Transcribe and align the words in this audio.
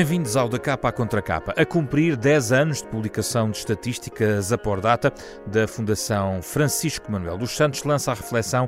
Bem-vindos 0.00 0.34
ao 0.34 0.48
Da 0.48 0.58
Capa 0.58 0.88
à 0.88 0.92
Contra 0.92 1.20
Capa. 1.20 1.52
A 1.58 1.66
cumprir 1.66 2.16
10 2.16 2.52
anos 2.52 2.78
de 2.80 2.88
publicação 2.88 3.50
de 3.50 3.58
estatísticas 3.58 4.50
a 4.50 4.56
por 4.56 4.80
data 4.80 5.12
da 5.46 5.68
Fundação 5.68 6.40
Francisco 6.40 7.12
Manuel 7.12 7.36
dos 7.36 7.54
Santos 7.54 7.84
lança 7.84 8.10
a 8.10 8.14
reflexão 8.14 8.66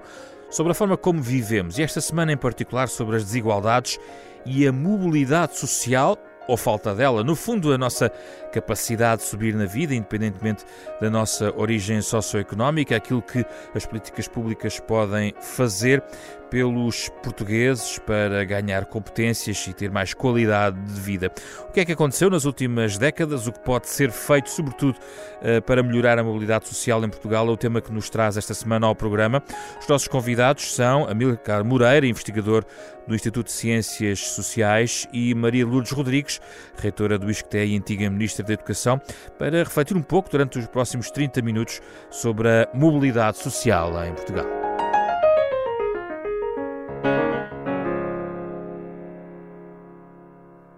sobre 0.50 0.72
a 0.72 0.74
forma 0.74 0.94
como 0.94 1.22
vivemos 1.22 1.78
e 1.78 1.82
esta 1.82 2.02
semana 2.02 2.32
em 2.32 2.36
particular 2.36 2.86
sobre 2.86 3.16
as 3.16 3.24
desigualdades 3.24 3.98
e 4.44 4.66
a 4.66 4.72
mobilidade 4.72 5.56
social 5.56 6.18
ou 6.46 6.56
falta 6.58 6.94
dela. 6.94 7.24
No 7.24 7.34
fundo, 7.34 7.72
a 7.72 7.78
nossa 7.78 8.10
capacidade 8.52 9.22
de 9.22 9.28
subir 9.28 9.54
na 9.54 9.64
vida, 9.64 9.94
independentemente 9.94 10.66
da 11.00 11.08
nossa 11.08 11.50
origem 11.56 12.02
socioeconómica, 12.02 12.94
aquilo 12.94 13.22
que 13.22 13.42
as 13.74 13.86
políticas 13.86 14.28
públicas 14.28 14.78
podem 14.80 15.32
fazer 15.40 16.02
pelos 16.52 17.08
portugueses 17.22 17.98
para 18.00 18.44
ganhar 18.44 18.84
competências 18.84 19.66
e 19.66 19.72
ter 19.72 19.90
mais 19.90 20.12
qualidade 20.12 20.78
de 20.82 21.00
vida. 21.00 21.32
O 21.66 21.72
que 21.72 21.80
é 21.80 21.84
que 21.86 21.92
aconteceu 21.92 22.28
nas 22.28 22.44
últimas 22.44 22.98
décadas? 22.98 23.46
O 23.46 23.52
que 23.52 23.60
pode 23.60 23.88
ser 23.88 24.10
feito, 24.10 24.50
sobretudo, 24.50 24.98
eh, 25.40 25.62
para 25.62 25.82
melhorar 25.82 26.18
a 26.18 26.22
mobilidade 26.22 26.68
social 26.68 27.02
em 27.02 27.08
Portugal? 27.08 27.48
É 27.48 27.50
o 27.50 27.56
tema 27.56 27.80
que 27.80 27.90
nos 27.90 28.10
traz 28.10 28.36
esta 28.36 28.52
semana 28.52 28.86
ao 28.86 28.94
programa. 28.94 29.42
Os 29.80 29.88
nossos 29.88 30.06
convidados 30.06 30.74
são 30.74 31.08
Amílcar 31.08 31.64
Moreira, 31.64 32.06
investigador 32.06 32.66
do 33.08 33.14
Instituto 33.14 33.46
de 33.46 33.52
Ciências 33.52 34.18
Sociais, 34.20 35.08
e 35.10 35.34
Maria 35.34 35.64
Lourdes 35.64 35.92
Rodrigues, 35.92 36.38
reitora 36.76 37.18
do 37.18 37.30
ISCTE 37.30 37.64
e 37.64 37.76
antiga 37.78 38.10
Ministra 38.10 38.44
da 38.44 38.52
Educação, 38.52 39.00
para 39.38 39.64
refletir 39.64 39.96
um 39.96 40.02
pouco 40.02 40.28
durante 40.28 40.58
os 40.58 40.66
próximos 40.66 41.10
30 41.10 41.40
minutos 41.40 41.80
sobre 42.10 42.46
a 42.46 42.68
mobilidade 42.74 43.38
social 43.38 44.04
em 44.04 44.12
Portugal. 44.12 44.61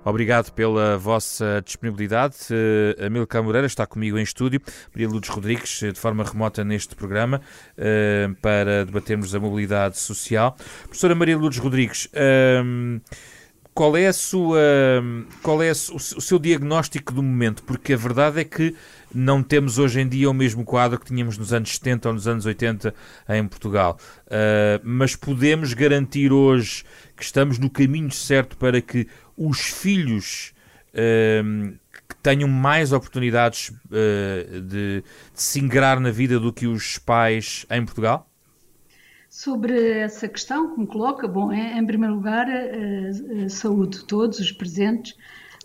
Obrigado 0.05 0.53
pela 0.53 0.99
vossa 0.99 1.63
disponibilidade. 1.65 2.37
Uh, 2.51 3.07
Amílcar 3.07 3.43
Moreira 3.43 3.67
está 3.67 3.87
comigo 3.87 4.19
em 4.19 4.23
estúdio, 4.23 4.61
Maria 4.93 5.09
Lourdes 5.09 5.31
Rodrigues, 5.31 5.83
eh, 5.83 5.93
de 5.93 5.99
forma 5.99 6.23
remota 6.23 6.63
neste 6.63 6.95
programa, 6.95 7.41
uh, 7.79 8.35
para 8.43 8.85
debatermos 8.85 9.35
a 9.35 9.41
mobilidade 9.41 9.99
social. 9.99 10.57
Professora 10.85 11.15
Maria 11.15 11.39
Lourdes 11.39 11.59
Rodrigues, 11.59 12.07
uh, 12.07 13.01
qual 13.75 13.97
é 13.97 14.07
a 14.07 14.13
sua 14.13 14.61
qual 15.43 15.61
é 15.61 15.71
o 15.71 15.75
seu 15.75 16.39
diagnóstico 16.39 17.13
do 17.13 17.23
momento? 17.23 17.65
Porque 17.65 17.93
a 17.93 17.97
verdade 17.97 18.41
é 18.41 18.45
que 18.45 18.75
não 19.13 19.43
temos 19.43 19.79
hoje 19.79 20.01
em 20.01 20.09
dia 20.09 20.31
o 20.31 20.35
mesmo 20.35 20.65
quadro 20.65 20.99
que 20.99 21.07
tínhamos 21.07 21.37
nos 21.37 21.53
anos 21.53 21.75
70 21.75 22.09
ou 22.09 22.15
nos 22.15 22.29
anos 22.29 22.47
80 22.47 22.95
em 23.29 23.47
Portugal. 23.47 23.99
Uh, 24.27 24.81
mas 24.85 25.17
podemos 25.17 25.75
garantir 25.75 26.33
hoje 26.33 26.85
que 27.17 27.25
estamos 27.25 27.59
no 27.59 27.69
caminho 27.69 28.11
certo 28.11 28.57
para 28.57 28.81
que 28.81 29.09
os 29.37 29.61
filhos 29.61 30.55
uh, 30.91 31.73
que 32.09 32.17
tenham 32.23 32.49
mais 32.49 32.93
oportunidades 32.93 33.69
uh, 33.69 34.61
de, 34.61 35.03
de 35.03 35.05
se 35.35 35.61
ingrar 35.61 36.01
na 36.01 36.11
vida 36.11 36.39
do 36.39 36.53
que 36.53 36.67
os 36.67 36.99
pais 36.99 37.67
em 37.71 37.85
Portugal? 37.85 38.29
Sobre 39.29 39.99
essa 39.99 40.29
questão 40.29 40.75
que 40.75 40.81
me 40.81 40.87
coloca, 40.87 41.27
bom, 41.27 41.51
é, 41.51 41.77
em 41.77 41.85
primeiro 41.85 42.15
lugar, 42.15 42.47
saúde 43.49 44.05
todos 44.05 44.39
os 44.39 44.53
presentes, 44.53 45.17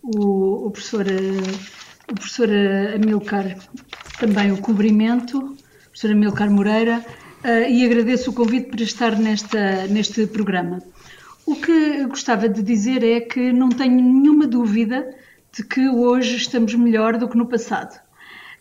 o, 0.02 0.66
o 0.66 0.72
professor, 0.72 1.06
o 2.10 2.16
professor 2.16 2.50
Amilcar, 2.96 3.56
também 4.20 4.52
o 4.52 4.58
cobrimento, 4.58 5.56
professor 5.84 6.10
Amilcar 6.10 6.50
Moreira, 6.50 7.06
e 7.70 7.86
agradeço 7.86 8.32
o 8.32 8.34
convite 8.34 8.72
para 8.72 8.82
estar 8.82 9.16
nesta, 9.20 9.86
neste 9.86 10.26
programa. 10.26 10.82
O 11.50 11.56
que 11.56 12.06
gostava 12.06 12.48
de 12.48 12.62
dizer 12.62 13.04
é 13.04 13.20
que 13.22 13.52
não 13.52 13.70
tenho 13.70 13.96
nenhuma 13.96 14.46
dúvida 14.46 15.10
de 15.52 15.64
que 15.64 15.90
hoje 15.90 16.36
estamos 16.36 16.76
melhor 16.76 17.18
do 17.18 17.28
que 17.28 17.36
no 17.36 17.48
passado. 17.48 18.00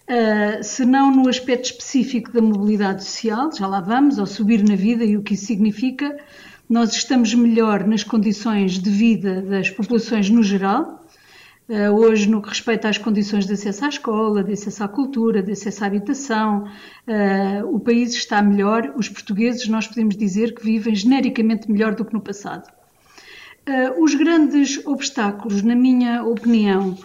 Uh, 0.08 0.64
se 0.64 0.86
não 0.86 1.10
no 1.10 1.28
aspecto 1.28 1.66
específico 1.66 2.32
da 2.32 2.40
mobilidade 2.40 3.04
social, 3.04 3.52
já 3.54 3.66
lá 3.66 3.82
vamos, 3.82 4.18
ao 4.18 4.24
subir 4.24 4.66
na 4.66 4.74
vida 4.74 5.04
e 5.04 5.18
o 5.18 5.22
que 5.22 5.34
isso 5.34 5.44
significa, 5.44 6.16
nós 6.66 6.94
estamos 6.94 7.34
melhor 7.34 7.86
nas 7.86 8.02
condições 8.02 8.78
de 8.78 8.88
vida 8.88 9.42
das 9.42 9.68
populações 9.68 10.30
no 10.30 10.42
geral. 10.42 11.04
Uh, 11.68 11.92
hoje, 11.92 12.26
no 12.26 12.40
que 12.40 12.48
respeita 12.48 12.88
às 12.88 12.96
condições 12.96 13.44
de 13.44 13.52
acesso 13.52 13.84
à 13.84 13.88
escola, 13.88 14.42
de 14.42 14.54
acesso 14.54 14.82
à 14.82 14.88
cultura, 14.88 15.42
de 15.42 15.52
acesso 15.52 15.84
à 15.84 15.86
habitação, 15.88 16.64
uh, 16.64 17.66
o 17.66 17.78
país 17.78 18.14
está 18.14 18.40
melhor. 18.40 18.94
Os 18.96 19.10
portugueses, 19.10 19.68
nós 19.68 19.86
podemos 19.86 20.16
dizer 20.16 20.54
que 20.54 20.64
vivem 20.64 20.94
genericamente 20.94 21.70
melhor 21.70 21.94
do 21.94 22.02
que 22.02 22.14
no 22.14 22.22
passado. 22.22 22.77
Uh, 23.68 24.02
os 24.02 24.14
grandes 24.14 24.80
obstáculos, 24.86 25.62
na 25.62 25.74
minha 25.74 26.24
opinião, 26.24 26.92
uh, 26.92 26.98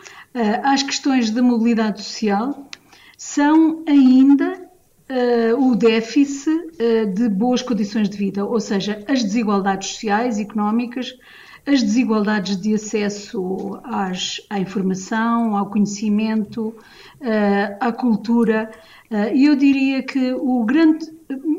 às 0.63 0.81
questões 0.81 1.29
da 1.29 1.41
mobilidade 1.41 2.01
social 2.01 2.69
são 3.17 3.83
ainda 3.85 4.61
uh, 5.09 5.69
o 5.69 5.75
déficit 5.75 6.71
de 7.13 7.27
boas 7.27 7.61
condições 7.61 8.09
de 8.09 8.17
vida, 8.17 8.45
ou 8.45 8.61
seja, 8.61 9.03
as 9.09 9.21
desigualdades 9.21 9.89
sociais, 9.89 10.39
económicas, 10.39 11.13
as 11.65 11.83
desigualdades 11.83 12.55
de 12.55 12.73
acesso 12.73 13.77
às, 13.83 14.39
à 14.49 14.57
informação, 14.57 15.57
ao 15.57 15.69
conhecimento, 15.69 16.75
à 17.79 17.91
cultura. 17.91 18.69
E 19.33 19.45
eu 19.45 19.55
diria 19.55 20.03
que 20.03 20.33
o 20.33 20.65
grande, 20.65 21.05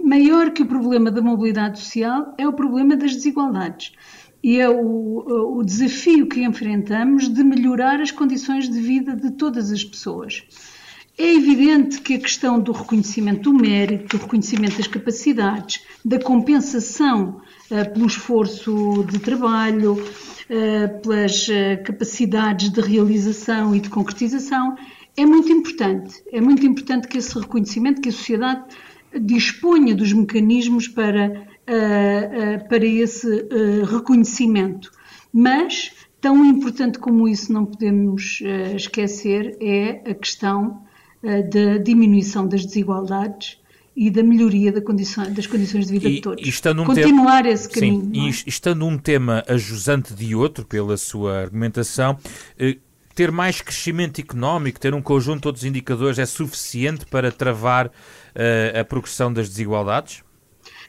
maior 0.05 0.51
que 0.51 0.63
o 0.63 0.67
problema 0.67 1.11
da 1.11 1.23
mobilidade 1.23 1.79
social 1.79 2.35
é 2.37 2.47
o 2.47 2.53
problema 2.53 2.97
das 2.97 3.15
desigualdades 3.15 3.93
e 4.45 4.61
é 4.61 4.69
o, 4.69 5.57
o 5.57 5.65
desafio 5.65 6.27
que 6.27 6.45
enfrentamos 6.45 7.33
de 7.33 7.43
melhorar 7.43 7.99
as 7.99 8.11
condições 8.11 8.69
de 8.69 8.79
vida 8.79 9.17
de 9.17 9.31
todas 9.31 9.73
as 9.73 9.83
pessoas. 9.83 10.43
É 11.17 11.35
evidente 11.35 12.03
que 12.03 12.13
a 12.13 12.19
questão 12.19 12.61
do 12.61 12.71
reconhecimento 12.71 13.51
do 13.51 13.55
mérito, 13.55 14.19
do 14.19 14.23
reconhecimento 14.23 14.77
das 14.77 14.87
capacidades, 14.87 15.81
da 16.05 16.19
compensação 16.19 17.41
uh, 17.71 17.93
pelo 17.95 18.07
esforço 18.07 19.07
de 19.11 19.19
trabalho, 19.19 19.95
uh, 19.95 21.01
pelas 21.01 21.49
uh, 21.49 21.83
capacidades 21.83 22.69
de 22.69 22.83
realização 22.83 23.75
e 23.75 23.81
de 23.81 23.89
concretização, 23.89 24.77
é 25.17 25.25
muito 25.25 25.51
importante. 25.51 26.23
É 26.31 26.41
muito 26.43 26.67
importante 26.67 27.09
que 27.09 27.17
esse 27.17 27.39
reconhecimento, 27.39 28.03
que 28.03 28.11
a 28.11 28.13
sociedade 28.13 28.65
disponha 29.19 29.95
dos 29.95 30.13
mecanismos 30.13 30.87
para 30.87 31.47
uh, 31.69 32.69
para 32.69 32.85
esse 32.85 33.27
uh, 33.27 33.85
reconhecimento. 33.85 34.91
Mas, 35.33 35.93
tão 36.21 36.45
importante 36.45 36.99
como 36.99 37.29
isso, 37.29 37.53
não 37.53 37.67
podemos 37.67 38.41
esquecer, 38.77 39.57
é 39.61 40.11
a 40.11 40.15
questão 40.15 40.85
da 41.23 41.79
diminuição 41.79 42.47
das 42.47 42.65
desigualdades 42.65 43.59
e 43.97 44.11
da 44.11 44.23
melhoria 44.23 44.71
da 44.71 44.81
condição, 44.81 45.33
das 45.33 45.47
condições 45.49 45.87
de 45.87 45.93
vida 45.93 46.09
e, 46.09 46.15
de 46.15 46.21
todos. 46.21 46.47
E 46.47 46.63
Continuar 46.85 47.43
tema, 47.43 47.53
esse 47.53 47.69
caminho. 47.69 48.15
Sim, 48.15 48.21
é? 48.21 48.29
e 48.29 48.49
estando 48.49 48.87
um 48.87 48.97
tema 48.97 49.43
ajusante 49.49 50.15
de 50.15 50.37
outro, 50.37 50.65
pela 50.65 50.97
sua 50.97 51.41
argumentação, 51.41 52.17
ter 53.13 53.33
mais 53.33 53.61
crescimento 53.61 54.21
económico, 54.21 54.79
ter 54.79 54.95
um 54.95 55.03
conjunto 55.03 55.37
de 55.37 55.43
todos 55.43 55.63
os 55.63 55.67
indicadores 55.67 56.19
é 56.21 56.27
suficiente 56.27 57.07
para 57.07 57.33
travar 57.33 57.91
a 58.79 58.85
progressão 58.85 59.33
das 59.33 59.49
desigualdades? 59.49 60.23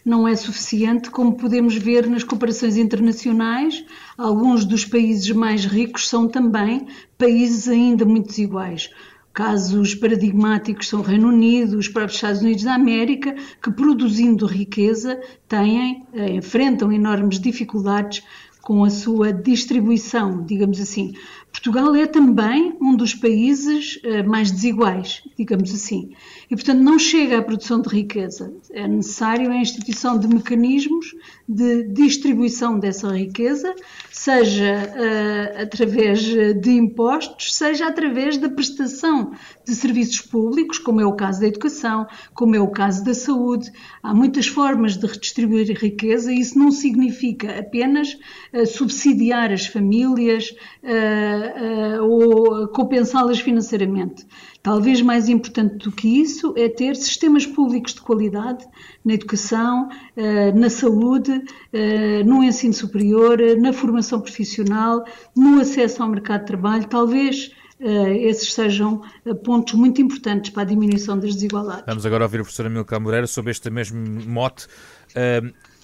Não 0.06 0.28
é 0.28 0.36
suficiente, 0.36 1.10
como 1.10 1.36
podemos 1.36 1.76
ver 1.76 2.08
nas 2.08 2.24
comparações 2.24 2.78
internacionais, 2.78 3.84
alguns 4.16 4.64
dos 4.64 4.86
países 4.86 5.30
mais 5.32 5.66
ricos 5.66 6.08
são 6.08 6.28
também 6.28 6.86
países 7.18 7.68
ainda 7.68 8.06
muito 8.06 8.28
desiguais. 8.28 8.92
Casos 9.34 9.96
paradigmáticos 9.96 10.88
são 10.88 11.00
o 11.00 11.04
Reino 11.04 11.28
Unido, 11.28 11.78
os 11.78 11.90
próprios 11.90 12.16
Estados 12.16 12.42
Unidos 12.42 12.64
da 12.64 12.76
América, 12.76 13.36
que 13.62 13.72
produzindo 13.72 14.46
riqueza 14.46 15.20
têm, 15.48 16.06
eh, 16.14 16.36
enfrentam 16.36 16.92
enormes 16.92 17.40
dificuldades 17.40 18.24
com 18.62 18.84
a 18.84 18.90
sua 18.90 19.34
distribuição, 19.34 20.44
digamos 20.46 20.80
assim. 20.80 21.14
Portugal 21.56 21.96
é 21.96 22.06
também 22.06 22.76
um 22.82 22.98
dos 22.98 23.16
países 23.16 23.98
uh, 24.04 24.28
mais 24.28 24.52
desiguais, 24.52 25.24
digamos 25.38 25.74
assim. 25.74 26.12
E, 26.52 26.56
portanto, 26.56 26.82
não 26.82 27.00
chega 27.00 27.38
à 27.38 27.42
produção 27.42 27.82
de 27.82 27.88
riqueza. 27.88 28.54
É 28.72 28.86
necessário 28.86 29.50
a 29.50 29.56
instituição 29.56 30.20
de 30.20 30.28
mecanismos 30.28 31.16
de 31.48 31.84
distribuição 31.84 32.78
dessa 32.78 33.10
riqueza, 33.10 33.74
seja 34.12 34.84
uh, 34.84 35.62
através 35.62 36.22
de 36.22 36.72
impostos, 36.72 37.56
seja 37.56 37.88
através 37.88 38.38
da 38.38 38.50
prestação 38.50 39.32
de 39.66 39.74
serviços 39.76 40.22
públicos, 40.22 40.78
como 40.78 41.00
é 41.00 41.06
o 41.06 41.14
caso 41.14 41.40
da 41.40 41.48
educação, 41.48 42.06
como 42.34 42.54
é 42.56 42.60
o 42.60 42.68
caso 42.68 43.04
da 43.06 43.14
saúde. 43.14 43.72
Há 44.04 44.14
muitas 44.14 44.48
formas 44.48 44.98
de 44.98 45.08
redistribuir 45.08 45.72
riqueza 45.80 46.34
e 46.34 46.40
isso 46.40 46.60
não 46.60 46.70
significa 46.70 47.58
apenas 47.58 48.18
uh, 48.54 48.66
subsidiar 48.66 49.54
as 49.54 49.66
famílias 49.66 50.50
uh, 50.84 51.45
ou 52.02 52.68
compensá-las 52.70 53.40
financeiramente. 53.40 54.26
Talvez 54.66 55.00
mais 55.00 55.30
importante 55.30 55.78
do 55.84 55.92
que 55.92 56.08
isso 56.08 56.52
é 56.58 56.68
ter 56.68 56.96
sistemas 56.96 57.46
públicos 57.46 57.94
de 57.94 58.02
qualidade 58.02 58.66
na 59.06 59.14
educação, 59.14 59.90
uh, 60.18 60.60
na 60.60 60.72
saúde, 60.72 61.32
uh, 61.32 62.26
no 62.26 62.44
ensino 62.44 62.74
superior, 62.74 63.38
na 63.60 63.72
formação 63.72 64.20
profissional, 64.20 65.06
no 65.36 65.62
acesso 65.62 66.02
ao 66.02 66.10
mercado 66.10 66.42
de 66.42 66.48
trabalho. 66.48 66.88
Talvez 66.88 67.52
esses 67.78 68.54
sejam 68.54 69.02
pontos 69.44 69.74
muito 69.74 70.02
importantes 70.02 70.50
para 70.50 70.64
a 70.64 70.66
diminuição 70.66 71.20
das 71.20 71.36
desigualdades. 71.36 71.84
Vamos 71.86 72.06
agora 72.06 72.24
ouvir 72.24 72.40
o 72.40 72.44
professor 72.44 72.66
Amilcar 72.68 73.02
Moreira 73.02 73.28
sobre 73.28 73.52
este 73.52 73.70
mesmo 73.70 74.00
mote. 74.26 74.66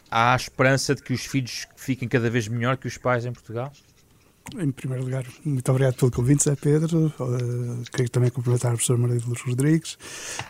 há 0.10 0.34
a 0.34 0.36
esperança 0.38 0.96
de 0.96 1.04
que 1.04 1.12
os 1.12 1.26
filhos 1.26 1.68
fiquem 1.76 2.08
cada 2.08 2.30
vez 2.30 2.48
melhor 2.48 2.78
que 2.78 2.88
os 2.88 2.98
pais 2.98 3.26
em 3.26 3.34
Portugal? 3.34 3.74
Em 4.60 4.72
primeiro 4.72 5.06
lugar, 5.06 5.26
muito 5.46 5.70
obrigado 5.70 5.96
pelo 5.96 6.12
convite, 6.12 6.44
Zé 6.44 6.56
Pedro. 6.56 7.14
Uh, 7.20 7.84
queria 7.92 8.10
também 8.10 8.30
cumprimentar 8.30 8.72
a 8.72 8.74
professora 8.74 9.00
Maria 9.00 9.18
de 9.18 9.28
Luz 9.28 9.42
Rodrigues. 9.42 9.98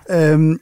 Um, 0.10 0.58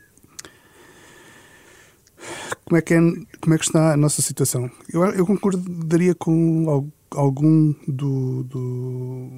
como, 2.66 2.78
é 2.78 2.81
que 2.81 2.94
é, 2.94 3.00
como 3.40 3.54
é 3.54 3.58
que 3.58 3.64
está 3.64 3.94
a 3.94 3.98
nossa 3.98 4.22
situação? 4.22 4.70
Eu, 4.92 5.04
eu 5.06 5.26
concordaria 5.26 6.14
com 6.16 6.92
algum 7.12 7.74
do, 7.88 8.44
do, 8.44 9.30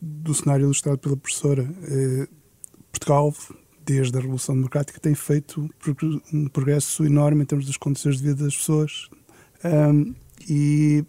do 0.00 0.34
cenário 0.34 0.64
ilustrado 0.64 0.98
pela 0.98 1.16
professora. 1.16 1.62
Uh, 1.62 2.28
Portugal, 2.92 3.34
desde 3.84 4.16
a 4.16 4.20
Revolução 4.20 4.54
Democrática, 4.54 5.00
tem 5.00 5.14
feito 5.14 5.68
um 6.32 6.46
progresso 6.48 7.04
enorme 7.04 7.42
em 7.42 7.46
termos 7.46 7.66
das 7.66 7.76
condições 7.76 8.18
de 8.18 8.28
vida 8.28 8.44
das 8.44 8.56
pessoas. 8.56 9.08
Um, 9.64 10.14
e 10.48 11.04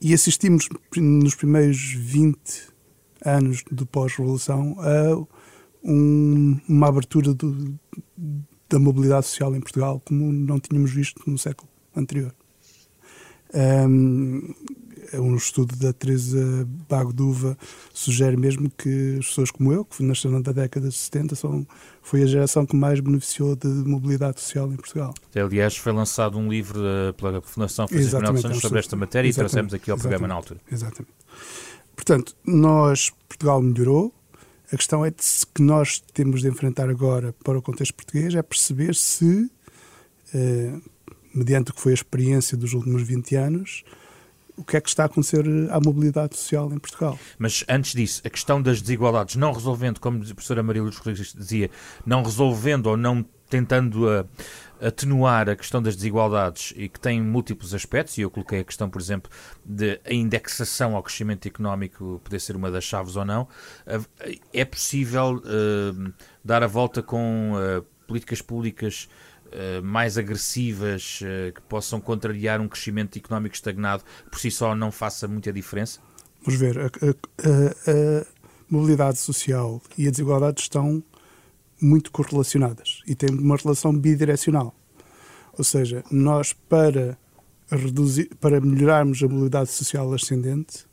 e 0.00 0.14
assistimos 0.14 0.68
nos 0.96 1.34
primeiros 1.34 1.92
20 1.92 2.38
anos 3.24 3.64
do 3.70 3.84
pós-revolução 3.86 4.76
a 4.78 5.26
um, 5.82 6.58
uma 6.68 6.88
abertura 6.88 7.34
do, 7.34 7.78
da 8.68 8.78
mobilidade 8.78 9.26
social 9.26 9.54
em 9.54 9.60
Portugal 9.60 10.00
como 10.04 10.32
não 10.32 10.60
tínhamos 10.60 10.92
visto 10.92 11.22
no 11.28 11.38
século 11.38 11.68
anterior. 11.96 12.34
Um, 13.54 14.54
um 15.14 15.36
estudo 15.36 15.76
da 15.76 15.92
Teresa 15.92 16.66
Bagduva 16.88 17.56
sugere 17.92 18.36
mesmo 18.36 18.70
que 18.70 19.16
as 19.18 19.28
pessoas 19.28 19.50
como 19.50 19.72
eu, 19.72 19.84
que 19.84 20.02
nasceram 20.02 20.40
na 20.40 20.52
década 20.52 20.88
de 20.88 20.94
70, 20.94 21.34
são, 21.34 21.66
foi 22.02 22.22
a 22.22 22.26
geração 22.26 22.66
que 22.66 22.76
mais 22.76 23.00
beneficiou 23.00 23.56
de 23.56 23.68
mobilidade 23.68 24.40
social 24.40 24.70
em 24.72 24.76
Portugal. 24.76 25.14
Aliás, 25.34 25.76
foi 25.76 25.92
lançado 25.92 26.38
um 26.38 26.48
livro 26.48 26.80
uh, 26.80 27.12
pela 27.14 27.40
Fundação 27.40 27.88
Francisco 27.88 28.16
Manuel 28.20 28.42
Santos 28.42 28.60
sobre 28.60 28.78
esta 28.78 28.96
matéria 28.96 29.28
e 29.28 29.32
trouxemos 29.32 29.72
aqui 29.74 29.90
ao 29.90 29.96
programa 29.96 30.28
na 30.28 30.34
altura. 30.34 30.60
Exatamente. 30.70 31.12
Portanto, 31.94 32.36
nós, 32.46 33.10
Portugal 33.28 33.60
melhorou, 33.60 34.14
a 34.72 34.76
questão 34.76 35.04
é 35.04 35.10
que 35.10 35.62
nós 35.62 35.98
temos 36.12 36.42
de 36.42 36.48
enfrentar 36.48 36.90
agora 36.90 37.34
para 37.42 37.58
o 37.58 37.62
contexto 37.62 37.94
português 37.94 38.34
é 38.34 38.42
perceber 38.42 38.94
se, 38.94 39.50
eh, 40.34 40.74
mediante 41.34 41.70
o 41.70 41.74
que 41.74 41.80
foi 41.80 41.92
a 41.92 41.94
experiência 41.94 42.56
dos 42.56 42.74
últimos 42.74 43.02
20 43.02 43.34
anos, 43.34 43.82
o 44.58 44.64
que 44.64 44.76
é 44.76 44.80
que 44.80 44.88
está 44.88 45.04
a 45.04 45.06
acontecer 45.06 45.44
à 45.70 45.80
mobilidade 45.80 46.36
social 46.36 46.70
em 46.72 46.78
Portugal. 46.78 47.18
Mas 47.38 47.64
antes 47.68 47.92
disso, 47.92 48.20
a 48.24 48.30
questão 48.30 48.60
das 48.60 48.82
desigualdades, 48.82 49.36
não 49.36 49.52
resolvendo, 49.52 50.00
como 50.00 50.22
a 50.22 50.26
professora 50.26 50.62
Maria 50.62 50.82
Luz 50.82 50.96
Rodrigues 50.96 51.32
dizia, 51.32 51.70
não 52.04 52.22
resolvendo 52.22 52.88
ou 52.88 52.96
não 52.96 53.24
tentando 53.48 54.08
a, 54.10 54.26
atenuar 54.80 55.48
a 55.48 55.56
questão 55.56 55.82
das 55.82 55.96
desigualdades 55.96 56.72
e 56.76 56.88
que 56.88 57.00
tem 57.00 57.22
múltiplos 57.22 57.72
aspectos, 57.74 58.18
e 58.18 58.20
eu 58.20 58.30
coloquei 58.30 58.60
a 58.60 58.64
questão, 58.64 58.90
por 58.90 59.00
exemplo, 59.00 59.30
de 59.64 60.00
a 60.04 60.12
indexação 60.12 60.94
ao 60.94 61.02
crescimento 61.02 61.46
económico 61.46 62.20
poder 62.22 62.40
ser 62.40 62.56
uma 62.56 62.70
das 62.70 62.84
chaves 62.84 63.16
ou 63.16 63.24
não, 63.24 63.48
é 64.52 64.64
possível 64.64 65.36
uh, 65.36 66.12
dar 66.44 66.62
a 66.62 66.66
volta 66.66 67.02
com 67.02 67.52
uh, 67.54 67.82
políticas 68.06 68.40
públicas 68.40 69.08
eh, 69.37 69.37
mais 69.82 70.18
agressivas 70.18 71.20
uh, 71.22 71.52
que 71.52 71.60
possam 71.62 72.00
contrariar 72.00 72.60
um 72.60 72.68
crescimento 72.68 73.18
económico 73.18 73.54
estagnado 73.54 74.02
por 74.30 74.38
si 74.38 74.50
só 74.50 74.74
não 74.74 74.92
faça 74.92 75.26
muita 75.26 75.52
diferença? 75.52 76.00
Vamos 76.44 76.60
ver, 76.60 76.78
a, 76.78 76.86
a, 76.86 76.88
a 76.88 78.26
mobilidade 78.68 79.18
social 79.18 79.82
e 79.96 80.06
a 80.06 80.10
desigualdade 80.10 80.60
estão 80.60 81.02
muito 81.80 82.10
correlacionadas 82.10 83.02
e 83.06 83.14
têm 83.14 83.30
uma 83.30 83.56
relação 83.56 83.96
bidirecional. 83.96 84.74
Ou 85.56 85.64
seja, 85.64 86.04
nós 86.10 86.52
para 86.52 87.18
reduzir, 87.70 88.30
para 88.40 88.60
melhorarmos 88.60 89.22
a 89.22 89.28
mobilidade 89.28 89.70
social 89.70 90.12
ascendente, 90.12 90.86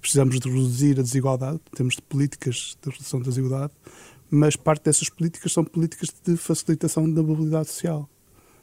precisamos 0.00 0.40
de 0.40 0.48
reduzir 0.48 0.98
a 0.98 1.02
desigualdade, 1.02 1.60
temos 1.74 1.94
de 1.94 2.02
políticas 2.02 2.76
de 2.82 2.90
redução 2.90 3.20
da 3.20 3.28
desigualdade, 3.28 3.72
mas 4.32 4.56
parte 4.56 4.84
dessas 4.84 5.10
políticas 5.10 5.52
são 5.52 5.62
políticas 5.62 6.08
de 6.24 6.38
facilitação 6.38 7.08
da 7.12 7.22
mobilidade 7.22 7.68
social. 7.68 8.00
Ou 8.00 8.08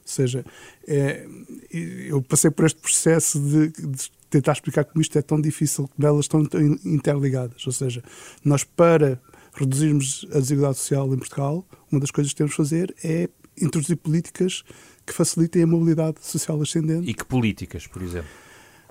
seja, 0.04 0.44
é, 0.88 1.28
eu 1.72 2.20
passei 2.24 2.50
por 2.50 2.66
este 2.66 2.82
processo 2.82 3.40
de, 3.40 3.70
de, 3.70 4.12
tentar 4.32 4.54
explicar 4.54 4.84
como 4.84 5.00
isto 5.00 5.16
é 5.20 5.22
tão 5.22 5.40
difícil, 5.40 5.88
como 5.88 6.08
elas 6.08 6.26
estão 6.26 6.42
interligadas. 6.84 7.68
Ou 7.68 7.72
seja, 7.72 8.04
nós 8.44 8.64
para 8.64 9.22
reduzirmos 9.54 10.26
a 10.32 10.40
desigualdade 10.40 10.80
social 10.80 11.14
em 11.14 11.18
Portugal, 11.18 11.64
uma 11.92 12.02
das 12.02 12.10
coisas 12.10 12.34
que 12.34 12.38
temos 12.38 12.54
de 12.54 12.58
fazer 12.58 12.96
é 13.04 13.30
introduzir 13.62 13.98
políticas 13.98 14.64
que 15.06 15.14
facilitem 15.14 15.62
a 15.62 15.68
mobilidade 15.68 16.26
social 16.26 16.60
ascendente. 16.60 17.08
E 17.08 17.14
que 17.14 17.26
políticas, 17.26 17.86
por 17.86 18.02
exemplo? 18.02 18.30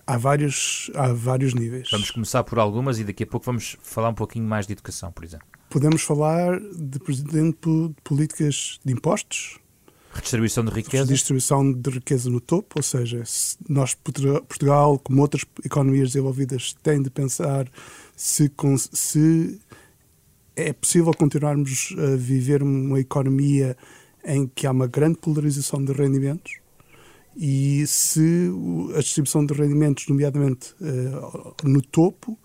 Há 0.06 0.16
vários, 0.16 0.92
há 0.94 1.12
vários 1.12 1.54
níveis. 1.54 1.90
Vamos 1.90 2.12
começar 2.12 2.44
por 2.44 2.60
algumas 2.60 3.00
e 3.00 3.04
daqui 3.04 3.24
a 3.24 3.26
pouco 3.26 3.44
vamos 3.44 3.76
falar 3.82 4.10
um 4.10 4.14
pouquinho 4.14 4.46
mais 4.46 4.64
de 4.64 4.74
educação, 4.74 5.10
por 5.10 5.24
exemplo. 5.24 5.57
Podemos 5.70 6.02
falar 6.02 6.58
de, 6.60 6.98
por 6.98 7.10
exemplo, 7.10 7.88
de 7.88 8.02
políticas 8.02 8.78
de 8.84 8.92
impostos, 8.92 9.58
Redistribuição 10.10 10.64
de 10.64 10.72
riqueza? 10.72 11.04
Redistribuição 11.04 11.72
de 11.72 11.90
riqueza 11.90 12.30
no 12.30 12.40
topo, 12.40 12.78
ou 12.78 12.82
seja, 12.82 13.22
nós, 13.68 13.94
Portugal, 13.94 14.98
como 14.98 15.20
outras 15.20 15.44
economias 15.64 16.08
desenvolvidas, 16.08 16.74
tem 16.82 17.00
de 17.02 17.10
pensar 17.10 17.68
se, 18.16 18.50
se 18.92 19.60
é 20.56 20.72
possível 20.72 21.12
continuarmos 21.14 21.94
a 21.98 22.16
viver 22.16 22.62
uma 22.62 22.98
economia 22.98 23.76
em 24.24 24.48
que 24.48 24.66
há 24.66 24.72
uma 24.72 24.88
grande 24.88 25.18
polarização 25.18 25.84
de 25.84 25.92
rendimentos 25.92 26.54
e 27.36 27.86
se 27.86 28.50
a 28.96 28.98
distribuição 28.98 29.46
de 29.46 29.54
rendimentos, 29.54 30.08
nomeadamente 30.08 30.74
uh, 30.80 31.54
no 31.62 31.80
topo, 31.80 32.36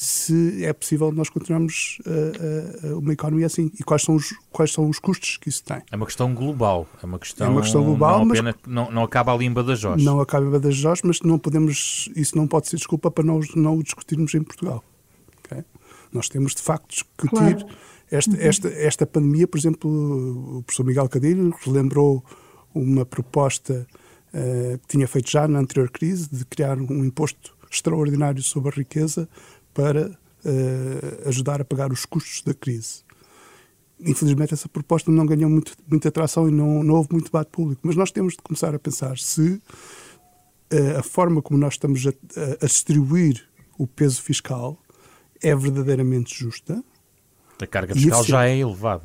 se 0.00 0.64
é 0.64 0.72
possível 0.72 1.12
nós 1.12 1.28
continuarmos 1.28 1.98
uh, 2.06 2.94
uh, 2.94 2.98
uma 3.00 3.12
economia 3.12 3.44
assim 3.44 3.70
e 3.78 3.84
quais 3.84 4.00
são, 4.00 4.14
os, 4.14 4.34
quais 4.50 4.72
são 4.72 4.88
os 4.88 4.98
custos 4.98 5.36
que 5.36 5.50
isso 5.50 5.62
tem. 5.62 5.82
É 5.92 5.94
uma 5.94 6.06
questão 6.06 6.32
global, 6.32 6.88
é 7.02 7.04
uma 7.04 7.18
questão, 7.18 7.46
é 7.46 7.50
uma 7.50 7.60
questão 7.60 7.84
global, 7.84 8.20
não, 8.20 8.24
mas 8.24 8.40
não, 8.66 8.90
não 8.90 9.02
acaba 9.02 9.30
ali 9.34 9.44
em 9.44 9.52
Badajoz. 9.52 10.02
Não 10.02 10.18
acaba 10.18 10.46
em 10.46 10.50
Badajoz, 10.50 11.02
mas 11.04 11.20
não 11.20 11.38
podemos, 11.38 12.08
isso 12.16 12.34
não 12.34 12.46
pode 12.46 12.68
ser 12.68 12.76
desculpa 12.76 13.10
para 13.10 13.22
nós 13.22 13.54
não 13.54 13.76
o 13.76 13.82
discutirmos 13.82 14.34
em 14.34 14.42
Portugal. 14.42 14.82
Okay? 15.44 15.62
Nós 16.10 16.30
temos 16.30 16.54
de 16.54 16.62
facto 16.62 16.88
discutir 16.88 17.28
claro. 17.28 17.66
esta, 18.10 18.36
esta, 18.38 18.68
esta 18.68 19.06
pandemia, 19.06 19.46
por 19.46 19.58
exemplo, 19.58 20.56
o 20.60 20.62
professor 20.62 20.86
Miguel 20.86 21.10
Cadilho 21.10 21.54
relembrou 21.62 22.24
uma 22.74 23.04
proposta 23.04 23.86
uh, 24.32 24.78
que 24.78 24.88
tinha 24.88 25.06
feito 25.06 25.30
já 25.30 25.46
na 25.46 25.58
anterior 25.58 25.90
crise 25.90 26.26
de 26.32 26.42
criar 26.46 26.78
um 26.78 27.04
imposto 27.04 27.54
extraordinário 27.70 28.42
sobre 28.42 28.70
a 28.70 28.72
riqueza 28.74 29.28
para 29.72 30.10
uh, 30.10 31.28
ajudar 31.28 31.60
a 31.60 31.64
pagar 31.64 31.92
os 31.92 32.04
custos 32.04 32.42
da 32.42 32.54
crise. 32.54 33.02
Infelizmente, 34.00 34.54
essa 34.54 34.68
proposta 34.68 35.10
não 35.10 35.26
ganhou 35.26 35.50
muito, 35.50 35.72
muita 35.86 36.08
atração 36.08 36.48
e 36.48 36.50
não, 36.50 36.82
não 36.82 36.94
houve 36.94 37.10
muito 37.12 37.26
debate 37.26 37.50
público. 37.50 37.82
Mas 37.84 37.96
nós 37.96 38.10
temos 38.10 38.34
de 38.34 38.42
começar 38.42 38.74
a 38.74 38.78
pensar 38.78 39.18
se 39.18 39.60
uh, 40.72 40.98
a 40.98 41.02
forma 41.02 41.42
como 41.42 41.58
nós 41.58 41.74
estamos 41.74 42.06
a, 42.06 42.10
a, 42.62 42.66
distribuir 42.66 43.46
o 43.78 43.86
peso 43.86 44.22
fiscal 44.22 44.78
é 45.42 45.54
verdadeiramente 45.54 46.34
justa. 46.34 46.82
A 47.60 47.66
carga 47.66 47.94
fiscal 47.94 48.24
já 48.24 48.46
é 48.46 48.58
elevada. 48.58 49.04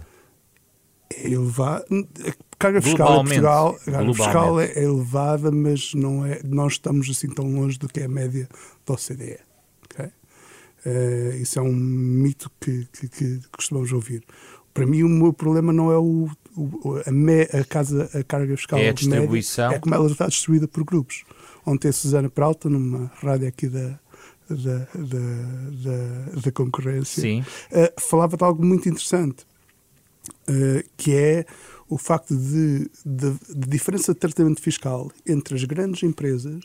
É 1.13 1.27
elevada. 1.29 1.85
A 1.91 2.55
carga 2.57 2.81
fiscal 2.81 3.21
em 3.21 3.25
Portugal 3.25 3.77
carga 3.85 4.13
fiscal 4.13 4.59
é 4.61 4.81
elevada, 4.81 5.51
mas 5.51 5.93
não, 5.93 6.25
é, 6.25 6.41
não 6.43 6.67
estamos 6.67 7.09
assim 7.09 7.27
tão 7.27 7.53
longe 7.53 7.77
do 7.77 7.89
que 7.89 7.99
é 7.99 8.05
a 8.05 8.09
média 8.09 8.47
da 8.85 8.93
OCDE. 8.93 9.39
Uh, 10.85 11.35
isso 11.37 11.57
é 11.57 11.61
um 11.61 11.73
mito 11.73 12.51
que, 12.59 12.87
que, 12.93 13.07
que, 13.07 13.41
costumamos 13.51 13.91
ouvir. 13.91 14.23
Para 14.71 14.85
mim, 14.85 15.01
o 15.01 15.09
meu 15.09 15.33
problema 15.33 15.73
não 15.73 15.91
é 15.91 15.97
o, 15.97 16.29
o 16.55 17.01
a, 17.05 17.11
me, 17.11 17.41
a, 17.43 17.63
casa, 17.63 18.09
a 18.13 18.23
carga 18.23 18.55
fiscal 18.55 18.77
é 18.77 18.89
a 18.89 18.93
distribuição. 18.93 19.65
Média, 19.65 19.77
é 19.77 19.79
como 19.79 19.95
ela 19.95 20.07
está 20.07 20.27
distribuída 20.27 20.67
por 20.67 20.83
grupos. 20.83 21.23
Ontem 21.65 21.87
a 21.87 21.93
Susana 21.93 22.29
Peralta, 22.29 22.69
numa 22.69 23.11
rádio 23.15 23.47
aqui 23.47 23.67
da, 23.67 23.99
da, 24.47 24.77
da, 24.93 25.19
da, 25.71 26.41
da 26.43 26.51
concorrência, 26.51 27.39
uh, 27.39 28.01
falava 28.01 28.37
de 28.37 28.43
algo 28.43 28.63
muito 28.63 28.87
interessante, 28.87 29.43
uh, 30.47 30.87
que 30.95 31.15
é 31.15 31.45
o 31.89 31.97
facto 31.97 32.35
de, 32.35 32.89
de, 33.05 33.31
de 33.55 33.69
diferença 33.69 34.13
de 34.13 34.19
tratamento 34.19 34.61
fiscal 34.61 35.11
entre 35.25 35.55
as 35.55 35.63
grandes 35.63 36.03
empresas 36.03 36.63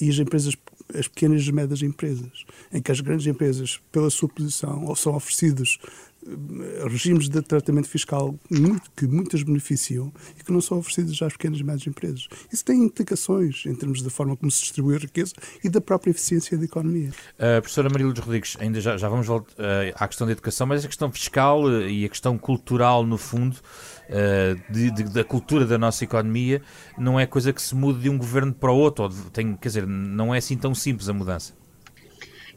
e 0.00 0.08
as 0.08 0.18
empresas 0.18 0.54
as 0.94 1.08
pequenas 1.08 1.42
e 1.46 1.52
médias 1.52 1.82
empresas, 1.82 2.44
em 2.72 2.80
que 2.80 2.92
as 2.92 3.00
grandes 3.00 3.26
empresas, 3.26 3.80
pela 3.90 4.10
sua 4.10 4.28
posição, 4.28 4.84
ou 4.84 4.96
são 4.96 5.14
oferecidos 5.14 5.78
eh, 6.24 6.88
regimes 6.88 7.28
de 7.28 7.42
tratamento 7.42 7.88
fiscal 7.88 8.34
muito, 8.48 8.90
que 8.96 9.06
muitas 9.06 9.42
beneficiam 9.42 10.12
e 10.38 10.44
que 10.44 10.52
não 10.52 10.60
são 10.60 10.78
oferecidos 10.78 11.20
às 11.20 11.32
pequenas 11.32 11.58
e 11.58 11.64
médias 11.64 11.86
empresas. 11.86 12.28
Isso 12.52 12.64
tem 12.64 12.84
implicações 12.84 13.64
em 13.66 13.74
termos 13.74 14.02
da 14.02 14.10
forma 14.10 14.36
como 14.36 14.50
se 14.50 14.60
distribui 14.60 14.96
a 14.96 14.98
riqueza 14.98 15.32
e 15.64 15.68
da 15.68 15.80
própria 15.80 16.10
eficiência 16.10 16.56
da 16.56 16.64
economia. 16.64 17.10
Uh, 17.10 17.60
professora 17.60 17.88
Marília 17.88 18.12
dos 18.12 18.22
Rodrigues, 18.22 18.56
ainda 18.60 18.80
já, 18.80 18.96
já 18.96 19.08
vamos 19.08 19.26
voltar 19.26 19.52
uh, 19.52 19.94
à 19.96 20.06
questão 20.06 20.26
da 20.26 20.32
educação, 20.32 20.66
mas 20.66 20.84
a 20.84 20.88
questão 20.88 21.10
fiscal 21.10 21.68
e 21.82 22.04
a 22.04 22.08
questão 22.08 22.38
cultural, 22.38 23.04
no 23.04 23.18
fundo, 23.18 23.56
uh, 23.56 24.72
de, 24.72 24.90
de, 24.90 25.04
da 25.04 25.24
cultura 25.24 25.66
da 25.66 25.76
nossa 25.76 26.04
economia, 26.04 26.62
não 26.96 27.18
é 27.18 27.26
coisa 27.26 27.52
que 27.52 27.60
se 27.60 27.74
mude 27.74 28.00
de 28.00 28.08
um 28.08 28.16
governo 28.16 28.52
para 28.52 28.70
o 28.70 28.76
outro. 28.76 29.08
Tem, 29.32 29.56
quer 29.56 29.68
dizer, 29.68 29.86
não 29.86 30.34
é 30.34 30.38
assim 30.38 30.56
tão 30.56 30.74
simples 30.82 31.08
a 31.08 31.12
mudança. 31.12 31.54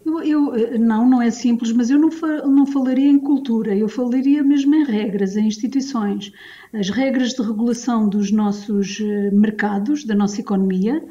Eu, 0.06 0.22
eu, 0.22 0.56
eh, 0.56 0.78
não, 0.78 1.10
não 1.10 1.22
é 1.22 1.32
simples, 1.32 1.72
mas 1.72 1.90
eu 1.90 1.98
não, 1.98 2.10
não 2.48 2.66
falaria 2.66 3.10
em 3.10 3.18
cultura, 3.18 3.76
eu 3.76 3.88
falaria 3.88 4.44
mesmo 4.44 4.76
em 4.76 4.84
regras, 4.84 5.36
em 5.36 5.48
instituições. 5.48 6.32
As 6.72 6.90
regras 6.90 7.34
de 7.34 7.42
regulação 7.42 8.08
dos 8.08 8.32
nossos 8.32 9.00
eh, 9.02 9.32
mercados, 9.32 10.04
da 10.04 10.14
nossa 10.14 10.40
economia, 10.42 11.04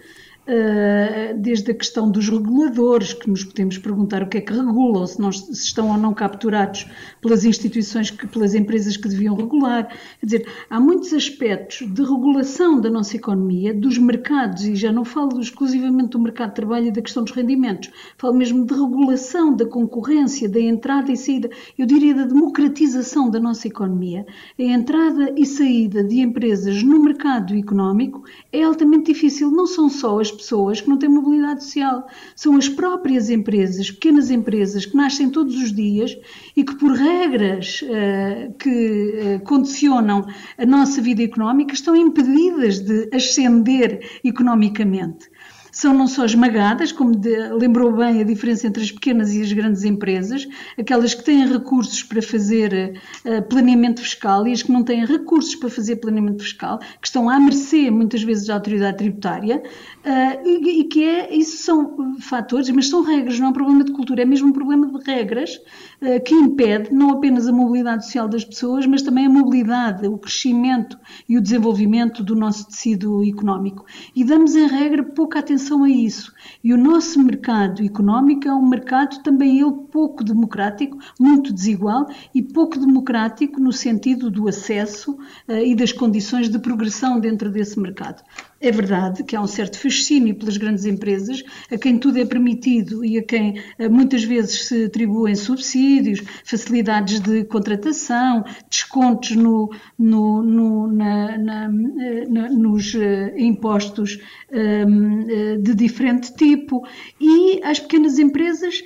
desde 1.38 1.70
a 1.70 1.74
questão 1.74 2.10
dos 2.10 2.28
reguladores, 2.28 3.12
que 3.14 3.30
nos 3.30 3.44
podemos 3.44 3.78
perguntar 3.78 4.22
o 4.22 4.28
que 4.28 4.38
é 4.38 4.40
que 4.40 4.52
regulam, 4.52 5.06
se, 5.06 5.20
nós, 5.20 5.40
se 5.40 5.52
estão 5.52 5.90
ou 5.90 5.96
não 5.96 6.12
capturados 6.12 6.86
pelas 7.20 7.44
instituições, 7.44 8.10
que, 8.10 8.26
pelas 8.26 8.54
empresas 8.54 8.96
que 8.96 9.08
deviam 9.08 9.34
regular. 9.34 9.88
Quer 10.20 10.26
dizer, 10.26 10.48
há 10.68 10.78
muitos 10.78 11.12
aspectos 11.12 11.86
de 11.88 12.02
regulação 12.02 12.80
da 12.80 12.90
nossa 12.90 13.16
economia, 13.16 13.72
dos 13.72 13.96
mercados, 13.96 14.64
e 14.64 14.76
já 14.76 14.92
não 14.92 15.04
falo 15.04 15.40
exclusivamente 15.40 16.10
do 16.10 16.18
mercado 16.18 16.50
de 16.50 16.56
trabalho 16.56 16.86
e 16.86 16.92
da 16.92 17.00
questão 17.00 17.24
dos 17.24 17.32
rendimentos, 17.32 17.90
falo 18.18 18.34
mesmo 18.34 18.66
de 18.66 18.74
regulação 18.74 19.54
da 19.54 19.64
concorrência, 19.64 20.48
da 20.48 20.60
entrada 20.60 21.10
e 21.10 21.16
saída, 21.16 21.48
eu 21.78 21.86
diria 21.86 22.14
da 22.14 22.24
democratização 22.24 23.30
da 23.30 23.40
nossa 23.40 23.66
economia. 23.66 24.26
A 24.58 24.62
entrada 24.62 25.32
e 25.36 25.46
saída 25.46 26.04
de 26.04 26.20
empresas 26.20 26.82
no 26.82 27.02
mercado 27.02 27.54
económico 27.54 28.24
é 28.52 28.62
altamente 28.62 29.12
difícil, 29.12 29.50
não 29.50 29.66
são 29.66 29.88
só 29.88 30.20
as 30.20 30.33
pessoas 30.34 30.80
que 30.80 30.88
não 30.88 30.98
têm 30.98 31.08
mobilidade 31.08 31.64
social. 31.64 32.06
São 32.36 32.56
as 32.56 32.68
próprias 32.68 33.30
empresas, 33.30 33.90
pequenas 33.90 34.30
empresas, 34.30 34.84
que 34.84 34.96
nascem 34.96 35.30
todos 35.30 35.54
os 35.56 35.72
dias 35.72 36.16
e 36.56 36.62
que, 36.62 36.74
por 36.74 36.92
regras 36.92 37.82
uh, 37.82 38.52
que 38.58 39.38
uh, 39.40 39.44
condicionam 39.44 40.26
a 40.58 40.66
nossa 40.66 41.00
vida 41.00 41.22
económica, 41.22 41.74
estão 41.74 41.96
impedidas 41.96 42.80
de 42.80 43.08
ascender 43.14 44.20
economicamente 44.22 45.33
são 45.74 45.92
não 45.92 46.06
só 46.06 46.24
esmagadas, 46.24 46.92
como 46.92 47.16
de, 47.16 47.36
lembrou 47.48 47.92
bem 47.92 48.20
a 48.20 48.24
diferença 48.24 48.66
entre 48.68 48.82
as 48.82 48.92
pequenas 48.92 49.34
e 49.34 49.42
as 49.42 49.52
grandes 49.52 49.82
empresas, 49.82 50.48
aquelas 50.78 51.14
que 51.14 51.24
têm 51.24 51.46
recursos 51.46 52.02
para 52.04 52.22
fazer 52.22 52.94
uh, 53.26 53.42
planeamento 53.42 54.00
fiscal 54.00 54.46
e 54.46 54.52
as 54.52 54.62
que 54.62 54.70
não 54.70 54.84
têm 54.84 55.04
recursos 55.04 55.56
para 55.56 55.68
fazer 55.68 55.96
planeamento 55.96 56.44
fiscal, 56.44 56.78
que 56.78 57.08
estão 57.08 57.28
à 57.28 57.40
mercê 57.40 57.90
muitas 57.90 58.22
vezes 58.22 58.46
da 58.46 58.54
autoridade 58.54 58.98
tributária, 58.98 59.62
uh, 60.04 60.48
e, 60.48 60.80
e, 60.80 60.84
que 60.84 61.02
é, 61.02 61.34
isso 61.34 61.56
são 61.56 62.16
fatores, 62.20 62.70
mas 62.70 62.88
são 62.88 63.02
regras, 63.02 63.40
não 63.40 63.48
é 63.48 63.50
um 63.50 63.52
problema 63.52 63.82
de 63.84 63.92
cultura, 63.92 64.22
é 64.22 64.24
mesmo 64.24 64.48
um 64.48 64.52
problema 64.52 64.86
de 64.86 65.04
regras 65.04 65.56
uh, 66.00 66.22
que 66.24 66.34
impede 66.34 66.94
não 66.94 67.10
apenas 67.10 67.48
a 67.48 67.52
mobilidade 67.52 68.04
social 68.04 68.28
das 68.28 68.44
pessoas, 68.44 68.86
mas 68.86 69.02
também 69.02 69.26
a 69.26 69.30
mobilidade, 69.30 70.06
o 70.06 70.18
crescimento 70.18 70.96
e 71.28 71.36
o 71.36 71.40
desenvolvimento 71.40 72.22
do 72.22 72.36
nosso 72.36 72.68
tecido 72.68 73.24
económico. 73.24 73.84
E 74.14 74.22
damos, 74.22 74.54
em 74.54 74.68
regra, 74.68 75.02
pouca 75.02 75.40
atenção 75.40 75.63
atenção 75.64 75.82
a 75.82 75.88
isso. 75.88 76.32
E 76.62 76.72
o 76.74 76.76
nosso 76.76 77.18
mercado 77.22 77.82
económico 77.82 78.46
é 78.46 78.52
um 78.52 78.68
mercado 78.68 79.22
também 79.22 79.60
ele 79.60 79.72
pouco 79.72 80.22
democrático, 80.22 80.98
muito 81.18 81.52
desigual 81.52 82.06
e 82.34 82.42
pouco 82.42 82.78
democrático 82.78 83.58
no 83.58 83.72
sentido 83.72 84.30
do 84.30 84.46
acesso 84.46 85.12
uh, 85.48 85.52
e 85.52 85.74
das 85.74 85.92
condições 85.92 86.48
de 86.48 86.58
progressão 86.58 87.18
dentro 87.18 87.50
desse 87.50 87.80
mercado. 87.80 88.22
É 88.64 88.72
verdade 88.72 89.22
que 89.24 89.36
há 89.36 89.42
um 89.42 89.46
certo 89.46 89.78
fascínio 89.78 90.34
pelas 90.34 90.56
grandes 90.56 90.86
empresas, 90.86 91.44
a 91.70 91.76
quem 91.76 91.98
tudo 91.98 92.18
é 92.18 92.24
permitido 92.24 93.04
e 93.04 93.18
a 93.18 93.22
quem 93.22 93.58
uh, 93.78 93.90
muitas 93.90 94.24
vezes 94.24 94.68
se 94.68 94.84
atribuem 94.86 95.34
subsídios, 95.34 96.22
facilidades 96.42 97.20
de 97.20 97.44
contratação, 97.44 98.42
descontos 98.70 99.32
no, 99.32 99.70
no, 99.98 100.42
no, 100.42 100.86
na, 100.86 101.36
na, 101.36 101.64
eh, 102.00 102.26
na, 102.26 102.48
nos 102.48 102.94
uh, 102.94 103.36
impostos 103.36 104.18
um, 104.50 105.60
de 105.60 105.74
diferente 105.74 106.34
tipo. 106.34 106.86
E 107.20 107.60
as 107.62 107.78
pequenas 107.78 108.18
empresas 108.18 108.82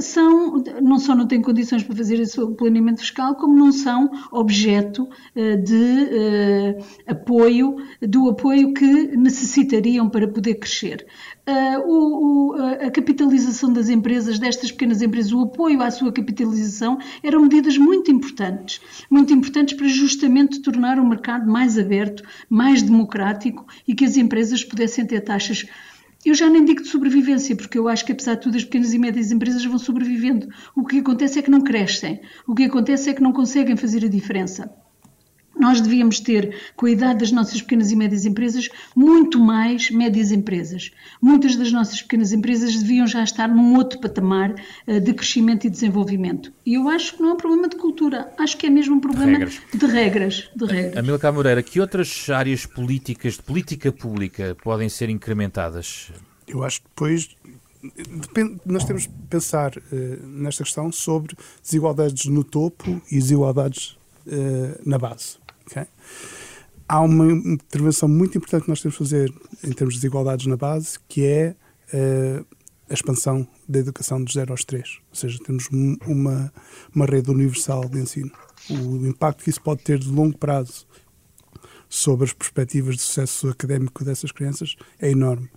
são, 0.00 0.62
não 0.80 0.98
só 0.98 1.14
não 1.14 1.26
têm 1.26 1.42
condições 1.42 1.82
para 1.82 1.96
fazer 1.96 2.20
esse 2.20 2.38
planeamento 2.56 3.00
fiscal, 3.00 3.34
como 3.34 3.56
não 3.56 3.72
são 3.72 4.10
objeto 4.30 5.02
uh, 5.04 5.62
de 5.62 5.74
uh, 5.74 6.84
apoio, 7.06 7.76
do 8.00 8.28
apoio 8.28 8.72
que 8.72 9.16
necessitariam 9.16 10.08
para 10.08 10.28
poder 10.28 10.54
crescer. 10.54 11.06
A 11.46 12.90
capitalização 12.90 13.70
das 13.70 13.90
empresas, 13.90 14.38
destas 14.38 14.72
pequenas 14.72 15.02
empresas, 15.02 15.30
o 15.30 15.42
apoio 15.42 15.82
à 15.82 15.90
sua 15.90 16.10
capitalização, 16.10 16.98
eram 17.22 17.42
medidas 17.42 17.76
muito 17.76 18.10
importantes, 18.10 18.80
muito 19.10 19.30
importantes 19.32 19.76
para 19.76 19.86
justamente 19.86 20.62
tornar 20.62 20.98
o 20.98 21.06
mercado 21.06 21.46
mais 21.50 21.78
aberto, 21.78 22.22
mais 22.48 22.80
democrático 22.80 23.66
e 23.86 23.94
que 23.94 24.06
as 24.06 24.16
empresas 24.16 24.64
pudessem 24.64 25.06
ter 25.06 25.20
taxas 25.20 25.66
eu 26.28 26.34
já 26.34 26.48
nem 26.48 26.64
digo 26.64 26.82
de 26.82 26.88
sobrevivência, 26.88 27.54
porque 27.56 27.78
eu 27.78 27.88
acho 27.88 28.04
que, 28.04 28.12
apesar 28.12 28.34
de 28.34 28.42
tudo, 28.42 28.56
as 28.56 28.64
pequenas 28.64 28.92
e 28.92 28.98
médias 28.98 29.30
empresas 29.30 29.64
vão 29.64 29.78
sobrevivendo. 29.78 30.48
O 30.74 30.84
que 30.84 30.98
acontece 30.98 31.38
é 31.38 31.42
que 31.42 31.50
não 31.50 31.60
crescem. 31.60 32.20
O 32.46 32.54
que 32.54 32.64
acontece 32.64 33.10
é 33.10 33.14
que 33.14 33.22
não 33.22 33.32
conseguem 33.32 33.76
fazer 33.76 34.04
a 34.04 34.08
diferença. 34.08 34.70
Nós 35.58 35.80
devíamos 35.80 36.20
ter, 36.20 36.56
com 36.76 36.86
a 36.86 36.90
idade 36.90 37.20
das 37.20 37.32
nossas 37.32 37.60
pequenas 37.62 37.90
e 37.90 37.96
médias 37.96 38.24
empresas, 38.24 38.68
muito 38.94 39.38
mais 39.38 39.90
médias 39.90 40.32
empresas. 40.32 40.90
Muitas 41.20 41.56
das 41.56 41.72
nossas 41.72 42.02
pequenas 42.02 42.32
empresas 42.32 42.74
deviam 42.76 43.06
já 43.06 43.22
estar 43.22 43.48
num 43.48 43.76
outro 43.76 44.00
patamar 44.00 44.54
uh, 44.86 45.00
de 45.00 45.14
crescimento 45.14 45.66
e 45.66 45.70
desenvolvimento. 45.70 46.52
E 46.66 46.74
eu 46.74 46.88
acho 46.88 47.16
que 47.16 47.22
não 47.22 47.30
é 47.30 47.32
um 47.34 47.36
problema 47.36 47.68
de 47.68 47.76
cultura, 47.76 48.32
acho 48.38 48.56
que 48.56 48.66
é 48.66 48.70
mesmo 48.70 48.96
um 48.96 49.00
problema 49.00 49.38
regras. 49.38 49.60
de 49.72 49.86
regras. 49.86 50.50
De 50.54 50.64
regras. 50.66 50.96
Amilcar 50.96 51.32
Moreira, 51.32 51.62
que 51.62 51.80
outras 51.80 52.28
áreas 52.30 52.66
políticas, 52.66 53.34
de 53.34 53.42
política 53.42 53.92
pública, 53.92 54.56
podem 54.62 54.88
ser 54.88 55.08
incrementadas? 55.08 56.10
Eu 56.46 56.62
acho 56.62 56.80
que 56.80 56.88
depois 56.88 57.28
Depende, 58.08 58.60
nós 58.64 58.84
temos 58.84 59.02
de 59.02 59.10
pensar 59.28 59.76
uh, 59.76 60.26
nesta 60.26 60.64
questão 60.64 60.90
sobre 60.90 61.36
desigualdades 61.62 62.24
no 62.26 62.42
topo 62.42 63.02
e 63.10 63.16
desigualdades 63.16 63.98
uh, 64.26 64.80
na 64.86 64.98
base. 64.98 65.36
Okay? 65.66 65.86
Há 66.88 67.00
uma 67.00 67.32
intervenção 67.32 68.08
muito 68.08 68.36
importante 68.36 68.64
que 68.64 68.68
nós 68.68 68.80
temos 68.80 68.94
de 68.94 68.98
fazer 68.98 69.32
em 69.62 69.72
termos 69.72 69.94
de 69.94 70.00
desigualdades 70.00 70.46
na 70.46 70.56
base, 70.56 70.98
que 71.08 71.24
é 71.24 71.56
uh, 71.94 72.46
a 72.88 72.94
expansão 72.94 73.46
da 73.66 73.78
educação 73.78 74.22
dos 74.22 74.34
0 74.34 74.52
aos 74.52 74.64
3. 74.64 74.98
Ou 75.10 75.16
seja, 75.16 75.38
temos 75.44 75.68
uma, 76.06 76.52
uma 76.94 77.06
rede 77.06 77.30
universal 77.30 77.88
de 77.88 77.98
ensino. 77.98 78.30
O 78.68 79.06
impacto 79.06 79.42
que 79.42 79.50
isso 79.50 79.62
pode 79.62 79.82
ter 79.82 79.98
de 79.98 80.08
longo 80.08 80.36
prazo 80.36 80.86
sobre 81.88 82.24
as 82.24 82.32
perspectivas 82.32 82.96
de 82.96 83.02
sucesso 83.02 83.48
académico 83.48 84.04
dessas 84.04 84.30
crianças 84.30 84.76
é 84.98 85.10
enorme. 85.10 85.48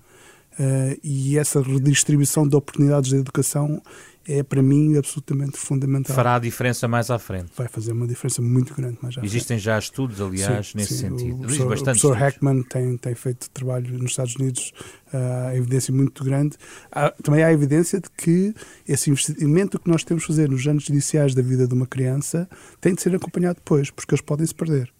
Uh, 0.53 0.97
e 1.03 1.37
essa 1.37 1.61
redistribuição 1.61 2.47
de 2.47 2.55
oportunidades 2.55 3.09
de 3.09 3.17
educação 3.17 3.81
é 4.27 4.43
para 4.43 4.61
mim 4.61 4.97
absolutamente 4.97 5.57
fundamental. 5.57 6.13
Fará 6.13 6.35
a 6.35 6.39
diferença 6.39 6.87
mais 6.87 7.09
à 7.09 7.17
frente. 7.17 7.49
Vai 7.55 7.67
fazer 7.69 7.93
uma 7.93 8.05
diferença 8.05 8.41
muito 8.41 8.75
grande 8.75 8.97
mais 9.01 9.17
à 9.17 9.21
Existem 9.23 9.57
frente. 9.57 9.63
já 9.63 9.79
estudos, 9.79 10.19
aliás, 10.19 10.67
sim, 10.67 10.77
nesse 10.77 10.95
sim. 10.95 11.09
sentido. 11.09 11.35
O 11.35 11.39
professor, 11.39 11.65
o 11.65 11.83
professor 11.83 12.21
Heckman 12.21 12.63
tem, 12.63 12.97
tem 12.97 13.15
feito 13.15 13.49
trabalho 13.51 13.97
nos 13.97 14.11
Estados 14.11 14.35
Unidos, 14.35 14.73
uh, 15.13 15.55
evidência 15.55 15.93
muito 15.93 16.23
grande. 16.25 16.57
Há, 16.91 17.11
também 17.23 17.41
há 17.41 17.53
evidência 17.53 18.01
de 18.01 18.09
que 18.09 18.53
esse 18.85 19.09
investimento 19.09 19.79
que 19.79 19.89
nós 19.89 20.03
temos 20.03 20.23
de 20.23 20.27
fazer 20.27 20.49
nos 20.49 20.67
anos 20.67 20.89
iniciais 20.89 21.33
da 21.33 21.41
vida 21.41 21.65
de 21.65 21.73
uma 21.73 21.87
criança 21.87 22.49
tem 22.81 22.93
de 22.93 23.01
ser 23.01 23.15
acompanhado 23.15 23.55
depois, 23.55 23.89
porque 23.89 24.13
eles 24.13 24.21
podem 24.21 24.45
se 24.45 24.53
perder. 24.53 24.91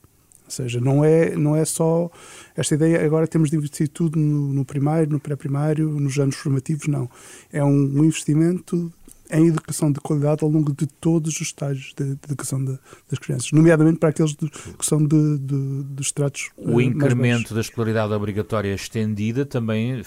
Ou 0.46 0.52
seja, 0.52 0.80
não 0.80 1.04
é, 1.04 1.36
não 1.36 1.54
é 1.54 1.66
só 1.66 2.10
esta 2.56 2.76
ideia, 2.76 3.06
agora 3.06 3.28
temos 3.28 3.50
de 3.50 3.58
investir 3.58 3.90
tudo 3.90 4.18
no, 4.18 4.54
no 4.54 4.64
primário, 4.64 5.12
no 5.12 5.20
pré-primário, 5.20 5.90
nos 6.00 6.18
anos 6.18 6.38
formativos, 6.38 6.88
não. 6.88 7.10
É 7.52 7.62
um, 7.62 8.00
um 8.00 8.06
investimento 8.06 8.92
em 9.32 9.48
educação 9.48 9.92
de 9.92 10.00
qualidade 10.00 10.44
ao 10.44 10.50
longo 10.50 10.74
de 10.74 10.88
todos 10.88 11.36
os 11.36 11.42
estágios 11.42 11.94
de, 11.96 12.16
de 12.16 12.20
educação 12.26 12.64
de, 12.64 12.78
das 13.10 13.20
crianças, 13.20 13.52
nomeadamente 13.52 14.00
para 14.00 14.10
aqueles 14.10 14.36
de, 14.36 14.50
que 14.50 14.86
são 14.86 15.06
de, 15.06 15.38
de, 15.38 15.84
de 15.84 16.02
estratos 16.02 16.50
O 16.58 16.82
incremento 16.82 17.54
da 17.54 17.62
escolaridade 17.62 18.14
obrigatória 18.14 18.74
estendida 18.74 19.46
também 19.46 20.02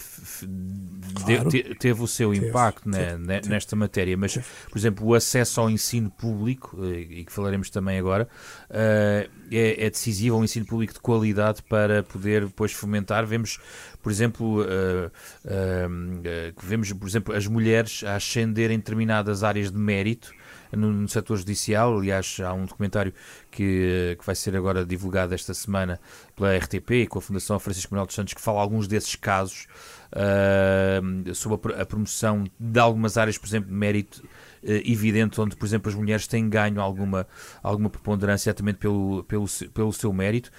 claro. 1.15 1.49
de, 1.49 1.75
teve 1.75 2.01
o 2.01 2.07
seu 2.07 2.31
teve, 2.31 2.47
impacto 2.47 2.89
teve, 2.89 3.17
né, 3.17 3.39
teve, 3.39 3.49
nesta 3.49 3.75
matéria, 3.75 4.17
mas, 4.17 4.37
por 4.69 4.77
exemplo, 4.77 5.05
o 5.07 5.13
acesso 5.13 5.61
ao 5.61 5.69
ensino 5.69 6.09
público, 6.09 6.77
eh, 6.83 6.99
e 6.99 7.25
que 7.25 7.31
falaremos 7.31 7.69
também 7.69 7.97
agora, 7.97 8.27
uh, 8.69 9.29
é, 9.51 9.85
é 9.85 9.89
decisivo, 9.89 10.37
um 10.37 10.43
ensino 10.43 10.65
público 10.65 10.93
de 10.93 10.99
qualidade 10.99 11.61
para 11.63 12.03
poder 12.03 12.45
depois 12.45 12.71
fomentar. 12.71 13.25
Vemos, 13.25 13.59
por 14.01 14.11
exemplo, 14.11 14.61
uh, 14.61 15.07
uh, 15.45 16.53
vemos, 16.61 16.91
por 16.93 17.07
exemplo, 17.07 17.35
as 17.35 17.47
mulheres 17.47 18.03
a 18.03 18.15
ascender 18.15 18.71
em 18.71 18.77
determinadas 18.77 19.43
áreas 19.43 19.71
de 19.71 19.77
mérito 19.77 20.33
no, 20.71 20.91
no 20.91 21.07
setor 21.07 21.37
judicial. 21.37 21.97
Aliás, 21.97 22.37
há 22.43 22.53
um 22.53 22.65
documentário 22.65 23.13
que, 23.49 24.15
que 24.19 24.25
vai 24.25 24.35
ser 24.35 24.55
agora 24.55 24.85
divulgado 24.85 25.33
esta 25.33 25.53
semana 25.53 25.99
pela 26.35 26.55
RTP 26.57 26.91
e 26.91 27.07
com 27.07 27.19
a 27.19 27.21
Fundação 27.21 27.59
Francisco 27.59 27.93
Manuel 27.93 28.07
dos 28.07 28.15
Santos, 28.15 28.33
que 28.33 28.41
fala 28.41 28.61
alguns 28.61 28.87
desses 28.87 29.15
casos 29.15 29.67
uh, 30.13 31.35
sobre 31.35 31.73
a, 31.79 31.85
promoção 31.85 32.45
de 32.59 32.79
algumas 32.79 33.17
áreas, 33.17 33.37
por 33.37 33.47
exemplo, 33.47 33.69
de 33.69 33.75
mérito 33.75 34.23
evidente, 34.63 35.39
onde, 35.41 35.55
por 35.55 35.65
exemplo, 35.65 35.89
as 35.89 35.95
mulheres 35.95 36.27
têm 36.27 36.49
ganho 36.49 36.79
alguma, 36.79 37.27
alguma 37.63 37.89
preponderância 37.89 38.49
exatamente 38.49 38.77
pelo, 38.77 39.23
pelo, 39.23 39.45
pelo 39.73 39.93
seu 39.93 40.13
mérito. 40.13 40.51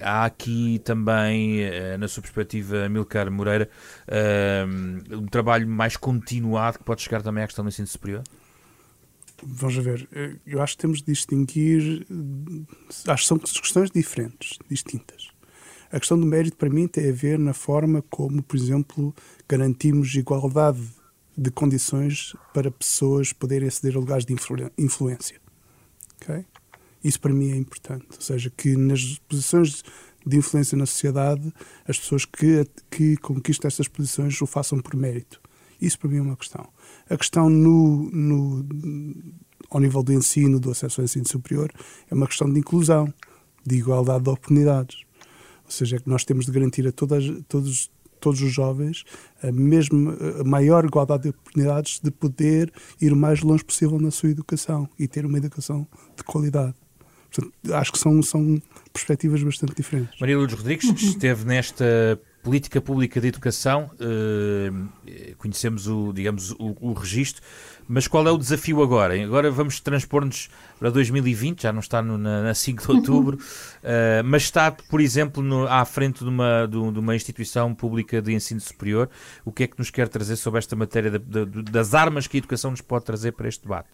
Há 0.00 0.24
aqui 0.24 0.80
também, 0.84 1.64
uh, 1.64 1.98
na 1.98 2.08
sua 2.08 2.22
perspectiva, 2.22 2.88
Milcar 2.88 3.30
Moreira, 3.30 3.68
um 5.10 5.26
trabalho 5.26 5.68
mais 5.68 5.96
continuado 5.96 6.78
que 6.78 6.84
pode 6.84 7.02
chegar 7.02 7.22
também 7.22 7.42
à 7.42 7.46
questão 7.46 7.64
do 7.64 7.68
ensino 7.68 7.86
superior? 7.86 8.22
Vamos 9.42 9.76
ver, 9.76 10.08
eu 10.46 10.62
acho 10.62 10.76
que 10.76 10.82
temos 10.82 10.98
de 11.00 11.06
distinguir, 11.06 12.06
acho 13.08 13.22
que 13.22 13.28
são 13.28 13.38
questões 13.38 13.90
diferentes, 13.90 14.58
distintas. 14.70 15.28
A 15.92 15.98
questão 16.00 16.18
do 16.18 16.26
mérito, 16.26 16.56
para 16.56 16.70
mim, 16.70 16.88
tem 16.88 17.08
a 17.08 17.12
ver 17.12 17.38
na 17.38 17.52
forma 17.52 18.02
como, 18.10 18.42
por 18.42 18.56
exemplo, 18.56 19.14
garantimos 19.48 20.14
igualdade 20.14 20.80
de 21.36 21.50
condições 21.50 22.34
para 22.52 22.70
pessoas 22.70 23.32
poderem 23.32 23.68
aceder 23.68 23.96
a 23.96 24.00
lugares 24.00 24.24
de 24.24 24.34
influência. 24.78 25.40
Okay? 26.16 26.44
Isso, 27.02 27.20
para 27.20 27.32
mim, 27.32 27.52
é 27.52 27.56
importante. 27.56 28.06
Ou 28.14 28.20
seja, 28.20 28.50
que 28.56 28.76
nas 28.76 29.18
posições 29.28 29.82
de 30.26 30.36
influência 30.38 30.76
na 30.76 30.86
sociedade, 30.86 31.52
as 31.86 31.98
pessoas 31.98 32.24
que, 32.24 32.66
que 32.90 33.16
conquistam 33.18 33.68
essas 33.68 33.88
posições 33.88 34.40
o 34.40 34.46
façam 34.46 34.78
por 34.78 34.96
mérito. 34.96 35.40
Isso, 35.80 35.98
para 35.98 36.08
mim, 36.08 36.18
é 36.18 36.22
uma 36.22 36.36
questão. 36.36 36.66
A 37.10 37.16
questão 37.16 37.50
no, 37.50 38.10
no, 38.10 38.64
ao 39.70 39.80
nível 39.80 40.02
do 40.02 40.12
ensino, 40.12 40.58
do 40.58 40.70
acesso 40.70 41.00
ao 41.00 41.04
ensino 41.04 41.28
superior, 41.28 41.70
é 42.10 42.14
uma 42.14 42.26
questão 42.26 42.50
de 42.50 42.58
inclusão, 42.58 43.12
de 43.66 43.76
igualdade 43.76 44.24
de 44.24 44.30
oportunidades. 44.30 45.02
Ou 45.64 45.70
seja, 45.70 45.96
é 45.96 45.98
que 45.98 46.08
nós 46.08 46.24
temos 46.24 46.46
de 46.46 46.52
garantir 46.52 46.86
a 46.86 46.92
todas, 46.92 47.24
todos, 47.48 47.90
todos 48.24 48.40
os 48.40 48.50
jovens 48.50 49.04
a, 49.42 49.52
mesma, 49.52 50.16
a 50.40 50.44
maior 50.44 50.82
igualdade 50.84 51.24
de 51.24 51.28
oportunidades 51.28 52.00
de 52.02 52.10
poder 52.10 52.72
ir 52.98 53.12
o 53.12 53.16
mais 53.16 53.42
longe 53.42 53.62
possível 53.62 54.00
na 54.00 54.10
sua 54.10 54.30
educação 54.30 54.88
e 54.98 55.06
ter 55.06 55.26
uma 55.26 55.36
educação 55.36 55.86
de 56.16 56.24
qualidade. 56.24 56.74
Portanto, 57.30 57.52
acho 57.74 57.92
que 57.92 57.98
são, 57.98 58.22
são 58.22 58.62
perspectivas 58.92 59.42
bastante 59.42 59.74
diferentes. 59.76 60.18
Maria 60.18 60.38
Lourdes 60.38 60.56
Rodrigues 60.56 61.02
esteve 61.02 61.44
nesta 61.44 62.18
política 62.44 62.78
pública 62.78 63.18
de 63.22 63.28
educação, 63.28 63.90
eh, 63.98 65.34
conhecemos 65.38 65.88
o, 65.88 66.12
digamos, 66.12 66.50
o, 66.52 66.76
o 66.78 66.92
registro, 66.92 67.42
mas 67.88 68.06
qual 68.06 68.28
é 68.28 68.30
o 68.30 68.36
desafio 68.36 68.82
agora? 68.82 69.20
Agora 69.24 69.50
vamos 69.50 69.80
transpor-nos 69.80 70.50
para 70.78 70.90
2020, 70.90 71.62
já 71.62 71.72
não 71.72 71.80
está 71.80 72.02
no, 72.02 72.18
na, 72.18 72.42
na 72.42 72.54
5 72.54 72.82
de 72.82 72.90
outubro, 72.90 73.38
uh, 73.38 74.22
mas 74.24 74.42
está, 74.42 74.70
por 74.70 75.00
exemplo, 75.00 75.42
no, 75.42 75.66
à 75.66 75.84
frente 75.86 76.22
de 76.22 76.28
uma, 76.28 76.66
de, 76.66 76.76
uma 76.76 77.16
instituição 77.16 77.74
pública 77.74 78.20
de 78.20 78.34
ensino 78.34 78.60
superior. 78.60 79.08
O 79.44 79.50
que 79.50 79.64
é 79.64 79.66
que 79.66 79.78
nos 79.78 79.90
quer 79.90 80.08
trazer 80.08 80.36
sobre 80.36 80.58
esta 80.58 80.76
matéria 80.76 81.10
das 81.18 81.94
armas 81.94 82.26
que 82.26 82.36
a 82.36 82.38
educação 82.38 82.70
nos 82.70 82.82
pode 82.82 83.06
trazer 83.06 83.32
para 83.32 83.48
este 83.48 83.62
debate? 83.62 83.88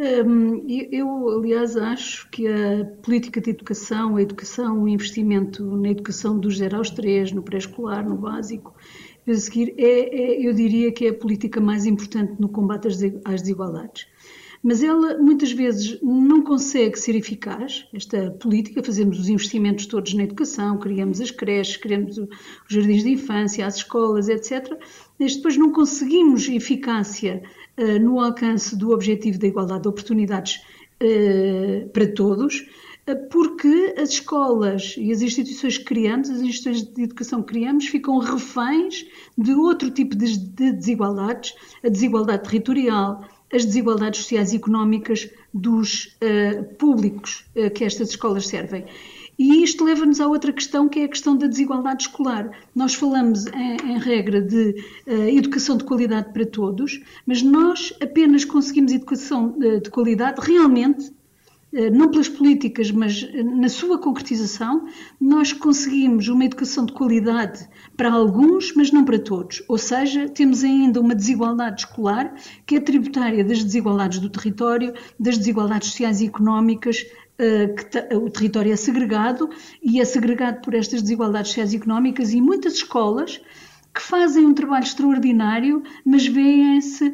Um, 0.00 0.66
eu, 0.66 1.28
aliás, 1.28 1.76
acho 1.76 2.30
que 2.30 2.48
a 2.48 2.86
política 3.02 3.38
de 3.38 3.50
educação, 3.50 4.16
a 4.16 4.22
educação, 4.22 4.84
o 4.84 4.88
investimento 4.88 5.62
na 5.76 5.90
educação 5.90 6.38
dos 6.38 6.56
0 6.56 6.78
aos 6.78 6.88
3, 6.88 7.32
no 7.32 7.42
pré-escolar, 7.42 8.08
no 8.08 8.16
básico, 8.16 8.74
a 9.28 9.34
seguir, 9.34 9.74
é, 9.76 9.84
é, 9.84 10.46
eu 10.46 10.54
diria 10.54 10.90
que 10.90 11.04
é 11.04 11.10
a 11.10 11.14
política 11.14 11.60
mais 11.60 11.84
importante 11.84 12.40
no 12.40 12.48
combate 12.48 12.88
às 12.88 13.42
desigualdades. 13.42 14.06
Mas 14.62 14.82
ela 14.82 15.18
muitas 15.18 15.52
vezes 15.52 15.98
não 16.02 16.42
consegue 16.42 16.98
ser 16.98 17.14
eficaz, 17.14 17.86
esta 17.94 18.30
política, 18.30 18.82
fazemos 18.82 19.18
os 19.18 19.28
investimentos 19.28 19.86
todos 19.86 20.14
na 20.14 20.24
educação, 20.24 20.78
criamos 20.78 21.20
as 21.20 21.30
creches, 21.30 21.76
criamos 21.76 22.16
os 22.16 22.28
jardins 22.68 23.02
de 23.02 23.10
infância, 23.10 23.66
as 23.66 23.76
escolas, 23.76 24.28
etc. 24.28 24.78
Mas 25.18 25.36
depois 25.36 25.56
não 25.56 25.72
conseguimos 25.72 26.48
eficácia 26.48 27.42
no 28.00 28.20
alcance 28.20 28.76
do 28.76 28.90
objetivo 28.90 29.38
da 29.38 29.46
igualdade 29.46 29.82
de 29.82 29.88
oportunidades 29.88 30.62
uh, 31.02 31.88
para 31.90 32.06
todos, 32.12 32.66
porque 33.30 33.94
as 33.96 34.10
escolas 34.10 34.94
e 34.96 35.10
as 35.10 35.20
instituições 35.20 35.78
que 35.78 35.84
criamos, 35.84 36.30
as 36.30 36.40
instituições 36.40 36.82
de 36.94 37.02
educação 37.02 37.42
que 37.42 37.52
criamos, 37.52 37.86
ficam 37.86 38.18
reféns 38.18 39.06
de 39.36 39.52
outro 39.52 39.90
tipo 39.90 40.14
de, 40.14 40.38
desigualdades, 40.38 41.54
a 41.82 41.88
desigualdade 41.88 42.44
territorial, 42.44 43.24
as 43.52 43.64
desigualdades 43.64 44.20
sociais 44.20 44.52
e 44.52 44.56
económicas 44.56 45.28
dos 45.52 46.16
públicos 46.78 47.44
que 47.74 47.84
estas 47.84 48.10
escolas 48.10 48.46
servem. 48.46 48.84
E 49.40 49.64
isto 49.64 49.84
leva-nos 49.84 50.20
a 50.20 50.26
outra 50.28 50.52
questão, 50.52 50.86
que 50.86 51.00
é 51.00 51.04
a 51.04 51.08
questão 51.08 51.34
da 51.34 51.46
desigualdade 51.46 52.02
escolar. 52.02 52.50
Nós 52.74 52.92
falamos, 52.92 53.46
em, 53.46 53.92
em 53.92 53.98
regra, 53.98 54.42
de 54.42 54.74
uh, 55.06 55.12
educação 55.30 55.78
de 55.78 55.84
qualidade 55.84 56.30
para 56.30 56.44
todos, 56.44 57.00
mas 57.24 57.42
nós 57.42 57.90
apenas 58.02 58.44
conseguimos 58.44 58.92
educação 58.92 59.58
de, 59.58 59.80
de 59.80 59.88
qualidade 59.88 60.42
realmente 60.46 61.10
eh, 61.72 61.88
não 61.88 62.10
pelas 62.10 62.28
políticas, 62.28 62.90
mas 62.90 63.22
eh, 63.22 63.44
na 63.44 63.68
sua 63.68 63.96
concretização, 63.96 64.86
nós 65.20 65.52
conseguimos 65.52 66.26
uma 66.26 66.44
educação 66.44 66.84
de 66.84 66.92
qualidade 66.92 67.68
para 67.96 68.12
alguns, 68.12 68.74
mas 68.74 68.90
não 68.90 69.04
para 69.04 69.20
todos. 69.20 69.62
Ou 69.68 69.78
seja, 69.78 70.28
temos 70.28 70.64
ainda 70.64 71.00
uma 71.00 71.14
desigualdade 71.14 71.82
escolar 71.82 72.34
que 72.66 72.74
é 72.74 72.80
tributária 72.80 73.44
das 73.44 73.62
desigualdades 73.62 74.18
do 74.18 74.28
território, 74.28 74.92
das 75.18 75.38
desigualdades 75.38 75.90
sociais 75.90 76.20
e 76.20 76.26
económicas. 76.26 77.06
Eh, 77.42 78.16
o 78.16 78.28
território 78.28 78.70
é 78.70 78.76
segregado 78.76 79.48
e 79.82 79.98
é 79.98 80.04
segregado 80.04 80.60
por 80.60 80.74
estas 80.74 81.00
desigualdades 81.00 81.52
sociais 81.52 81.72
e 81.72 82.40
muitas 82.40 82.74
escolas 82.74 83.40
que 83.94 84.02
fazem 84.02 84.46
um 84.46 84.54
trabalho 84.54 84.84
extraordinário, 84.84 85.82
mas 86.04 86.26
veem-se 86.26 87.12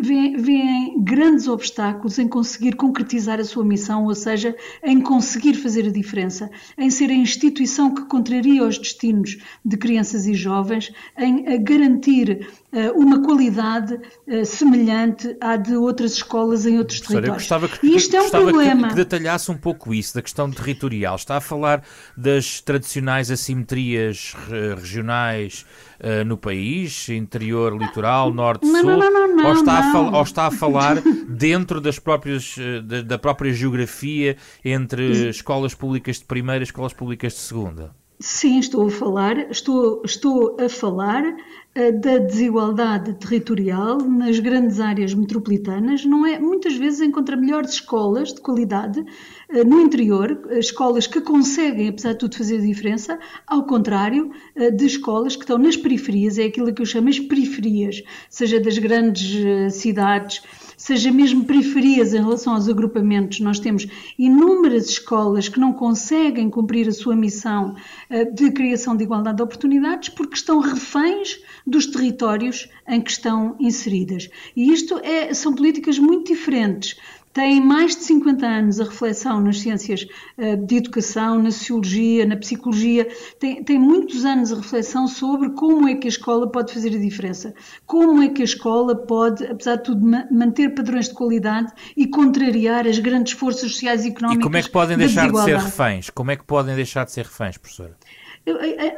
veem, 0.00 1.02
grandes 1.02 1.48
obstáculos 1.48 2.18
em 2.18 2.28
conseguir 2.28 2.76
concretizar 2.76 3.38
a 3.40 3.44
sua 3.44 3.64
missão, 3.64 4.04
ou 4.04 4.14
seja, 4.14 4.56
em 4.82 5.00
conseguir 5.00 5.54
fazer 5.54 5.86
a 5.86 5.92
diferença, 5.92 6.50
em 6.78 6.88
ser 6.88 7.10
a 7.10 7.14
instituição 7.14 7.92
que 7.92 8.06
contraria 8.06 8.64
os 8.64 8.78
destinos 8.78 9.38
de 9.64 9.76
crianças 9.76 10.26
e 10.26 10.34
jovens, 10.34 10.92
em 11.18 11.62
garantir 11.62 12.48
uma 12.94 13.22
qualidade 13.22 13.94
uh, 13.94 14.44
semelhante 14.44 15.36
à 15.40 15.56
de 15.56 15.74
outras 15.74 16.12
escolas 16.12 16.66
em 16.66 16.78
outros 16.78 17.00
territórios. 17.00 17.36
Gostava 17.36 17.68
que, 17.68 17.86
e 17.86 17.96
isto 17.96 18.14
é 18.14 18.20
um 18.20 18.30
problema. 18.30 18.82
Que, 18.82 18.88
que 18.90 18.94
detalhasse 18.96 19.50
um 19.50 19.56
pouco 19.56 19.94
isso, 19.94 20.14
da 20.14 20.22
questão 20.22 20.50
territorial. 20.50 21.16
Está 21.16 21.38
a 21.38 21.40
falar 21.40 21.82
das 22.16 22.60
tradicionais 22.60 23.30
assimetrias 23.30 24.34
regionais 24.76 25.64
uh, 26.00 26.24
no 26.24 26.36
país, 26.36 27.08
interior, 27.08 27.74
litoral, 27.76 28.32
norte, 28.32 28.66
não, 28.66 28.80
sul, 28.80 28.96
não, 28.96 29.12
não, 29.12 29.36
não, 29.36 29.46
ou, 29.46 29.52
está. 29.54 29.92
A 29.92 30.00
ou 30.00 30.22
está 30.22 30.46
a 30.46 30.50
falar 30.50 31.00
dentro 31.28 31.80
das 31.80 31.98
próprias, 31.98 32.54
da, 32.84 33.02
da, 33.02 33.18
própria 33.18 33.52
geografia 33.52 34.36
entre 34.64 35.30
escolas 35.30 35.74
públicas 35.74 36.18
de 36.18 36.24
primeira 36.24 36.62
e 36.62 36.64
escolas 36.64 36.92
públicas 36.92 37.32
de 37.32 37.38
segunda? 37.38 37.94
Sim, 38.20 38.58
estou 38.58 38.88
a 38.88 38.90
falar, 38.90 39.48
estou, 39.48 40.02
estou 40.04 40.56
a 40.60 40.68
falar 40.68 41.22
uh, 41.24 42.00
da 42.00 42.18
desigualdade 42.18 43.14
territorial 43.14 43.98
nas 43.98 44.40
grandes 44.40 44.80
áreas 44.80 45.14
metropolitanas. 45.14 46.04
Não 46.04 46.26
é, 46.26 46.36
muitas 46.36 46.74
vezes 46.74 47.00
encontra 47.00 47.36
melhores 47.36 47.74
escolas 47.74 48.34
de 48.34 48.40
qualidade 48.40 48.98
uh, 48.98 49.64
no 49.64 49.80
interior, 49.80 50.32
uh, 50.32 50.58
escolas 50.58 51.06
que 51.06 51.20
conseguem, 51.20 51.90
apesar 51.90 52.14
de 52.14 52.18
tudo, 52.18 52.36
fazer 52.36 52.60
diferença, 52.60 53.20
ao 53.46 53.64
contrário 53.64 54.32
de 54.74 54.86
escolas 54.86 55.36
que 55.36 55.44
estão 55.44 55.56
nas 55.56 55.76
periferias, 55.76 56.38
é 56.38 56.44
aquilo 56.46 56.74
que 56.74 56.82
eu 56.82 56.86
chamo 56.86 57.08
as 57.08 57.20
periferias, 57.20 58.02
seja 58.28 58.58
das 58.58 58.78
grandes 58.78 59.74
cidades 59.74 60.42
seja 60.78 61.10
mesmo 61.10 61.44
periferias 61.44 62.14
em 62.14 62.18
relação 62.22 62.54
aos 62.54 62.68
agrupamentos. 62.68 63.40
Nós 63.40 63.58
temos 63.58 63.86
inúmeras 64.16 64.88
escolas 64.88 65.48
que 65.48 65.58
não 65.58 65.72
conseguem 65.72 66.48
cumprir 66.48 66.88
a 66.88 66.92
sua 66.92 67.16
missão 67.16 67.74
eh, 68.08 68.24
de 68.24 68.52
criação 68.52 68.96
de 68.96 69.02
igualdade 69.02 69.36
de 69.36 69.42
oportunidades 69.42 70.08
porque 70.08 70.36
estão 70.36 70.60
reféns 70.60 71.40
dos 71.66 71.86
territórios 71.86 72.68
em 72.86 73.00
que 73.00 73.10
estão 73.10 73.56
inseridas. 73.58 74.30
E 74.56 74.72
isto 74.72 74.98
é, 75.02 75.34
são 75.34 75.52
políticas 75.52 75.98
muito 75.98 76.32
diferentes 76.32 76.96
tem 77.32 77.60
mais 77.60 77.96
de 77.96 78.02
50 78.04 78.46
anos 78.46 78.80
a 78.80 78.84
reflexão 78.84 79.40
nas 79.40 79.60
ciências 79.60 80.06
uh, 80.36 80.56
de 80.66 80.76
educação, 80.76 81.42
na 81.42 81.50
sociologia, 81.50 82.26
na 82.26 82.36
psicologia, 82.36 83.08
tem, 83.38 83.62
tem 83.62 83.78
muitos 83.78 84.24
anos 84.24 84.52
a 84.52 84.56
reflexão 84.56 85.06
sobre 85.06 85.50
como 85.50 85.88
é 85.88 85.94
que 85.94 86.06
a 86.06 86.10
escola 86.10 86.50
pode 86.50 86.72
fazer 86.72 86.94
a 86.94 86.98
diferença, 86.98 87.54
como 87.86 88.22
é 88.22 88.28
que 88.28 88.42
a 88.42 88.44
escola 88.44 88.94
pode, 88.94 89.44
apesar 89.46 89.76
de 89.76 89.84
tudo, 89.84 90.04
ma 90.04 90.26
manter 90.30 90.74
padrões 90.74 91.08
de 91.08 91.14
qualidade 91.14 91.72
e 91.96 92.06
contrariar 92.06 92.86
as 92.86 92.98
grandes 92.98 93.32
forças 93.32 93.72
sociais 93.72 94.04
e 94.04 94.08
económicas. 94.08 94.40
E 94.40 94.42
como 94.42 94.56
é 94.56 94.62
que 94.62 94.70
podem 94.70 94.96
deixar 94.96 95.30
de 95.30 95.42
ser 95.42 95.56
reféns? 95.56 96.10
Como 96.10 96.30
é 96.30 96.36
que 96.36 96.44
podem 96.44 96.74
deixar 96.74 97.04
de 97.04 97.12
ser 97.12 97.24
reféns, 97.24 97.56
professora? 97.56 97.96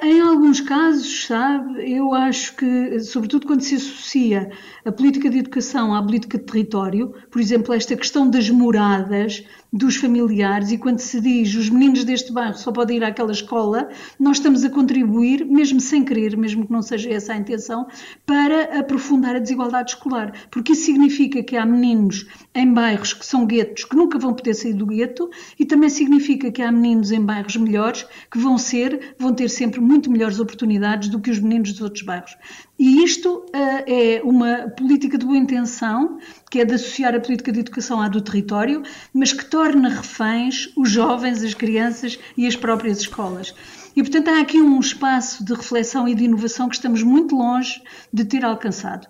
Em 0.03 0.21
alguns 0.21 0.61
casos, 0.61 1.27
sabe, 1.27 1.93
eu 1.93 2.15
acho 2.15 2.55
que, 2.57 3.01
sobretudo 3.01 3.47
quando 3.47 3.63
se 3.63 3.77
associa 3.77 4.51
a 4.85 4.93
política 4.93 5.29
de 5.29 5.39
educação 5.39 5.95
à 5.95 6.03
política 6.03 6.39
de 6.39 6.45
território, 6.45 7.13
por 7.31 7.41
exemplo, 7.41 7.75
esta 7.75 7.97
questão 7.97 8.31
das 8.31 8.49
moradas, 8.49 9.45
dos 9.73 9.97
familiares 9.97 10.73
e 10.73 10.79
quando 10.79 10.99
se 10.99 11.21
diz 11.21 11.55
os 11.55 11.71
meninos 11.71 12.05
deste 12.05 12.33
bairro 12.33 12.57
só 12.57 12.73
podem 12.73 12.97
ir 12.97 13.05
àquela 13.05 13.33
escola, 13.33 13.89
nós 14.19 14.39
estamos 14.39 14.65
a 14.65 14.71
contribuir, 14.71 15.45
mesmo 15.45 15.81
sem 15.81 16.05
querer, 16.05 16.37
mesmo 16.37 16.67
que 16.67 16.73
não 16.73 16.83
seja 16.83 17.11
essa 17.11 17.33
a 17.33 17.37
intenção, 17.37 17.87
para 18.27 18.79
aprofundar 18.79 19.37
a 19.37 19.39
desigualdade 19.39 19.93
escolar. 19.93 20.33
Porque 20.51 20.73
isso 20.73 20.87
significa 20.87 21.43
que 21.43 21.57
há 21.57 21.65
meninos 21.65 22.27
em 22.55 22.73
bairros 22.73 23.13
que 23.13 23.25
são 23.25 23.47
guetos 23.47 23.85
que 23.85 23.97
nunca 23.97 24.19
vão 24.19 24.35
poder 24.35 24.55
sair 24.55 24.75
do 24.75 24.87
gueto 24.87 25.31
e 25.59 25.65
também 25.65 25.89
significa 25.89 26.51
que 26.51 26.63
há 26.63 26.73
meninos 26.73 27.13
em 27.13 27.21
bairros 27.21 27.57
melhores 27.57 28.07
que 28.31 28.39
vão 28.39 28.59
ser, 28.59 29.15
vão 29.19 29.33
ter 29.33 29.49
sempre 29.49 29.81
muito 29.81 30.11
melhores 30.11 30.41
oportunidades 30.41 31.09
do 31.09 31.21
que 31.21 31.31
os 31.31 31.39
meninos 31.39 31.73
dos 31.73 31.81
outros 31.81 32.03
bairros. 32.03 32.37
E 32.81 33.05
isto 33.05 33.41
uh, 33.41 33.85
é 33.87 34.23
uma 34.25 34.71
política 34.71 35.19
de 35.19 35.27
boa 35.27 35.37
intenção, 35.37 36.19
que 36.51 36.61
é 36.61 36.65
de 36.65 36.73
associar 36.73 37.15
a 37.15 37.21
política 37.21 37.53
de 37.53 37.61
educação 37.61 38.01
à 38.01 38.09
do 38.09 38.23
território, 38.23 38.83
mas 39.13 39.35
que 39.35 39.45
torna 39.45 39.91
reféns 39.91 40.73
os 40.75 40.91
jovens, 40.91 41.43
as 41.43 41.53
crianças 41.53 42.19
e 42.39 42.47
as 42.47 42.57
próprias 42.57 43.01
escolas. 43.01 43.55
E, 43.95 44.03
portanto, 44.03 44.29
há 44.29 44.41
aqui 44.41 44.63
um 44.63 44.81
espaço 44.81 45.45
de 45.45 45.53
reflexão 45.53 46.09
e 46.09 46.15
de 46.15 46.25
inovação 46.25 46.71
que 46.71 46.77
estamos 46.77 47.03
muito 47.03 47.37
longe 47.37 47.83
de 48.11 48.25
ter 48.25 48.47
alcançado. 48.47 49.07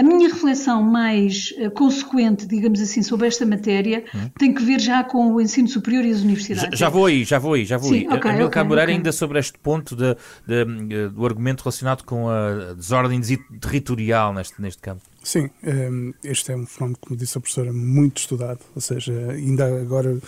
A 0.00 0.02
minha 0.02 0.30
reflexão 0.30 0.82
mais 0.82 1.52
uh, 1.58 1.70
consequente, 1.72 2.46
digamos 2.46 2.80
assim, 2.80 3.02
sobre 3.02 3.28
esta 3.28 3.44
matéria 3.44 4.02
hum. 4.14 4.30
tem 4.38 4.54
que 4.54 4.62
ver 4.62 4.80
já 4.80 5.04
com 5.04 5.34
o 5.34 5.38
ensino 5.42 5.68
superior 5.68 6.06
e 6.06 6.10
as 6.10 6.22
universidades. 6.22 6.78
Já, 6.78 6.86
já 6.86 6.88
vou 6.88 7.04
aí, 7.04 7.22
já 7.22 7.38
vou 7.38 7.52
aí, 7.52 7.66
já 7.66 7.76
vou 7.76 7.90
Sim, 7.90 7.98
aí. 7.98 8.06
Okay, 8.06 8.30
Amilcar 8.30 8.46
okay, 8.46 8.62
Moreira, 8.62 8.84
okay. 8.84 8.94
ainda 8.94 9.12
sobre 9.12 9.38
este 9.38 9.58
ponto 9.58 9.94
de, 9.94 10.16
de, 10.46 10.64
de, 10.86 11.08
do 11.10 11.26
argumento 11.26 11.60
relacionado 11.60 12.02
com 12.04 12.30
a 12.30 12.72
desordem 12.72 13.20
territorial 13.60 14.32
neste, 14.32 14.62
neste 14.62 14.80
campo. 14.80 15.02
Sim, 15.22 15.50
ehm, 15.62 16.12
este 16.24 16.52
é 16.52 16.56
um 16.56 16.64
fenómeno, 16.64 16.98
como 17.00 17.16
disse 17.16 17.36
a 17.36 17.40
professora, 17.40 17.72
muito 17.72 18.18
estudado. 18.18 18.60
Ou 18.74 18.80
seja, 18.80 19.12
ainda 19.32 19.66
agora 19.80 20.18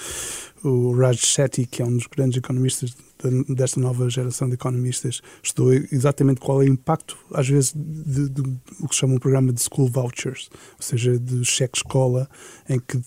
o 0.62 0.94
Raj 0.94 1.18
Shetty, 1.18 1.66
que 1.66 1.82
é 1.82 1.84
um 1.84 1.96
dos 1.96 2.06
grandes 2.06 2.36
economistas 2.38 2.94
desta 3.48 3.80
nova 3.80 4.08
geração 4.10 4.48
de 4.48 4.54
economistas, 4.54 5.22
estudou 5.42 5.72
exatamente 5.72 6.40
qual 6.40 6.60
é 6.62 6.66
o 6.66 6.68
impacto, 6.68 7.16
às 7.32 7.48
vezes, 7.48 7.72
de, 7.74 8.28
de, 8.28 8.42
de 8.42 8.56
o 8.80 8.88
que 8.88 8.94
chamam 8.94 9.16
um 9.16 9.18
programa 9.18 9.52
de 9.52 9.62
school 9.62 9.88
vouchers, 9.88 10.50
ou 10.52 10.82
seja, 10.82 11.18
de 11.18 11.44
cheque 11.44 11.78
escola, 11.78 12.28
em 12.68 12.78
que 12.78 13.00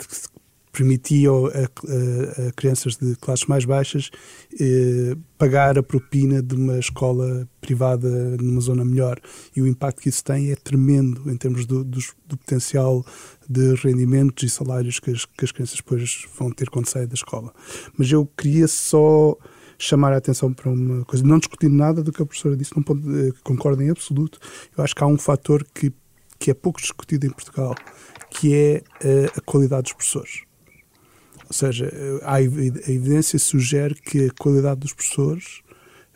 permitia 0.75 1.29
a, 1.29 1.33
a, 1.33 2.47
a, 2.47 2.51
crianças 2.51 2.97
de 2.97 3.15
classes 3.15 3.45
mais 3.45 3.63
baixas 3.63 4.11
eh, 4.59 5.15
pagar 5.37 5.77
a 5.77 5.83
propina 5.83 6.41
de 6.41 6.53
uma 6.55 6.77
escola 6.77 7.47
privada 7.61 8.09
numa 8.37 8.59
zona 8.59 8.83
melhor. 8.83 9.19
E 9.55 9.61
o 9.61 9.67
impacto 9.67 10.01
que 10.01 10.09
isso 10.09 10.23
tem 10.23 10.51
é 10.51 10.55
tremendo 10.55 11.31
em 11.31 11.37
termos 11.37 11.65
do, 11.65 11.83
do, 11.83 11.99
do 12.27 12.37
potencial 12.37 13.05
de 13.49 13.75
rendimentos 13.75 14.43
e 14.43 14.49
salários 14.49 14.99
que 14.99 15.11
as, 15.11 15.23
que 15.23 15.45
as 15.45 15.51
crianças 15.51 15.77
depois 15.77 16.25
vão 16.37 16.51
ter 16.51 16.69
quando 16.69 16.87
saem 16.87 17.07
da 17.07 17.13
escola. 17.13 17.53
Mas 17.97 18.11
eu 18.11 18.25
queria 18.37 18.67
só 18.67 19.37
chamar 19.77 20.13
a 20.13 20.17
atenção 20.17 20.53
para 20.53 20.69
uma 20.69 21.05
coisa, 21.05 21.23
não 21.25 21.39
discutindo 21.39 21.75
nada 21.75 22.03
do 22.03 22.11
que 22.11 22.21
a 22.21 22.25
professora 22.25 22.55
disse, 22.55 22.71
não 22.75 22.83
eh, 22.83 23.31
concordo 23.43 23.81
em 23.81 23.89
absoluto. 23.89 24.39
Eu 24.77 24.83
acho 24.83 24.95
que 24.95 25.03
há 25.03 25.07
um 25.07 25.17
fator 25.17 25.65
que, 25.73 25.93
que 26.39 26.51
é 26.51 26.53
pouco 26.53 26.81
discutido 26.81 27.25
em 27.25 27.29
Portugal, 27.29 27.75
que 28.29 28.53
é 28.53 28.83
eh, 29.01 29.31
a 29.35 29.41
qualidade 29.41 29.83
dos 29.83 29.93
professores. 29.93 30.44
Ou 31.47 31.53
seja, 31.53 31.91
a 32.23 32.41
evidência 32.41 33.37
sugere 33.37 33.95
que 33.95 34.27
a 34.27 34.29
qualidade 34.37 34.79
dos 34.81 34.93
professores 34.93 35.61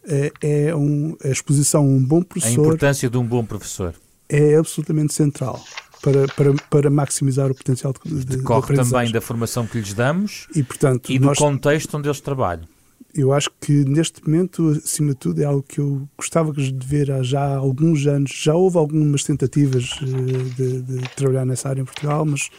é, 0.07 0.31
é 0.41 0.75
um, 0.75 1.15
a 1.23 1.27
exposição 1.29 1.81
a 1.81 1.87
um 1.87 2.03
bom 2.03 2.21
professor. 2.21 2.61
A 2.61 2.65
importância 2.65 3.09
de 3.09 3.17
um 3.17 3.25
bom 3.25 3.45
professor. 3.45 3.93
É 4.27 4.55
absolutamente 4.55 5.13
central 5.13 5.63
para, 6.01 6.27
para, 6.27 6.53
para 6.69 6.89
maximizar 6.89 7.51
o 7.51 7.55
potencial 7.55 7.93
de, 8.05 8.25
de 8.25 8.37
Decorre 8.37 8.75
de 8.75 8.89
também 8.89 9.11
da 9.11 9.21
formação 9.21 9.67
que 9.67 9.77
lhes 9.77 9.93
damos 9.93 10.47
e, 10.55 10.63
portanto, 10.63 11.11
e 11.11 11.19
do 11.19 11.27
nós, 11.27 11.37
contexto 11.37 11.95
onde 11.97 12.07
eles 12.07 12.21
trabalham. 12.21 12.65
Eu 13.13 13.33
acho 13.33 13.49
que 13.59 13.71
neste 13.85 14.23
momento, 14.25 14.69
acima 14.69 15.09
de 15.09 15.17
tudo, 15.17 15.41
é 15.41 15.45
algo 15.45 15.63
que 15.63 15.79
eu 15.79 16.07
gostava 16.15 16.51
de 16.53 16.85
ver 16.85 17.11
há 17.11 17.23
já 17.23 17.55
alguns 17.55 18.05
anos. 18.05 18.31
Já 18.31 18.53
houve 18.53 18.77
algumas 18.77 19.23
tentativas 19.23 19.99
eh, 20.01 20.43
de, 20.55 20.81
de 20.81 21.09
trabalhar 21.15 21.45
nessa 21.45 21.69
área 21.69 21.81
em 21.81 21.85
Portugal, 21.85 22.23
mas 22.23 22.49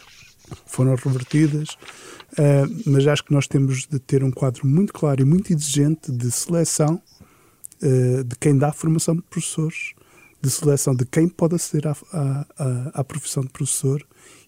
foram 0.65 0.95
revertidas. 0.95 1.77
Uh, 2.33 2.83
mas 2.85 3.05
acho 3.07 3.23
que 3.25 3.33
nós 3.33 3.47
temos 3.47 3.85
de 3.85 3.99
ter 3.99 4.23
um 4.23 4.31
quadro 4.31 4.65
muito 4.65 4.93
claro 4.93 5.21
e 5.21 5.25
muito 5.25 5.51
exigente 5.51 6.11
de 6.11 6.31
seleção 6.31 7.01
uh, 7.83 8.23
de 8.23 8.35
quem 8.39 8.57
dá 8.57 8.71
formação 8.71 9.15
de 9.15 9.21
professores, 9.21 9.93
de 10.41 10.49
seleção 10.49 10.95
de 10.95 11.05
quem 11.05 11.27
pode 11.27 11.55
aceder 11.55 11.91
à, 11.91 12.45
à, 12.57 12.91
à 12.93 13.03
profissão 13.03 13.43
de 13.43 13.49
professor 13.49 14.05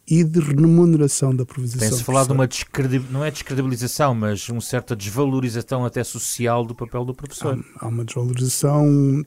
e 0.07 0.23
de 0.23 0.39
remuneração 0.39 1.35
da 1.35 1.45
profissão. 1.45 1.79
Tem-se 1.79 2.03
falado 2.03 2.27
de 2.27 2.33
uma 2.33 2.47
descredibilização, 2.47 3.19
não 3.19 3.25
é 3.25 3.31
descredibilização, 3.31 4.15
mas 4.15 4.47
uma 4.49 4.61
certa 4.61 4.95
desvalorização 4.95 5.85
até 5.85 6.03
social 6.03 6.65
do 6.65 6.73
papel 6.73 7.03
do 7.03 7.13
professor. 7.13 7.63
Há, 7.75 7.85
há 7.85 7.87
uma 7.89 8.05
desvalorização 8.05 9.25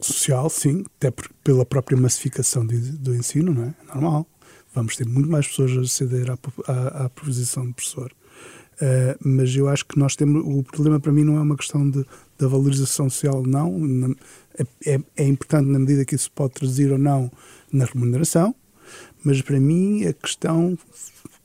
social, 0.00 0.50
sim, 0.50 0.84
até 0.96 1.12
pela 1.44 1.64
própria 1.64 1.96
massificação 1.96 2.66
de, 2.66 2.78
do 2.78 3.14
ensino, 3.14 3.54
não 3.54 3.62
é? 3.64 3.74
é 3.88 3.94
normal 3.94 4.26
vamos 4.74 4.96
ter 4.96 5.06
muito 5.06 5.30
mais 5.30 5.46
pessoas 5.46 5.76
a 5.76 5.80
aceder 5.80 6.30
à, 6.30 6.38
à, 6.66 7.04
à 7.04 7.08
proposição 7.10 7.66
de 7.66 7.74
professor. 7.74 8.12
Uh, 8.74 9.16
mas 9.24 9.54
eu 9.54 9.68
acho 9.68 9.84
que 9.86 9.98
nós 9.98 10.16
temos. 10.16 10.42
O 10.44 10.62
problema 10.62 10.98
para 10.98 11.12
mim 11.12 11.24
não 11.24 11.36
é 11.36 11.40
uma 11.40 11.56
questão 11.56 11.88
de, 11.88 12.04
da 12.38 12.48
valorização 12.48 13.08
social, 13.08 13.42
não. 13.44 14.16
É, 14.58 14.94
é, 14.94 15.00
é, 15.16 15.26
importante 15.26 15.68
na 15.68 15.78
medida 15.78 16.04
que 16.04 16.14
isso 16.14 16.30
pode 16.32 16.54
traduzir 16.54 16.90
ou 16.90 16.98
não 16.98 17.30
na 17.72 17.84
remuneração, 17.84 18.54
mas 19.24 19.40
para 19.40 19.60
mim 19.60 20.04
a 20.04 20.12
questão 20.12 20.76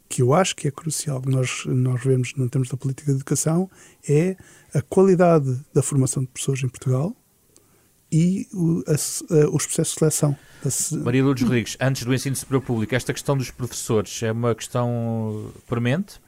que 0.10 0.22
eu 0.22 0.34
acho 0.34 0.56
que 0.56 0.68
é 0.68 0.72
crucial, 0.72 1.22
que 1.22 1.30
nós, 1.30 1.64
nós 1.66 2.04
vemos 2.04 2.34
em 2.38 2.48
termos 2.48 2.70
da 2.70 2.78
política 2.78 3.12
de 3.12 3.18
educação, 3.18 3.70
é 4.08 4.36
a 4.74 4.82
qualidade 4.82 5.60
da 5.74 5.82
formação 5.82 6.24
de 6.24 6.30
professores 6.30 6.64
em 6.64 6.70
Portugal 6.70 7.16
e 8.12 8.48
o, 8.54 8.84
a, 8.88 8.94
a, 8.94 9.50
os 9.50 9.66
processos 9.66 9.94
de 9.94 10.00
seleção. 10.00 10.38
Maria 11.04 11.24
Lourdes 11.24 11.44
Rodrigues, 11.44 11.78
antes 11.80 12.04
do 12.04 12.14
ensino 12.14 12.36
superior 12.36 12.62
público, 12.62 12.96
esta 12.96 13.14
questão 13.14 13.38
dos 13.38 13.52
professores 13.52 14.22
é 14.24 14.32
uma 14.32 14.56
questão 14.56 15.52
premente? 15.68 16.20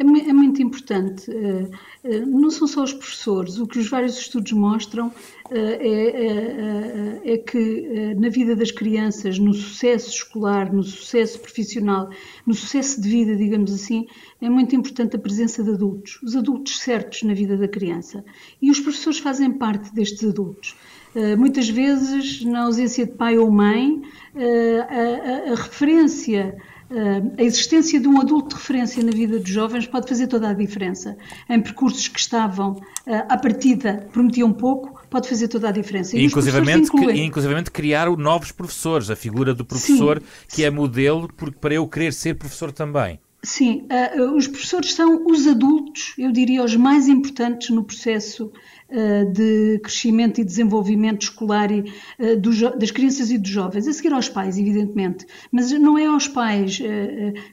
É, 0.00 0.30
é 0.30 0.32
muito 0.32 0.62
importante. 0.62 1.30
Eh, 1.30 1.68
eh, 2.04 2.20
não 2.20 2.50
são 2.50 2.66
só 2.66 2.82
os 2.82 2.92
professores. 2.94 3.58
O 3.58 3.66
que 3.66 3.78
os 3.78 3.88
vários 3.88 4.16
estudos 4.18 4.52
mostram 4.52 5.12
eh, 5.50 5.58
é, 5.58 7.30
é, 7.30 7.34
é, 7.34 7.38
que 7.38 8.14
na 8.16 8.30
vida 8.30 8.56
das 8.56 8.70
crianças, 8.70 9.38
no 9.38 9.52
sucesso 9.52 10.08
escolar, 10.08 10.72
no 10.72 10.82
sucesso 10.82 11.38
profissional, 11.38 12.08
no 12.46 12.54
sucesso 12.54 12.98
de 12.98 13.10
vida, 13.10 13.36
digamos 13.36 13.72
assim, 13.74 14.06
é 14.40 14.48
muito 14.48 14.74
importante 14.74 15.16
a 15.16 15.18
presença 15.18 15.62
de 15.62 15.70
adultos, 15.70 16.18
os 16.22 16.34
adultos 16.34 16.80
certos 16.80 17.22
na 17.22 17.34
vida 17.34 17.58
da 17.58 17.68
criança. 17.68 18.24
E 18.62 18.70
os 18.70 18.80
professores 18.80 19.18
fazem 19.18 19.52
parte 19.52 19.94
destes 19.94 20.26
adultos. 20.26 20.76
Eh, 21.14 21.36
muitas 21.36 21.68
vezes, 21.68 22.44
na 22.44 22.64
ausência 22.64 23.04
de 23.04 23.12
pai 23.12 23.36
ou 23.36 23.50
mãe, 23.50 24.00
eh, 24.34 24.86
a, 24.88 25.50
a, 25.50 25.52
a 25.52 25.56
referência 25.56 26.56
eh, 26.90 27.22
a 27.38 27.42
existência 27.42 28.00
de 28.00 28.08
um 28.08 28.20
adulto 28.20 28.50
de 28.50 28.54
referência 28.56 29.02
na 29.02 29.10
vida 29.10 29.38
dos 29.38 29.48
jovens 29.48 29.86
pode 29.86 30.08
fazer 30.08 30.26
toda 30.26 30.48
a 30.48 30.52
diferença. 30.52 31.16
Em 31.48 31.60
percursos 31.60 32.08
que 32.08 32.18
estavam 32.18 32.80
à 33.28 33.36
partida 33.36 34.08
prometiam 34.12 34.52
pouco, 34.52 35.00
pode 35.08 35.28
fazer 35.28 35.46
toda 35.46 35.68
a 35.68 35.72
diferença. 35.72 36.16
E, 36.16 36.24
inclusivamente, 36.24 36.90
que, 36.90 37.12
inclusivamente 37.12 37.70
criar 37.70 38.08
novos 38.16 38.50
professores, 38.50 39.08
a 39.08 39.16
figura 39.16 39.54
do 39.54 39.64
professor 39.64 40.20
Sim. 40.20 40.26
que 40.48 40.64
é 40.64 40.70
modelo 40.70 41.28
porque, 41.36 41.58
para 41.60 41.74
eu 41.74 41.86
querer 41.86 42.12
ser 42.12 42.34
professor 42.34 42.72
também. 42.72 43.20
Sim, 43.42 43.86
uh, 43.90 44.36
os 44.36 44.46
professores 44.46 44.92
são 44.92 45.24
os 45.26 45.46
adultos, 45.46 46.12
eu 46.18 46.30
diria, 46.30 46.62
os 46.62 46.76
mais 46.76 47.08
importantes 47.08 47.70
no 47.70 47.82
processo 47.82 48.52
uh, 48.90 49.32
de 49.32 49.78
crescimento 49.78 50.42
e 50.42 50.44
desenvolvimento 50.44 51.22
escolar 51.22 51.72
e, 51.72 51.80
uh, 51.80 52.78
das 52.78 52.90
crianças 52.90 53.30
e 53.30 53.38
dos 53.38 53.50
jovens, 53.50 53.88
a 53.88 53.94
seguir 53.94 54.12
aos 54.12 54.28
pais, 54.28 54.58
evidentemente, 54.58 55.26
mas 55.50 55.72
não 55.72 55.96
é 55.96 56.04
aos 56.04 56.28
pais 56.28 56.80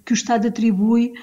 que 0.03 0.11
o 0.11 0.13
Estado 0.13 0.47
atribui 0.47 1.13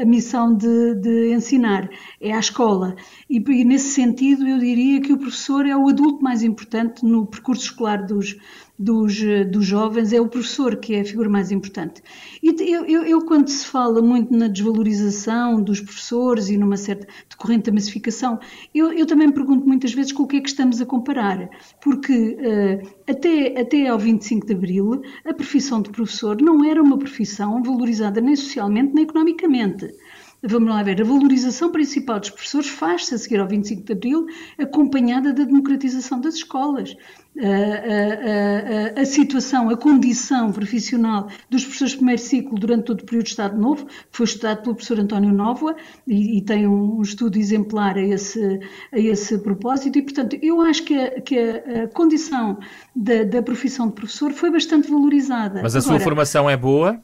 a 0.00 0.04
missão 0.04 0.54
de, 0.56 0.94
de, 0.96 1.32
ensinar, 1.32 1.88
é 2.20 2.32
à 2.32 2.40
escola. 2.40 2.96
E, 3.30 3.36
e 3.36 3.64
nesse 3.64 3.90
sentido, 3.90 4.46
eu 4.48 4.58
diria 4.58 5.00
que 5.00 5.12
o 5.12 5.18
professor 5.18 5.64
é 5.64 5.76
o 5.76 5.88
adulto 5.88 6.22
mais 6.22 6.42
importante 6.42 7.04
no 7.04 7.26
percurso 7.26 7.64
escolar 7.64 8.04
dos, 8.04 8.36
dos, 8.78 9.18
dos 9.50 9.66
jovens 9.66 10.12
é 10.12 10.20
o 10.20 10.28
professor 10.28 10.76
que 10.76 10.94
é 10.94 11.00
a 11.00 11.04
figura 11.04 11.28
mais 11.28 11.50
importante. 11.50 12.00
E 12.40 12.50
eu, 12.72 12.84
eu, 12.84 13.02
eu, 13.04 13.24
quando 13.24 13.48
se 13.48 13.66
fala 13.66 14.00
muito 14.00 14.32
na 14.32 14.46
desvalorização 14.46 15.60
dos 15.60 15.80
professores 15.80 16.48
e 16.48 16.56
numa 16.56 16.76
certa 16.76 17.06
decorrente 17.28 17.70
da 17.70 17.74
massificação, 17.74 18.38
eu, 18.72 18.92
eu 18.92 19.04
também 19.04 19.32
pergunto 19.32 19.66
muitas 19.66 19.92
vezes 19.92 20.12
com 20.12 20.22
o 20.22 20.26
que 20.28 20.36
é 20.36 20.40
que 20.40 20.48
estamos 20.48 20.80
a 20.80 20.86
comparar, 20.86 21.50
porque 21.80 22.36
uh, 22.38 22.88
até, 23.08 23.60
até 23.60 23.88
ao 23.88 23.98
25 23.98 24.46
de 24.46 24.52
Abril 24.52 25.02
a 25.24 25.34
profissão 25.34 25.82
de 25.82 25.90
professor 25.90 26.40
não 26.40 26.64
era 26.64 26.80
uma 26.80 26.98
profissão 26.98 27.62
valorizada 27.62 28.20
nem 28.20 28.36
socialmente 28.36 28.94
nem 28.94 29.04
economicamente. 29.04 29.92
Vamos 30.42 30.68
lá 30.68 30.84
ver, 30.84 31.00
a 31.00 31.04
valorização 31.04 31.72
principal 31.72 32.20
dos 32.20 32.30
professores 32.30 32.68
faz-se 32.68 33.12
a 33.12 33.18
seguir 33.18 33.40
ao 33.40 33.48
25 33.48 33.82
de 33.82 33.92
Abril, 33.92 34.26
acompanhada 34.56 35.32
da 35.32 35.42
democratização 35.42 36.20
das 36.20 36.36
escolas. 36.36 36.96
A, 37.40 38.96
a, 38.96 38.98
a, 38.98 39.02
a, 39.02 39.04
situação, 39.04 39.68
a 39.68 39.76
condição 39.76 40.52
profissional 40.52 41.28
dos 41.50 41.62
professores 41.62 41.92
de 41.92 41.98
primeiro 41.98 42.20
ciclo 42.20 42.58
durante 42.58 42.84
todo 42.84 43.00
o 43.00 43.04
período 43.04 43.24
de 43.24 43.30
Estado 43.30 43.60
Novo, 43.60 43.86
foi 44.10 44.26
estudado 44.26 44.62
pelo 44.62 44.74
professor 44.74 45.00
António 45.00 45.32
Nóvoa 45.32 45.76
e, 46.06 46.38
e 46.38 46.42
tem 46.42 46.66
um, 46.66 46.98
um, 46.98 47.02
estudo 47.02 47.36
exemplar 47.36 47.96
a 47.96 48.02
esse, 48.02 48.60
a 48.92 48.98
esse 48.98 49.38
propósito, 49.38 49.98
e 49.98 50.02
portanto 50.02 50.36
eu 50.40 50.60
acho 50.60 50.84
que 50.84 50.98
a, 50.98 51.20
que 51.20 51.38
a 51.38 51.88
condição 51.88 52.58
da, 52.94 53.24
da, 53.24 53.42
profissão 53.42 53.88
de 53.88 53.94
professor 53.94 54.32
foi 54.32 54.50
bastante 54.50 54.90
valorizada. 54.90 55.62
Mas 55.62 55.74
a 55.74 55.78
Agora, 55.78 55.98
sua 55.98 56.00
formação 56.00 56.50
é 56.50 56.56
boa? 56.56 57.00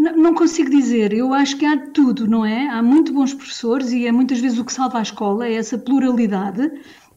Não 0.00 0.34
consigo 0.34 0.70
dizer, 0.70 1.12
eu 1.12 1.34
acho 1.34 1.58
que 1.58 1.66
há 1.66 1.76
tudo, 1.76 2.26
não 2.26 2.42
é? 2.42 2.68
Há 2.68 2.82
muito 2.82 3.12
bons 3.12 3.34
professores 3.34 3.92
e 3.92 4.06
é 4.06 4.12
muitas 4.12 4.40
vezes 4.40 4.58
o 4.58 4.64
que 4.64 4.72
salva 4.72 4.98
a 4.98 5.02
escola, 5.02 5.46
é 5.46 5.52
essa 5.52 5.76
pluralidade, 5.76 6.72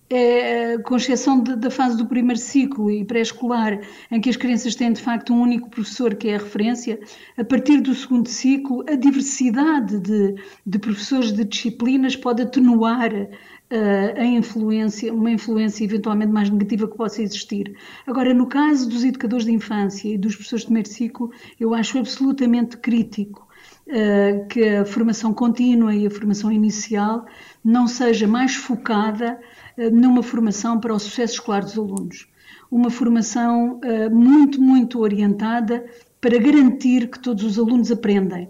é, 0.10 0.78
com 0.80 0.98
exceção 0.98 1.42
de, 1.42 1.56
da 1.56 1.72
fase 1.72 1.96
do 1.96 2.06
primeiro 2.06 2.38
ciclo 2.40 2.92
e 2.92 3.06
pré-escolar, 3.06 3.80
em 4.12 4.20
que 4.20 4.30
as 4.30 4.36
crianças 4.36 4.76
têm 4.76 4.92
de 4.92 5.02
facto 5.02 5.34
um 5.34 5.42
único 5.42 5.70
professor 5.70 6.14
que 6.14 6.28
é 6.28 6.36
a 6.36 6.40
referência, 6.40 7.00
a 7.38 7.44
partir 7.46 7.80
do 7.80 7.96
segundo 7.96 8.28
ciclo, 8.28 8.84
a 8.90 8.96
diversidade 8.96 9.98
de, 10.00 10.36
de 10.66 10.78
professores 10.78 11.32
de 11.32 11.46
disciplinas 11.46 12.18
pode 12.18 12.42
atenuar 12.42 13.12
a 14.18 14.24
influência, 14.24 15.14
uma 15.14 15.32
influência 15.32 15.84
eventualmente 15.84 16.32
mais 16.32 16.50
negativa 16.50 16.88
que 16.88 16.96
possa 16.96 17.22
existir. 17.22 17.76
Agora, 18.06 18.34
no 18.34 18.46
caso 18.46 18.88
dos 18.88 19.04
educadores 19.04 19.46
de 19.46 19.52
infância 19.52 20.10
e 20.10 20.18
dos 20.18 20.36
professores 20.36 20.62
de 20.62 20.68
primeiro 20.68 20.90
ciclo, 20.90 21.32
eu 21.60 21.74
acho 21.74 21.98
absolutamente 21.98 22.78
crítico 22.78 23.48
uh, 23.88 24.48
que 24.48 24.64
a 24.64 24.86
formação 24.86 25.34
contínua 25.34 25.96
e 25.96 26.06
a 26.06 26.12
formação 26.12 26.52
inicial 26.52 27.26
não 27.64 27.88
seja 27.88 28.28
mais 28.28 28.56
focada 28.56 29.40
uh, 29.78 29.90
numa 29.90 30.22
formação 30.22 30.80
para 30.80 30.94
o 30.94 31.00
sucesso 31.00 31.36
escolar 31.36 31.62
dos 31.64 31.78
alunos. 31.78 32.28
Uma 32.70 32.90
formação 32.90 33.80
muito, 34.12 34.60
muito 34.60 35.00
orientada 35.00 35.86
para 36.20 36.40
garantir 36.40 37.08
que 37.08 37.20
todos 37.20 37.44
os 37.44 37.60
alunos 37.60 37.92
aprendem 37.92 38.50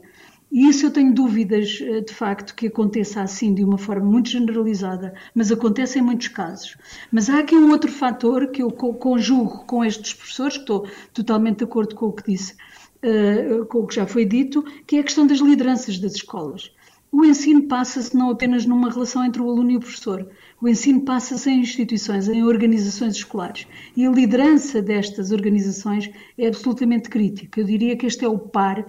e 0.53 0.69
isso 0.69 0.85
eu 0.85 0.91
tenho 0.91 1.11
dúvidas, 1.11 1.79
eh, 1.81 2.01
de 2.01 2.13
facto, 2.13 2.53
que 2.53 2.67
aconteça 2.67 3.23
assim 3.23 3.55
de 3.55 3.63
uma 3.63 3.79
forma 3.79 4.05
muito 4.05 4.29
generalizada, 4.29 5.15
mas 5.33 5.51
acontece 5.51 5.97
em 5.97 6.03
muitos 6.03 6.27
casos. 6.27 6.77
Mas 7.11 7.27
há 7.27 7.39
aqui 7.39 7.55
um 7.55 7.71
outro 7.71 7.91
fator 7.91 8.45
que 8.51 8.61
eu 8.61 8.69
conjugo 8.69 9.65
com 9.65 9.83
estes 9.83 10.13
professores, 10.13 10.57
que 10.57 10.61
estou 10.61 10.87
totalmente 11.11 11.57
de 11.57 11.63
acordo 11.63 11.95
com 11.95 12.05
o 12.05 12.13
que 12.13 12.31
disse, 12.31 12.55
eh, 13.01 13.65
com 13.67 13.79
o 13.79 13.87
que 13.87 13.95
já 13.95 14.05
foi 14.05 14.25
dito, 14.25 14.63
que 14.85 14.97
é 14.97 14.99
a 14.99 15.03
questão 15.03 15.25
das 15.25 15.39
lideranças 15.39 15.97
das 15.97 16.13
escolas. 16.13 16.71
O 17.11 17.25
ensino 17.25 17.63
passa-se 17.63 18.15
não 18.15 18.29
apenas 18.29 18.65
numa 18.65 18.91
relação 18.91 19.25
entre 19.25 19.41
o 19.41 19.49
aluno 19.49 19.71
e 19.71 19.77
o 19.77 19.79
professor, 19.79 20.27
o 20.61 20.67
ensino 20.67 21.01
passa-se 21.01 21.49
em 21.49 21.61
instituições, 21.61 22.27
em 22.27 22.43
organizações 22.43 23.15
escolares. 23.15 23.67
E 23.97 24.05
a 24.05 24.09
liderança 24.09 24.81
destas 24.81 25.31
organizações 25.31 26.09
é 26.37 26.47
absolutamente 26.47 27.09
crítica. 27.09 27.59
Eu 27.59 27.65
diria 27.65 27.97
que 27.97 28.05
este 28.05 28.23
é 28.23 28.27
o 28.27 28.39
par 28.39 28.85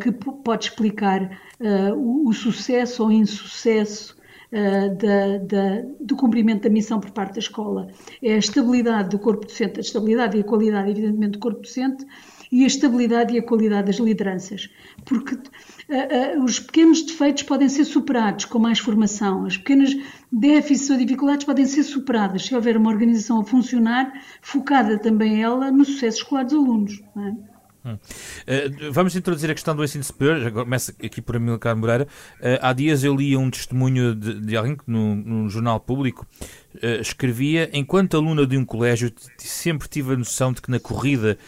que 0.00 0.12
pode 0.12 0.64
explicar 0.64 1.38
eh, 1.60 1.92
o, 1.92 2.28
o, 2.28 2.32
sucesso 2.32 3.02
ou 3.02 3.10
insucesso 3.10 4.16
uh, 4.52 4.94
da, 4.96 5.38
da, 5.38 5.82
do 6.00 6.14
cumprimento 6.16 6.62
da 6.62 6.70
missão 6.70 7.00
por 7.00 7.10
parte 7.10 7.34
da 7.34 7.40
escola. 7.40 7.88
É 8.22 8.34
a 8.34 8.38
estabilidade 8.38 9.10
do 9.10 9.18
corpo 9.18 9.44
docente, 9.44 9.78
a 9.78 9.80
estabilidade 9.80 10.36
e 10.36 10.40
a 10.40 10.44
qualidade, 10.44 10.90
evidentemente, 10.90 11.32
do 11.32 11.38
corpo 11.40 11.60
docente 11.60 12.06
e 12.52 12.62
a 12.62 12.66
estabilidade 12.66 13.34
e 13.34 13.38
a 13.38 13.42
qualidade 13.42 13.88
das 13.88 13.96
lideranças. 13.96 14.70
Porque 15.04 15.34
uh, 15.34 16.38
uh, 16.38 16.44
os 16.44 16.60
pequenos 16.60 17.02
defeitos 17.02 17.42
podem 17.42 17.68
ser 17.68 17.84
superados 17.84 18.44
com 18.44 18.60
mais 18.60 18.78
formação, 18.78 19.44
as 19.44 19.56
pequenas 19.56 19.96
déficits 20.30 20.90
ou 20.90 20.96
dificuldades 20.96 21.44
podem 21.44 21.66
ser 21.66 21.82
superadas 21.82 22.46
se 22.46 22.54
houver 22.54 22.76
uma 22.76 22.90
organização 22.90 23.40
a 23.40 23.44
funcionar, 23.44 24.12
focada 24.40 24.96
também 24.96 25.42
ela 25.42 25.72
no 25.72 25.84
sucesso 25.84 26.18
escolar 26.18 26.44
dos 26.44 26.54
alunos. 26.54 27.02
É? 27.16 27.57
Uh, 27.94 28.92
vamos 28.92 29.14
introduzir 29.16 29.50
a 29.50 29.54
questão 29.54 29.74
do 29.74 29.84
ensino 29.84 30.04
superior. 30.04 30.40
Já 30.40 30.50
começa 30.50 30.94
aqui 31.02 31.22
por 31.22 31.36
Amilcar 31.36 31.76
Moreira. 31.76 32.06
Uh, 32.40 32.58
há 32.60 32.72
dias 32.72 33.04
eu 33.04 33.14
li 33.14 33.36
um 33.36 33.50
testemunho 33.50 34.14
de, 34.14 34.40
de 34.40 34.56
alguém 34.56 34.76
que 34.76 34.84
no, 34.86 35.14
no 35.14 35.48
jornal 35.48 35.80
público 35.80 36.26
uh, 36.76 37.00
escrevia: 37.00 37.70
enquanto 37.72 38.16
aluna 38.16 38.46
de 38.46 38.56
um 38.56 38.64
colégio, 38.64 39.12
sempre 39.38 39.88
tive 39.88 40.14
a 40.14 40.16
noção 40.16 40.52
de 40.52 40.60
que 40.60 40.70
na 40.70 40.80
corrida 40.80 41.38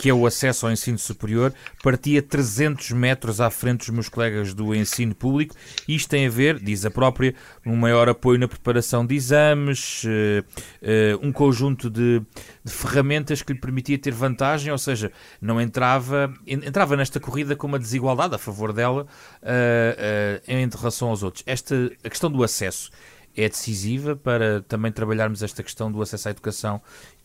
que 0.00 0.08
é 0.08 0.14
o 0.14 0.26
acesso 0.26 0.64
ao 0.64 0.72
ensino 0.72 0.98
superior, 0.98 1.52
partia 1.82 2.22
300 2.22 2.92
metros 2.92 3.38
à 3.38 3.50
frente 3.50 3.80
dos 3.80 3.90
meus 3.90 4.08
colegas 4.08 4.54
do 4.54 4.74
ensino 4.74 5.14
público. 5.14 5.54
Isto 5.86 6.08
tem 6.08 6.26
a 6.26 6.30
ver, 6.30 6.58
diz 6.58 6.86
a 6.86 6.90
própria, 6.90 7.34
um 7.66 7.76
maior 7.76 8.08
apoio 8.08 8.38
na 8.38 8.48
preparação 8.48 9.04
de 9.04 9.14
exames, 9.14 10.02
uh, 10.04 10.08
uh, 10.40 11.18
um 11.26 11.30
conjunto 11.30 11.90
de, 11.90 12.22
de, 12.64 12.72
ferramentas 12.72 13.42
que 13.42 13.52
lhe 13.52 13.58
permitia 13.58 13.98
ter 13.98 14.14
vantagem, 14.14 14.72
ou 14.72 14.78
seja, 14.78 15.12
não 15.38 15.60
entrava, 15.60 16.32
entrava 16.46 16.96
nesta 16.96 17.20
corrida 17.20 17.54
com 17.54 17.66
uma 17.66 17.78
desigualdade 17.78 18.34
a 18.34 18.38
favor 18.38 18.72
dela 18.72 19.06
uh, 19.42 20.42
em 20.48 20.66
relação 20.66 21.10
aos 21.10 21.22
outros. 21.22 21.44
Esta, 21.46 21.92
a 22.02 22.08
questão 22.08 22.30
do 22.30 22.42
acesso 22.42 22.90
é 23.36 23.48
decisiva 23.48 24.16
para 24.16 24.62
também 24.62 24.90
trabalharmos 24.90 25.42
esta 25.42 25.62
questão 25.62 25.90
do 25.92 26.00
acesso 26.02 26.28
à 26.28 26.30
educação 26.30 26.80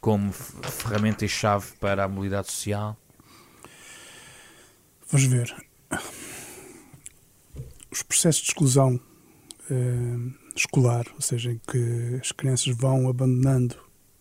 como 0.06 0.32
ferramenta 0.32 1.26
e 1.26 1.28
chave 1.28 1.66
para 1.80 2.04
a 2.04 2.08
mobilidade 2.08 2.52
social? 2.52 2.96
Vamos 5.10 5.26
ver. 5.26 5.56
Os 7.92 8.04
processos 8.04 8.44
de 8.44 8.50
exclusão 8.50 9.00
eh, 9.68 10.18
escolar, 10.56 11.08
ou 11.16 11.22
seja, 11.22 11.52
em 11.52 11.60
que 11.68 12.20
as 12.22 12.32
crianças 12.32 12.68
vão 12.78 13.10
abandonando 13.10 13.78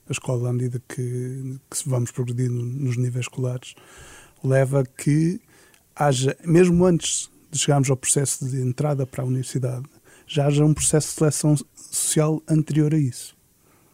a 0.08 0.12
escola 0.12 0.48
à 0.48 0.52
medida 0.54 0.82
que, 0.88 1.60
que 1.70 1.86
vamos 1.86 2.10
progredindo 2.10 2.64
nos 2.64 2.96
níveis 2.96 3.26
escolares, 3.26 3.74
leva 4.42 4.80
a 4.80 4.86
que 4.86 5.38
haja, 5.94 6.34
mesmo 6.46 6.82
antes 6.86 7.30
de 7.50 7.58
chegarmos 7.58 7.90
ao 7.90 7.96
processo 7.98 8.48
de 8.48 8.58
entrada 8.58 9.06
para 9.06 9.22
a 9.22 9.26
universidade, 9.26 9.84
já 10.26 10.46
haja 10.46 10.64
um 10.64 10.72
processo 10.72 11.08
de 11.08 11.14
seleção 11.14 11.54
social 11.74 12.42
anterior 12.48 12.94
a 12.94 12.98
isso. 12.98 13.36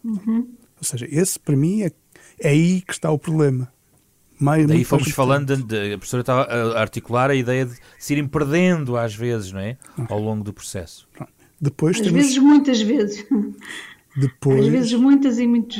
Uhum. 0.05 0.60
Ou 0.81 0.87
seja, 0.87 1.07
esse 1.09 1.39
para 1.39 1.55
mim 1.55 1.83
é, 1.83 1.91
é 2.39 2.49
aí 2.49 2.81
que 2.81 2.93
está 2.93 3.11
o 3.11 3.19
problema. 3.19 3.71
Mais, 4.39 4.65
Daí 4.65 4.83
fomos 4.83 5.11
falando, 5.11 5.55
de, 5.55 5.63
de, 5.63 5.93
a 5.93 5.97
professora 5.99 6.21
estava 6.21 6.41
a 6.41 6.81
articular 6.81 7.29
a 7.29 7.35
ideia 7.35 7.67
de 7.67 7.77
se 7.99 8.13
irem 8.13 8.27
perdendo 8.27 8.97
às 8.97 9.13
vezes, 9.13 9.51
não 9.51 9.59
é? 9.59 9.77
Ao 10.09 10.19
longo 10.19 10.43
do 10.43 10.51
processo. 10.51 11.07
Depois 11.59 11.97
às 11.97 12.01
temos... 12.01 12.19
vezes, 12.19 12.37
muitas 12.39 12.81
vezes. 12.81 13.23
Depois... 14.17 14.61
Às 14.61 14.67
vezes, 14.67 14.93
muitas 14.93 15.37
e, 15.37 15.45
muitos, 15.45 15.77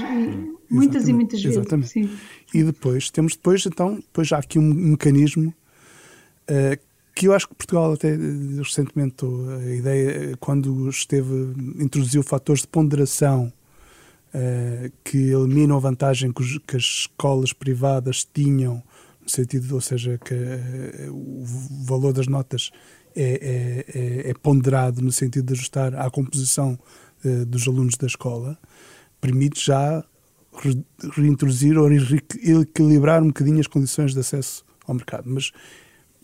muitas 0.70 1.08
e 1.08 1.14
muitas 1.14 1.42
vezes. 1.42 1.58
Exatamente. 1.58 1.90
Sim. 1.90 2.10
E 2.54 2.64
depois, 2.64 3.10
temos 3.10 3.36
depois, 3.36 3.66
então, 3.66 3.96
depois 3.96 4.28
já 4.28 4.38
há 4.38 4.40
aqui 4.40 4.60
um 4.60 4.74
mecanismo 4.74 5.52
uh, 6.50 6.80
que 7.16 7.28
eu 7.28 7.34
acho 7.34 7.48
que 7.48 7.56
Portugal 7.56 7.94
até 7.94 8.16
recentemente 8.58 9.26
a 9.26 9.74
ideia 9.74 10.38
quando 10.40 10.88
esteve 10.88 11.54
introduziu 11.80 12.22
fatores 12.22 12.62
de 12.62 12.68
ponderação 12.68 13.52
uh, 14.34 14.92
que 15.04 15.18
eliminam 15.18 15.78
a 15.78 15.80
vantagem 15.80 16.32
que, 16.32 16.42
os, 16.42 16.58
que, 16.60 16.76
as 16.76 16.84
escolas 16.84 17.54
privadas 17.54 18.24
tinham 18.24 18.84
no 19.22 19.30
sentido, 19.30 19.74
ou 19.76 19.82
seja, 19.82 20.18
que 20.18 20.34
uh, 20.34 21.14
o 21.14 21.44
valor 21.86 22.14
das 22.14 22.28
notas 22.28 22.72
é, 23.16 23.24
é, 23.24 24.00
é, 24.00 24.30
é, 24.30 24.34
ponderado 24.34 25.02
no 25.02 25.12
sentido 25.12 25.48
de 25.48 25.54
ajustar 25.54 25.94
à 25.96 26.10
composição 26.10 26.80
uh, 27.26 27.46
dos 27.46 27.68
alunos 27.68 27.98
da 27.98 28.08
escola, 28.08 28.58
permite 29.20 29.66
já 29.66 30.04
re, 30.54 30.84
reintroduzir 31.14 31.78
ou 31.78 31.90
equilibrar 31.92 33.22
um 33.22 33.28
bocadinho 33.28 33.60
as 33.60 33.68
condições 33.68 34.14
de 34.14 34.20
acesso 34.20 34.64
ao 34.88 34.96
mercado. 34.96 35.24
Mas 35.28 35.52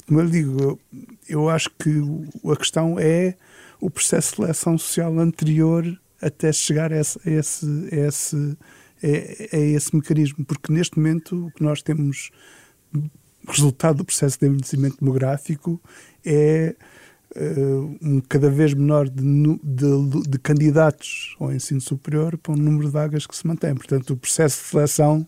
como 0.07 0.21
eu 0.21 0.27
digo, 0.27 0.61
eu, 0.61 0.79
eu 1.27 1.49
acho 1.49 1.69
que 1.77 2.01
a 2.49 2.55
questão 2.55 2.97
é 2.97 3.35
o 3.81 3.89
processo 3.89 4.31
de 4.31 4.35
seleção 4.37 4.77
social 4.77 5.19
anterior 5.19 5.83
até 6.21 6.51
chegar 6.51 6.91
a 6.91 6.99
esse, 6.99 7.19
a 7.25 7.31
esse, 7.31 7.65
a 7.91 7.95
esse, 7.95 8.57
a, 9.53 9.57
esse 9.57 9.95
mecanismo, 9.95 10.45
porque 10.45 10.71
neste 10.71 10.97
momento 10.97 11.47
o 11.47 11.51
que 11.51 11.63
nós 11.63 11.81
temos 11.81 12.31
resultado 13.47 13.97
do 13.97 14.05
processo 14.05 14.39
de 14.39 14.47
envelhecimento 14.47 14.97
demográfico 14.99 15.81
é 16.25 16.75
uh, 17.35 17.97
um 18.01 18.21
cada 18.21 18.49
vez 18.49 18.73
menor 18.73 19.09
de, 19.09 19.23
de, 19.63 20.29
de, 20.29 20.39
candidatos 20.39 21.35
ao 21.39 21.53
ensino 21.53 21.79
superior 21.79 22.37
para 22.37 22.53
um 22.53 22.57
número 22.57 22.87
de 22.87 22.91
vagas 22.91 23.25
que 23.25 23.35
se 23.35 23.45
mantém. 23.47 23.73
Portanto, 23.73 24.11
o 24.11 24.17
processo 24.17 24.61
de 24.61 24.69
seleção 24.69 25.27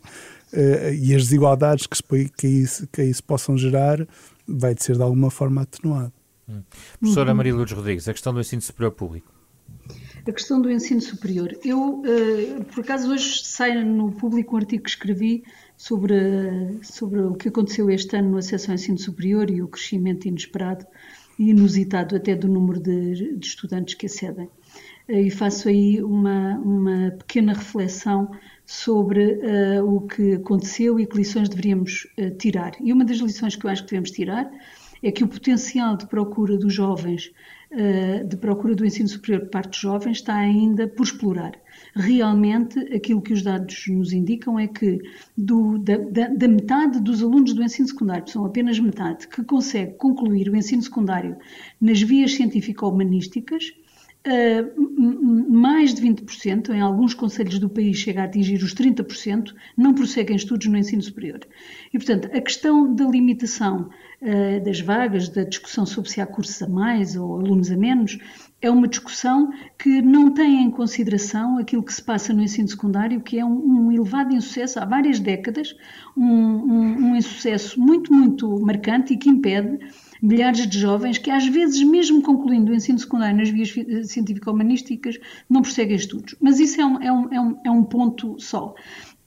uh, 0.53 0.93
e 0.93 1.15
as 1.15 1.23
desigualdades 1.23 1.87
que, 1.87 1.97
se, 1.97 2.03
que, 2.37 2.47
isso, 2.47 2.87
que 2.87 3.03
isso 3.03 3.23
possam 3.23 3.57
gerar 3.57 4.05
vai 4.47 4.73
de 4.73 4.83
ser 4.83 4.95
de 4.95 5.01
alguma 5.01 5.29
forma 5.29 5.61
atenuado. 5.61 6.13
Hum. 6.47 6.61
Professora. 6.99 7.33
Maria 7.33 7.53
Lourdes 7.53 7.75
Rodrigues, 7.75 8.07
a 8.07 8.13
questão 8.13 8.33
do 8.33 8.41
ensino 8.41 8.61
superior 8.61 8.91
público. 8.91 9.31
A 10.27 10.31
questão 10.31 10.61
do 10.61 10.69
ensino 10.69 11.01
superior. 11.01 11.57
Eu, 11.63 12.01
uh, 12.01 12.65
por 12.65 12.81
acaso, 12.83 13.11
hoje 13.11 13.41
sai 13.45 13.83
no 13.83 14.11
público 14.11 14.55
um 14.55 14.57
artigo 14.57 14.83
que 14.83 14.89
escrevi 14.89 15.43
sobre, 15.77 16.79
sobre 16.83 17.21
o 17.21 17.35
que 17.35 17.47
aconteceu 17.47 17.89
este 17.89 18.17
ano 18.17 18.31
no 18.31 18.37
acesso 18.37 18.69
ao 18.69 18.75
ensino 18.75 18.97
superior 18.97 19.49
e 19.49 19.61
o 19.61 19.67
crescimento 19.67 20.27
inesperado 20.27 20.85
e 21.37 21.51
inusitado 21.51 22.15
até 22.15 22.35
do 22.35 22.47
número 22.47 22.81
de, 22.81 23.37
de 23.37 23.47
estudantes 23.47 23.95
que 23.95 24.07
acedem. 24.07 24.49
Uh, 25.07 25.13
e 25.13 25.31
faço 25.31 25.69
aí 25.69 26.03
uma, 26.03 26.57
uma 26.57 27.11
pequena 27.11 27.53
reflexão 27.53 28.29
sobre 28.65 29.35
uh, 29.35 29.85
o 29.85 30.01
que 30.01 30.33
aconteceu 30.33 30.99
e 30.99 31.07
que 31.07 31.17
lições 31.17 31.49
deveríamos 31.49 32.07
tirar. 32.37 32.73
E 32.81 32.91
uma 32.91 33.05
das 33.05 33.17
lições 33.17 33.55
que 33.55 33.65
eu 33.65 33.69
acho 33.69 33.83
que 33.83 33.91
devemos 33.91 34.11
tirar 34.11 34.51
é 35.01 35.11
que 35.11 35.23
o 35.23 35.27
potencial 35.27 35.95
de 35.95 36.05
procura 36.07 36.57
dos 36.57 36.73
jovens, 36.73 37.31
eh, 37.31 37.58
de 38.27 38.35
procura 38.37 38.73
do 38.73 38.85
ensino 38.85 39.07
superior 39.07 39.41
por 39.41 39.49
parte 39.51 39.69
dos 39.69 39.79
jovens, 39.79 40.17
está 40.17 40.35
ainda 40.35 40.87
por 40.87 41.03
explorar. 41.03 41.53
Realmente, 41.95 42.79
aquilo 42.93 43.21
que 43.21 43.33
os 43.33 43.43
dados 43.43 43.85
nos 43.87 44.11
indicam 44.11 44.59
é 44.59 44.67
que 44.67 44.99
do, 45.37 45.77
da, 45.77 45.97
da, 45.97 46.27
da, 46.29 46.47
metade 46.47 46.99
dos 46.99 47.21
alunos 47.21 47.53
do 47.53 47.63
ensino 47.63 47.87
secundário, 47.87 48.27
são 48.27 48.45
apenas 48.45 48.79
metade, 48.79 49.27
que 49.27 49.43
consegue 49.43 49.93
concluir 49.93 50.49
o 50.49 50.55
ensino 50.55 50.81
secundário 50.81 51.37
nas 51.79 52.01
vias 52.01 52.33
científico-humanísticas, 52.33 53.73
Uh, 54.27 55.49
mais 55.49 55.93
de 55.93 56.01
20%, 56.01 56.69
em 56.69 56.81
alguns 56.81 57.13
conselhos 57.13 57.57
do 57.57 57.69
país 57.69 57.97
chega 57.97 58.21
a 58.21 58.25
atingir 58.25 58.61
os 58.61 58.75
30%, 58.75 59.53
não 59.77 59.93
prosseguem 59.93 60.35
estudos 60.35 60.67
no 60.67 60.77
ensino 60.77 61.01
superior. 61.01 61.39
E, 61.93 61.97
portanto, 61.97 62.29
a 62.33 62.41
questão 62.41 62.93
da 62.93 63.05
limitação 63.05 63.89
uh, 64.21 64.63
das 64.63 64.81
vagas, 64.81 65.29
da 65.29 65.43
discussão 65.45 65.85
sobre 65.85 66.09
se 66.09 66.19
há 66.19 66.25
cursos 66.27 66.61
a 66.61 66.67
mais 66.67 67.15
ou 67.15 67.39
alunos 67.39 67.71
a 67.71 67.77
menos, 67.77 68.17
é 68.61 68.69
uma 68.69 68.89
discussão 68.89 69.53
que 69.77 70.01
não 70.01 70.33
tem 70.33 70.63
em 70.63 70.69
consideração 70.69 71.57
aquilo 71.57 71.81
que 71.81 71.93
se 71.93 72.01
passa 72.01 72.33
no 72.33 72.43
ensino 72.43 72.67
secundário, 72.67 73.21
que 73.21 73.39
é 73.39 73.45
um, 73.45 73.85
um 73.85 73.91
elevado 73.91 74.35
insucesso 74.35 74.81
há 74.81 74.85
várias 74.85 75.19
décadas, 75.21 75.73
um, 76.15 76.25
um, 76.25 76.97
um 77.07 77.15
insucesso 77.15 77.79
muito, 77.79 78.13
muito 78.13 78.59
marcante 78.59 79.13
e 79.13 79.17
que 79.17 79.29
impede 79.29 79.79
milhares 80.21 80.67
de 80.67 80.79
jovens 80.79 81.17
que, 81.17 81.31
às 81.31 81.45
vezes, 81.47 81.81
mesmo 81.83 82.21
concluindo 82.21 82.71
o 82.71 82.75
ensino 82.75 82.99
secundário 82.99 83.37
nas 83.37 83.49
vias 83.49 83.73
científico-humanísticas, 84.09 85.17
não 85.49 85.61
prosseguem 85.61 85.95
estudos. 85.95 86.35
Mas 86.39 86.59
isso 86.59 86.79
é 86.79 86.85
um, 86.85 87.01
é 87.01 87.11
um, 87.11 87.33
é 87.33 87.41
um, 87.41 87.61
é 87.65 87.71
um 87.71 87.83
ponto 87.83 88.39
só. 88.39 88.75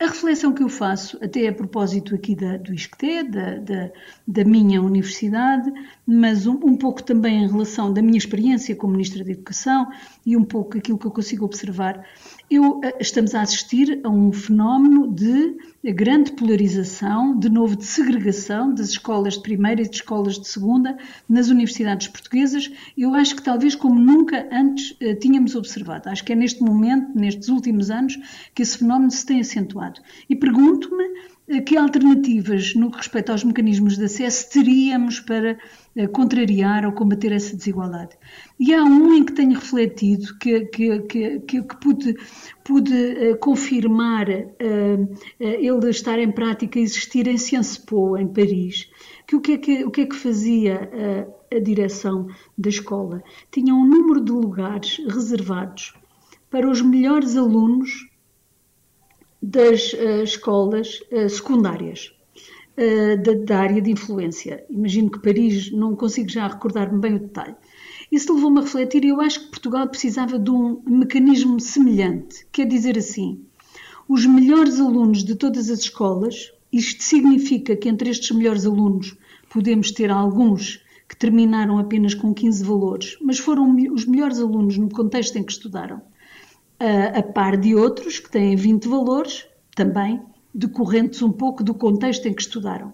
A 0.02 0.06
reflexão 0.06 0.52
que 0.52 0.64
eu 0.64 0.68
faço, 0.68 1.16
até 1.22 1.46
a 1.46 1.52
propósito 1.52 2.12
aqui 2.12 2.34
da, 2.34 2.56
do 2.56 2.74
ISCTE, 2.74 3.22
da, 3.22 3.58
da, 3.58 3.90
da 4.26 4.44
minha 4.44 4.82
universidade, 4.82 5.72
mas 6.04 6.44
um, 6.44 6.54
um, 6.54 6.76
pouco 6.76 7.04
também 7.04 7.44
em 7.44 7.48
relação 7.48 7.92
da 7.92 8.02
minha 8.02 8.18
experiência 8.18 8.74
como 8.74 8.94
Ministra 8.94 9.22
da 9.22 9.30
Educação 9.30 9.88
e 10.26 10.36
um 10.36 10.42
pouco 10.42 10.76
aquilo 10.76 10.98
que 10.98 11.06
eu 11.06 11.10
consigo 11.12 11.44
observar, 11.44 12.04
eu, 12.52 12.80
eh, 12.84 12.96
estamos 13.00 13.34
a 13.34 13.40
assistir 13.40 14.00
a 14.04 14.10
um 14.10 14.30
fenómeno 14.30 15.10
de 15.10 15.56
grande 15.92 16.32
polarização, 16.32 17.38
de 17.38 17.48
novo 17.48 17.74
de 17.74 17.84
segregação 17.84 18.74
das 18.74 18.90
escolas 18.90 19.34
de 19.34 19.42
primeira 19.42 19.80
e 19.80 19.88
de 19.88 19.96
escolas 19.96 20.38
de 20.38 20.46
segunda 20.46 20.96
nas 21.28 21.48
universidades 21.48 22.08
portuguesas. 22.08 22.70
Eu 22.96 23.14
acho 23.14 23.36
que 23.36 23.42
talvez 23.42 23.74
como 23.74 23.98
nunca 23.98 24.46
antes 24.52 24.90
uh, 24.92 25.14
tínhamos 25.18 25.54
observado. 25.54 26.10
Acho 26.10 26.22
que 26.24 26.32
é 26.32 26.36
neste 26.36 26.62
momento, 26.62 27.18
nestes 27.18 27.48
últimos 27.48 27.90
anos, 27.90 28.18
que 28.54 28.62
esse 28.62 28.78
fenómeno 28.78 29.10
se 29.10 29.24
tem 29.24 29.40
acentuado. 29.40 30.00
E 30.28 30.36
pergunto-me 30.36 31.04
que 31.66 31.76
alternativas 31.76 32.74
no 32.74 32.90
que 32.90 32.98
respeita 32.98 33.32
aos 33.32 33.44
mecanismos 33.44 33.96
de 33.96 34.04
acesso 34.04 34.48
teríamos 34.50 35.20
para 35.20 35.58
contrariar 36.12 36.86
ou 36.86 36.92
combater 36.92 37.32
essa 37.32 37.56
desigualdade. 37.56 38.16
E 38.58 38.72
há 38.72 38.82
um 38.82 39.12
em 39.12 39.24
que 39.24 39.32
tenho 39.32 39.54
refletido, 39.54 40.38
que, 40.38 40.60
que, 40.66 41.00
que, 41.00 41.40
que, 41.40 41.76
pude, 41.76 42.16
pude 42.64 42.94
uh, 42.94 43.36
confirmar 43.38 44.28
ele 44.30 45.90
estar 45.90 46.18
em 46.18 46.30
prática, 46.30 46.78
existir 46.78 47.26
em 47.26 47.36
Sciences 47.36 47.76
Po, 47.76 48.16
em 48.16 48.28
Paris, 48.28 48.88
que 49.26 49.36
o 49.36 49.40
que 49.40 49.52
é 49.52 49.58
que, 49.58 49.84
o 49.84 49.90
que, 49.90 50.02
é 50.02 50.06
que 50.06 50.16
fazia 50.16 50.90
a 51.54 51.58
direção 51.58 52.28
da 52.56 52.68
escola? 52.68 53.22
Tinha 53.50 53.74
um 53.74 53.84
número 53.84 54.24
de 54.24 54.32
lugares 54.32 54.98
reservados 55.08 55.94
para 56.50 56.68
os 56.68 56.80
melhores 56.82 57.36
alunos 57.36 58.11
das 59.42 59.92
escolas 60.22 61.02
secundárias 61.28 62.12
uh, 62.76 63.22
da, 63.22 63.32
da, 63.44 63.60
área 63.60 63.82
de 63.82 63.90
influência. 63.90 64.64
Imagino 64.70 65.10
que 65.10 65.18
Paris, 65.18 65.70
não 65.72 65.96
consigo 65.96 66.28
já 66.28 66.46
recordar-me 66.46 67.00
bem 67.00 67.16
o 67.16 67.20
detalhe. 67.20 67.54
Isso 68.10 68.32
levou-me 68.34 68.58
a 68.58 68.62
refletir 68.62 69.04
e 69.04 69.08
eu 69.08 69.20
acho 69.20 69.40
que 69.40 69.50
Portugal 69.50 69.88
precisava 69.88 70.38
de 70.38 70.50
um 70.50 70.82
mecanismo 70.86 71.58
semelhante. 71.58 72.46
Quer 72.52 72.66
dizer 72.66 72.98
assim, 72.98 73.40
os 74.08 74.26
melhores 74.26 74.78
alunos 74.78 75.24
de 75.24 75.34
todas 75.34 75.70
as 75.70 75.80
escolas, 75.80 76.52
isto 76.72 77.02
significa 77.02 77.74
que 77.74 77.88
entre 77.88 78.10
estes 78.10 78.30
melhores 78.30 78.66
alunos 78.66 79.16
podemos 79.48 79.90
ter 79.90 80.10
alguns 80.10 80.80
que 81.08 81.16
terminaram 81.16 81.78
apenas 81.78 82.14
com 82.14 82.32
15 82.32 82.64
valores, 82.64 83.18
mas 83.20 83.38
foram 83.38 83.74
os 83.92 84.06
melhores 84.06 84.38
alunos 84.38 84.78
no 84.78 84.88
contexto 84.88 85.36
em 85.36 85.42
que 85.42 85.52
estudaram, 85.52 86.00
a 87.14 87.22
par 87.22 87.56
de 87.56 87.74
outros 87.74 88.18
que 88.18 88.30
têm 88.30 88.56
20 88.56 88.88
valores, 88.88 89.46
também 89.74 90.20
decorrentes 90.54 91.22
um 91.22 91.32
pouco 91.32 91.62
do 91.62 91.74
contexto 91.74 92.26
em 92.26 92.34
que 92.34 92.42
estudaram. 92.42 92.92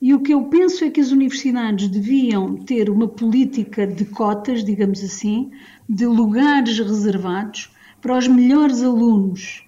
E 0.00 0.14
o 0.14 0.20
que 0.20 0.32
eu 0.32 0.44
penso 0.44 0.84
é 0.84 0.90
que 0.90 1.00
as 1.00 1.10
universidades 1.10 1.88
deviam 1.88 2.56
ter 2.56 2.88
uma 2.88 3.08
política 3.08 3.86
de 3.86 4.04
cotas, 4.04 4.64
digamos 4.64 5.02
assim, 5.02 5.50
de 5.88 6.06
lugares 6.06 6.78
reservados 6.78 7.70
para 8.00 8.16
os 8.16 8.28
melhores 8.28 8.82
alunos 8.82 9.67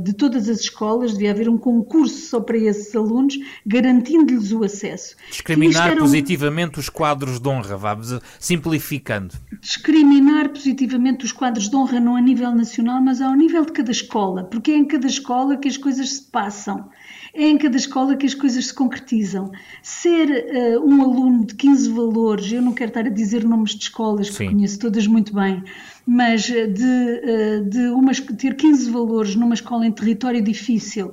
de 0.00 0.14
todas 0.14 0.48
as 0.48 0.60
escolas, 0.60 1.12
devia 1.12 1.30
haver 1.30 1.48
um 1.48 1.58
concurso 1.58 2.28
só 2.28 2.40
para 2.40 2.56
esses 2.56 2.94
alunos, 2.96 3.38
garantindo-lhes 3.66 4.50
o 4.52 4.64
acesso. 4.64 5.14
Discriminar 5.30 5.96
positivamente 5.96 6.78
os 6.78 6.88
quadros 6.88 7.38
de 7.38 7.48
honra, 7.48 7.76
vamos 7.76 8.18
simplificando. 8.38 9.34
Discriminar 9.60 10.48
positivamente 10.48 11.24
os 11.24 11.32
quadros 11.32 11.68
de 11.68 11.76
honra 11.76 12.00
não 12.00 12.16
a 12.16 12.20
nível 12.20 12.54
nacional, 12.54 13.00
mas 13.02 13.20
ao 13.20 13.34
nível 13.34 13.64
de 13.64 13.72
cada 13.72 13.90
escola, 13.90 14.44
porque 14.44 14.70
é 14.70 14.76
em 14.76 14.86
cada 14.86 15.06
escola 15.06 15.56
que 15.56 15.68
as 15.68 15.76
coisas 15.76 16.10
se 16.14 16.22
passam. 16.22 16.88
É 17.34 17.46
em 17.46 17.58
cada 17.58 17.76
escola 17.76 18.16
que 18.16 18.26
as 18.26 18.34
coisas 18.34 18.66
se 18.66 18.74
concretizam. 18.74 19.52
Ser 19.82 20.28
uh, 20.28 20.84
um 20.84 21.02
aluno 21.02 21.44
de 21.44 21.54
15 21.54 21.90
valores, 21.90 22.50
eu 22.50 22.62
não 22.62 22.72
quero 22.72 22.88
estar 22.88 23.06
a 23.06 23.10
dizer 23.10 23.44
nomes 23.44 23.74
de 23.74 23.84
escolas, 23.84 24.30
que 24.30 24.46
conheço 24.46 24.78
todas 24.78 25.06
muito 25.06 25.34
bem, 25.34 25.62
mas 26.10 26.44
de, 26.44 26.56
uh, 26.56 27.64
de 27.68 27.88
umas, 27.88 28.18
ter 28.18 28.56
15 28.56 28.90
valores 28.90 29.34
numa 29.36 29.52
escola 29.52 29.86
em 29.86 29.92
território 29.92 30.40
difícil. 30.40 31.12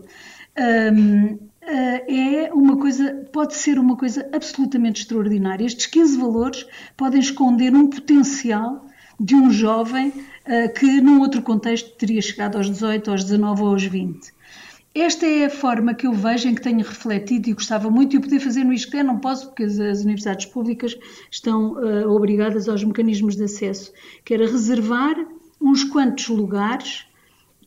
Um, 0.57 1.37
eh, 1.67 2.45
é 2.45 2.53
uma 2.53 2.77
coisa, 2.77 3.27
pode 3.33 3.55
ser 3.55 3.77
uma 3.77 3.97
coisa 3.97 4.29
absolutamente 4.31 5.01
extraordinária. 5.01 5.65
Estes 5.65 5.87
15 5.87 6.17
valores 6.17 6.65
podem 6.95 7.19
esconder 7.19 7.73
um 7.73 7.89
potencial 7.89 8.85
de 9.19 9.35
um 9.35 9.51
jovem 9.51 10.09
uh, 10.09 10.73
que 10.73 11.01
num 11.01 11.19
outro 11.19 11.41
contexto 11.41 11.89
teria 11.97 12.21
chegado 12.21 12.55
aos 12.55 12.69
18, 12.69 13.11
aos 13.11 13.23
19 13.23 13.63
ou 13.63 13.67
aos 13.69 13.83
20. 13.83 14.31
Esta 14.97 15.25
é 15.25 15.43
a 15.43 15.49
forma 15.49 15.93
que 15.93 16.07
eu 16.07 16.13
vejo 16.13 16.47
em 16.47 16.55
que 16.55 16.61
tenho 16.61 16.77
refletido 16.77 17.49
e 17.49 17.53
gostava 17.53 17.89
muito 17.91 18.11
de 18.11 18.19
poder 18.21 18.39
fazer 18.39 18.63
no 18.63 18.71
ISCTE, 18.71 19.03
não 19.03 19.19
posso 19.19 19.47
porque 19.47 19.63
as, 19.63 19.77
universidades 19.77 20.45
públicas 20.45 20.97
estão 21.29 21.73
uh, 21.73 22.09
obrigadas 22.09 22.69
aos 22.69 22.81
mecanismos 22.81 23.35
de 23.35 23.43
acesso, 23.43 23.91
que 24.23 24.33
era 24.33 24.47
reservar 24.47 25.17
uns 25.59 25.83
quantos 25.83 26.29
lugares. 26.29 27.05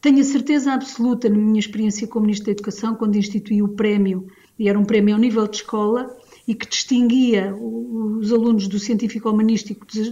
Tenho 0.01 0.21
a 0.21 0.25
certeza 0.25 0.73
absoluta, 0.73 1.29
na 1.29 1.37
minha 1.37 1.61
experiência 1.61 2.09
como 2.09 2.25
Ministro 2.25 2.47
da 2.47 2.53
Educação, 2.53 2.95
quando 2.95 3.17
instituí 3.17 3.63
o 3.63 3.69
prémio, 3.69 4.27
e 4.59 4.67
era 4.67 4.79
um 4.79 4.85
prémio 4.87 5.15
ao 5.15 5.21
nível 5.21 5.47
de 5.47 5.59
escola, 5.59 6.17
e 6.49 6.55
que 6.55 6.67
distinguia 6.67 7.55
os 7.55 8.33
alunos 8.33 8.67
do 8.69 8.79
científico-humanístico 8.79 9.87
dos, 9.87 10.11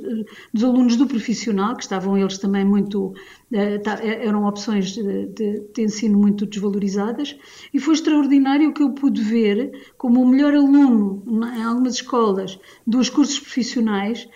dos, 0.53 0.63
alunos 0.63 0.95
do 0.97 1.07
profissional, 1.07 1.75
que 1.75 1.83
estavam 1.83 2.17
eles 2.19 2.37
também 2.37 2.63
muito, 2.63 3.15
eh, 3.51 3.81
eram 4.21 4.45
opções 4.45 4.91
de, 4.91 5.29
de, 5.73 5.83
ensino 5.83 6.19
muito 6.19 6.45
desvalorizadas, 6.45 7.35
e 7.73 7.81
foi 7.81 7.95
extraordinário 7.95 8.75
que 8.75 8.83
eu 8.83 8.91
pude 8.91 9.23
ver 9.23 9.73
como 9.97 10.21
o 10.21 10.29
melhor 10.29 10.53
aluno 10.53 11.25
em 11.27 11.63
algumas 11.63 11.95
escolas 11.95 12.59
dos 12.87 13.09
cursos 13.09 13.41
profissionais 13.41 14.29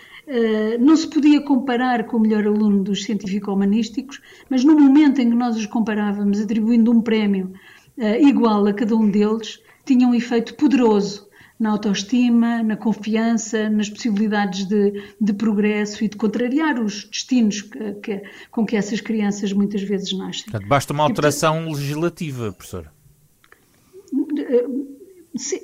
não 0.79 0.95
se 0.95 1.07
podia 1.07 1.41
comparar 1.41 2.05
com 2.05 2.15
o 2.15 2.19
melhor 2.19 2.47
aluno 2.47 2.83
dos 2.83 3.03
científico-humanísticos, 3.03 4.21
mas 4.49 4.63
no 4.63 4.79
momento 4.79 5.19
em 5.19 5.29
que 5.29 5.35
nós 5.35 5.57
os 5.57 5.65
comparávamos, 5.65 6.39
atribuindo 6.39 6.89
um 6.89 7.01
prémio 7.01 7.51
igual 8.21 8.65
a 8.65 8.71
cada 8.71 8.95
um 8.95 9.09
deles, 9.09 9.59
tinha 9.83 10.07
um 10.07 10.13
efeito 10.13 10.55
poderoso 10.55 11.29
na 11.61 11.69
autoestima, 11.69 12.63
na 12.63 12.75
confiança, 12.75 13.69
nas 13.69 13.87
possibilidades 13.87 14.65
de, 14.65 15.13
de 15.21 15.31
progresso 15.31 16.03
e 16.03 16.09
de 16.09 16.17
contrariar 16.17 16.79
os 16.83 17.05
destinos 17.05 17.61
que, 17.61 17.93
que, 18.01 18.23
com 18.49 18.65
que 18.65 18.75
essas 18.75 18.99
crianças 18.99 19.53
muitas 19.53 19.83
vezes 19.83 20.11
nascem. 20.11 20.45
Portanto, 20.45 20.67
basta 20.67 20.91
uma 20.91 21.03
alteração 21.03 21.67
e, 21.67 21.75
legislativa, 21.75 22.51
professora. 22.51 22.91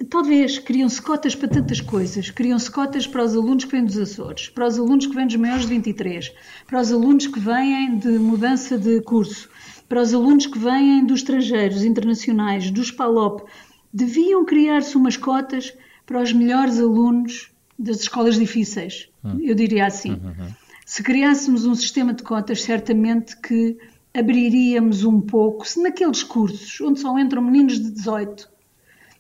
Talvez 0.07 0.59
criam-se 0.59 1.01
cotas 1.01 1.33
para 1.33 1.47
tantas 1.47 1.81
coisas. 1.81 2.29
Criam-se 2.29 2.69
cotas 2.69 3.07
para 3.07 3.23
os 3.23 3.35
alunos 3.35 3.65
que 3.65 3.71
vêm 3.71 3.83
dos 3.83 3.97
Açores, 3.97 4.49
para 4.49 4.67
os 4.67 4.77
alunos 4.77 5.07
que 5.07 5.15
vêm 5.15 5.25
dos 5.25 5.35
maiores 5.35 5.63
de 5.63 5.69
23, 5.69 6.31
para 6.67 6.79
os 6.79 6.91
alunos 6.91 7.25
que 7.25 7.39
vêm 7.39 7.97
de 7.97 8.19
mudança 8.19 8.77
de 8.77 9.01
curso, 9.01 9.49
para 9.89 10.03
os 10.03 10.13
alunos 10.13 10.45
que 10.45 10.59
vêm 10.59 11.03
dos 11.03 11.21
estrangeiros, 11.21 11.83
internacionais, 11.83 12.69
dos 12.69 12.91
PALOP. 12.91 13.49
Deviam 13.91 14.45
criar-se 14.45 14.95
umas 14.95 15.17
cotas 15.17 15.73
para 16.07 16.21
os 16.23 16.33
melhores 16.33 16.79
alunos 16.79 17.51
das 17.77 17.99
escolas 17.99 18.39
difíceis, 18.39 19.09
hum. 19.23 19.37
eu 19.41 19.53
diria 19.53 19.85
assim. 19.85 20.13
Hum, 20.13 20.33
hum, 20.39 20.43
hum. 20.45 20.53
Se 20.85 21.03
criássemos 21.03 21.65
um 21.65 21.75
sistema 21.75 22.13
de 22.13 22.23
cotas, 22.23 22.63
certamente 22.63 23.39
que 23.41 23.77
abriríamos 24.17 25.03
um 25.03 25.19
pouco, 25.19 25.67
se 25.67 25.83
naqueles 25.83 26.23
cursos 26.23 26.79
onde 26.81 27.01
só 27.01 27.19
entram 27.19 27.41
meninos 27.41 27.77
de 27.77 27.91
18, 27.91 28.49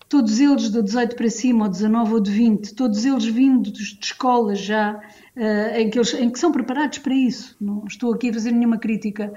todos 0.07 0.39
eles 0.39 0.71
de 0.71 0.81
18 0.81 1.15
para 1.15 1.29
cima, 1.29 1.65
ou 1.65 1.69
19 1.69 2.13
ou 2.13 2.19
de 2.21 2.31
20, 2.31 2.73
todos 2.73 3.05
eles 3.05 3.25
vindos 3.25 3.73
de 3.73 3.99
escolas 4.01 4.59
já 4.59 4.95
uh, 5.35 5.77
em, 5.77 5.89
que 5.89 5.99
eles, 5.99 6.13
em 6.13 6.29
que 6.29 6.39
são 6.39 6.53
preparados 6.53 6.99
para 6.99 7.13
isso. 7.13 7.55
Não 7.59 7.83
estou 7.85 8.13
aqui 8.13 8.29
a 8.29 8.33
fazer 8.33 8.51
nenhuma 8.51 8.77
crítica 8.77 9.33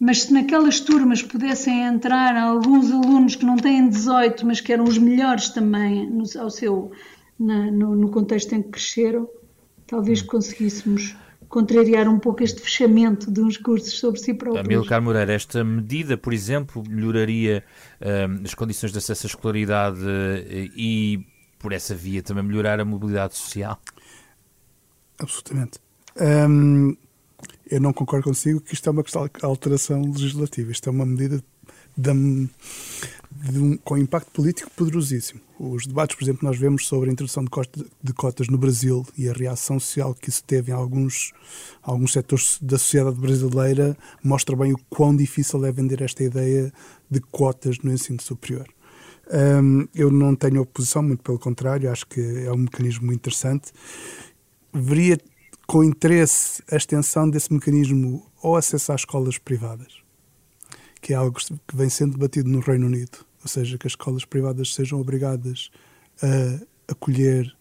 mas 0.00 0.22
se 0.22 0.32
naquelas 0.32 0.80
turmas 0.80 1.22
pudessem 1.22 1.82
entrar 1.82 2.36
alguns 2.36 2.90
alunos 2.90 3.34
que 3.34 3.44
não 3.44 3.56
têm 3.56 3.88
18, 3.88 4.46
mas 4.46 4.60
que 4.60 4.72
eram 4.72 4.84
os 4.84 4.96
melhores 4.96 5.48
também 5.48 6.08
no, 6.08 6.24
ao 6.38 6.50
seu, 6.50 6.92
na, 7.38 7.70
no, 7.70 7.96
no, 7.96 8.08
contexto 8.10 8.54
em 8.54 8.62
que 8.62 8.70
cresceram, 8.70 9.28
talvez 9.86 10.22
conseguíssemos 10.22 11.16
contrariar 11.48 12.08
um 12.08 12.18
pouco 12.18 12.42
este 12.44 12.60
fechamento 12.60 13.30
de 13.30 13.40
uns 13.40 13.56
cursos 13.56 13.98
sobre 13.98 14.20
si 14.20 14.34
próprios. 14.34 14.64
Amilcar 14.64 15.02
Moreira, 15.02 15.32
esta 15.32 15.64
medida, 15.64 16.16
por 16.16 16.32
exemplo, 16.32 16.84
melhoraria 16.88 17.64
uh, 18.00 18.44
as 18.44 18.54
condições 18.54 18.92
de 18.92 18.98
acesso 18.98 19.26
à 19.26 19.28
escolaridade 19.28 19.98
uh, 19.98 20.70
e, 20.76 21.26
por 21.58 21.72
essa 21.72 21.94
via, 21.94 22.22
também 22.22 22.44
melhorar 22.44 22.78
a 22.78 22.84
mobilidade 22.84 23.36
social? 23.36 23.80
Absolutamente. 25.18 25.80
Um, 26.20 26.96
eu 27.70 27.80
não 27.80 27.92
concordo 27.92 28.24
consigo 28.24 28.60
que 28.60 28.74
isto 28.74 28.88
é 28.88 28.92
uma 28.92 29.04
alteração 29.42 30.02
legislativa. 30.02 30.72
Isto 30.72 30.88
é 30.88 30.92
uma 30.92 31.06
medida 31.06 31.42
de, 31.96 32.48
de 33.30 33.58
um, 33.58 33.76
com 33.78 33.98
impacto 33.98 34.30
político 34.30 34.70
poderosíssimo. 34.70 35.40
Os 35.58 35.86
debates, 35.86 36.16
por 36.16 36.24
exemplo, 36.24 36.46
nós 36.46 36.56
vemos 36.56 36.86
sobre 36.86 37.10
a 37.10 37.12
introdução 37.12 37.44
de, 37.44 37.50
cotas, 37.50 37.84
de 38.02 38.12
cotas 38.12 38.48
no 38.48 38.56
Brasil 38.56 39.04
e 39.16 39.28
a 39.28 39.32
reação 39.32 39.78
social 39.80 40.14
que 40.14 40.28
isso 40.28 40.44
teve 40.44 40.70
em 40.70 40.74
alguns, 40.74 41.32
alguns 41.82 42.12
setores 42.12 42.58
da 42.62 42.78
sociedade 42.78 43.18
brasileira 43.18 43.96
mostra 44.22 44.54
bem 44.56 44.72
o 44.72 44.78
quão 44.88 45.14
difícil 45.14 45.64
é 45.64 45.72
vender 45.72 46.00
esta 46.00 46.22
ideia 46.22 46.72
de 47.10 47.20
cotas 47.20 47.78
no 47.78 47.92
ensino 47.92 48.22
superior. 48.22 48.66
Um, 49.30 49.86
eu 49.94 50.10
não 50.10 50.34
tenho 50.34 50.62
oposição, 50.62 51.02
muito 51.02 51.22
pelo 51.22 51.38
contrário, 51.38 51.90
acho 51.90 52.06
que 52.06 52.20
é 52.20 52.52
um 52.52 52.56
mecanismo 52.58 53.06
muito 53.06 53.18
interessante. 53.18 53.72
Veria 54.72 55.18
com 55.68 55.84
interesse 55.84 56.62
a 56.72 56.76
extensão 56.76 57.28
desse 57.28 57.52
mecanismo 57.52 58.26
ao 58.42 58.56
acesso 58.56 58.90
às 58.90 59.02
escolas 59.02 59.36
privadas, 59.36 60.02
que 61.02 61.12
é 61.12 61.16
algo 61.16 61.38
que 61.38 61.76
vem 61.76 61.90
sendo 61.90 62.12
debatido 62.12 62.48
no 62.48 62.60
Reino 62.60 62.86
Unido, 62.86 63.18
ou 63.42 63.48
seja, 63.48 63.76
que 63.76 63.86
as 63.86 63.92
escolas 63.92 64.24
privadas 64.24 64.74
sejam 64.74 64.98
obrigadas 64.98 65.70
a 66.22 66.92
acolher 66.92 67.54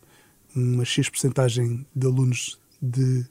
uma 0.55 0.85
X 0.85 1.09
percentagem 1.09 1.85
de 1.93 2.07
alunos 2.07 2.57
de 2.81 3.25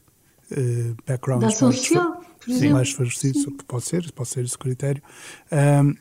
uh, 0.50 0.96
backgrounds 1.06 1.58
mais, 1.58 1.76
social, 1.76 2.22
mais 2.70 2.92
favorecidos, 2.92 3.46
pode 3.66 3.84
ser, 3.86 4.12
pode 4.12 4.28
ser 4.28 4.44
esse 4.44 4.58
critério. 4.58 5.02
Um, 5.50 5.94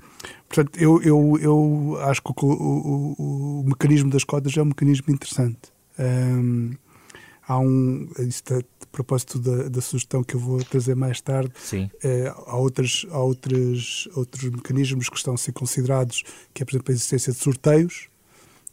portanto, 0.50 0.78
eu, 0.78 1.02
eu, 1.02 1.40
eu 1.42 1.98
acho 2.02 2.22
que 2.22 2.30
o, 2.30 2.46
o, 2.46 3.16
o, 3.18 3.62
o, 3.62 3.64
mecanismo 3.64 4.10
das 4.10 4.26
cotas 4.26 4.56
é 4.58 4.62
um 4.62 4.66
mecanismo 4.66 5.14
interessante. 5.14 5.74
Um, 5.98 6.74
há 7.48 7.60
um. 7.60 8.10
Isto 8.20 8.56
a, 8.56 8.58
a 8.58 8.86
propósito 8.92 9.40
da, 9.40 9.70
da, 9.70 9.82
sugestão 9.82 10.24
que 10.24 10.36
eu 10.36 10.40
vou 10.40 10.64
trazer 10.64 10.96
mais 10.96 11.20
tarde, 11.20 11.52
é, 12.04 12.28
há, 12.28 12.56
outras, 12.56 13.06
há 13.10 13.20
outras, 13.20 14.08
outros 14.16 14.44
mecanismos 14.50 15.10
que 15.10 15.18
estão 15.18 15.34
a 15.34 15.38
ser 15.38 15.52
considerados, 15.52 16.24
que 16.54 16.64
é, 16.64 16.66
por 16.66 16.72
exemplo, 16.72 16.92
a 16.92 16.96
existência 16.96 17.34
de 17.34 17.40
sorteios, 17.40 18.08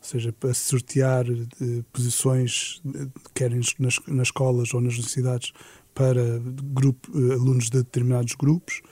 ou 0.03 0.09
seja, 0.09 0.33
para 0.33 0.53
sortear 0.53 1.25
eh, 1.31 1.83
posições, 1.93 2.83
eh, 2.93 3.07
querem 3.33 3.61
nas, 3.79 4.01
nas 4.09 4.29
escolas 4.29 4.75
ou 4.75 4.81
nas 4.81 4.95
universidades, 4.95 5.53
para 5.95 6.41
grupo, 6.73 7.09
eh, 7.15 7.35
alunos 7.35 7.71
de 7.71 7.79
determinados 7.79 8.35
grupos. 8.35 8.83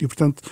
E, 0.00 0.06
portanto, 0.06 0.42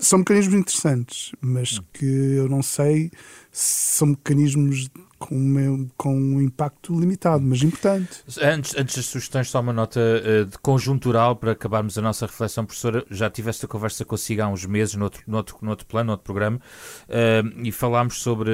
são 0.00 0.20
mecanismos 0.20 0.54
interessantes, 0.54 1.32
mas 1.38 1.78
hum. 1.78 1.82
que 1.92 2.06
eu 2.06 2.48
não 2.48 2.62
sei 2.62 3.10
se 3.52 3.98
são 3.98 4.08
mecanismos 4.08 4.88
com, 5.20 5.36
uma, 5.36 5.86
com 5.98 6.16
um 6.16 6.40
impacto 6.40 6.98
limitado, 6.98 7.44
mas 7.44 7.62
importante. 7.62 8.24
Antes, 8.42 8.74
antes 8.74 8.96
das 8.96 9.04
sugestões, 9.04 9.50
só 9.50 9.60
uma 9.60 9.72
nota 9.72 10.00
uh, 10.00 10.46
de 10.46 10.58
conjuntural 10.58 11.36
para 11.36 11.52
acabarmos 11.52 11.98
a 11.98 12.02
nossa 12.02 12.26
reflexão, 12.26 12.64
professora. 12.64 13.04
Já 13.10 13.28
tive 13.28 13.50
esta 13.50 13.68
conversa 13.68 14.02
consigo 14.04 14.42
há 14.42 14.48
uns 14.48 14.64
meses, 14.64 14.94
no 14.94 15.04
outro, 15.04 15.22
no 15.26 15.36
outro, 15.36 15.56
no 15.60 15.70
outro 15.70 15.86
plano, 15.86 16.06
no 16.06 16.12
outro 16.12 16.24
programa, 16.24 16.56
uh, 16.56 17.62
e 17.62 17.70
falámos 17.70 18.22
sobre, 18.22 18.50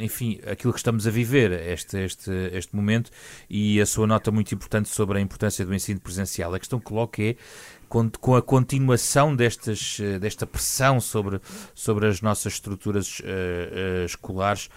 enfim, 0.00 0.40
aquilo 0.50 0.72
que 0.72 0.78
estamos 0.78 1.06
a 1.06 1.10
viver, 1.10 1.52
este, 1.52 1.98
este, 1.98 2.30
este 2.52 2.74
momento, 2.74 3.10
e 3.48 3.78
a 3.78 3.84
sua 3.84 4.06
nota 4.06 4.30
muito 4.30 4.54
importante 4.54 4.88
sobre 4.88 5.18
a 5.18 5.20
importância 5.20 5.66
do 5.66 5.74
ensino 5.74 6.00
presencial. 6.00 6.54
A 6.54 6.58
questão 6.58 6.78
que 6.78 6.86
coloco 6.86 7.20
é 7.20 7.36
com, 7.88 8.34
a 8.34 8.42
continuação 8.42 9.34
destas, 9.34 9.98
eh, 10.00 10.18
desta 10.18 10.46
pressão 10.46 11.00
sobre, 11.00 11.40
sobre 11.74 12.06
as 12.06 12.20
nossas 12.20 12.54
estruturas 12.54 13.20
uh, 13.20 14.02
uh, 14.02 14.04
escolares, 14.04 14.68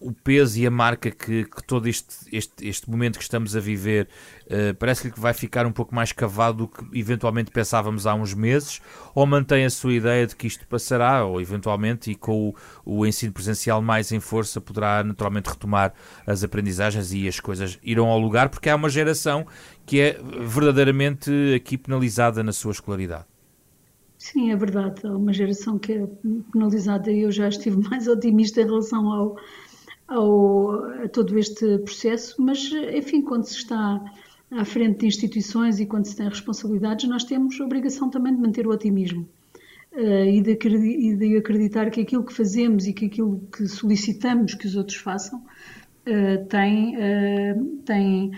o 0.00 0.12
peso 0.12 0.58
e 0.58 0.66
a 0.66 0.70
marca 0.70 1.10
que, 1.10 1.44
que 1.44 1.62
todo 1.62 1.88
este, 1.88 2.16
este, 2.32 2.66
este, 2.66 2.90
momento 2.90 3.18
que 3.18 3.22
estamos 3.22 3.54
a 3.54 3.60
viver 3.60 4.08
uh, 4.46 4.74
parece-lhe 4.74 5.12
que 5.12 5.20
vai 5.20 5.34
ficar 5.34 5.66
um 5.66 5.72
pouco 5.72 5.94
mais 5.94 6.10
cavado 6.10 6.58
do 6.58 6.68
que 6.68 6.98
eventualmente 6.98 7.50
pensávamos 7.50 8.06
há 8.06 8.14
uns 8.14 8.32
meses, 8.32 8.80
ou 9.14 9.26
mantém 9.26 9.64
a 9.64 9.70
sua 9.70 9.92
ideia 9.92 10.26
de 10.26 10.34
que 10.34 10.46
isto 10.46 10.66
passará, 10.66 11.24
ou 11.24 11.40
eventualmente, 11.40 12.10
e 12.10 12.14
com 12.14 12.48
o, 12.48 13.00
o 13.00 13.06
ensino 13.06 13.32
presencial 13.32 13.82
mais 13.82 14.10
em 14.10 14.20
força, 14.20 14.60
poderá 14.60 15.04
naturalmente 15.04 15.50
retomar 15.50 15.92
as 16.26 16.42
aprendizagens 16.42 17.12
e 17.12 17.28
as 17.28 17.38
coisas 17.38 17.78
irão 17.82 18.06
ao 18.06 18.18
lugar, 18.18 18.48
porque 18.48 18.70
há 18.70 18.76
uma 18.76 18.88
geração 18.88 19.46
que 19.84 20.00
é 20.00 20.18
verdadeiramente 20.40 21.30
aqui 21.54 21.76
penalizada 21.76 22.42
na 22.42 22.52
sua 22.52 22.72
escolaridade. 22.72 23.26
Sim, 24.30 24.50
é 24.52 24.56
verdade. 24.56 25.06
Há 25.06 25.16
uma 25.16 25.32
geração 25.32 25.78
que 25.78 25.92
é 25.92 26.06
penalizada 26.52 27.10
e 27.10 27.20
eu 27.20 27.32
já 27.32 27.48
estive 27.48 27.78
mais 27.88 28.06
otimista 28.06 28.60
em 28.60 28.66
relação 28.66 29.10
ao, 29.10 29.36
ao, 30.06 30.84
a 31.02 31.08
todo 31.08 31.38
este 31.38 31.78
processo, 31.78 32.36
mas, 32.38 32.70
enfim, 32.94 33.22
quando 33.22 33.44
se 33.44 33.54
está 33.54 34.04
à 34.50 34.64
frente 34.66 35.00
de 35.00 35.06
instituições 35.06 35.80
e 35.80 35.86
quando 35.86 36.04
se 36.04 36.14
tem 36.14 36.28
responsabilidades, 36.28 37.08
nós 37.08 37.24
temos 37.24 37.58
a 37.58 37.64
obrigação 37.64 38.10
também 38.10 38.34
de 38.34 38.40
manter 38.40 38.66
o 38.66 38.70
otimismo. 38.70 39.26
Uh, 39.92 40.26
e, 40.26 40.42
de, 40.42 40.50
e, 40.52 41.16
de, 41.16 41.36
acreditar 41.38 41.90
que 41.90 42.02
aquilo 42.02 42.22
que 42.22 42.34
fazemos 42.34 42.86
e 42.86 42.92
que 42.92 43.06
aquilo 43.06 43.48
que 43.50 43.66
solicitamos 43.66 44.54
que 44.54 44.66
os 44.66 44.76
outros 44.76 44.98
façam 44.98 45.42
uh, 46.08 46.44
tem, 46.46 46.96
uh, 46.96 47.76
tem 47.84 48.32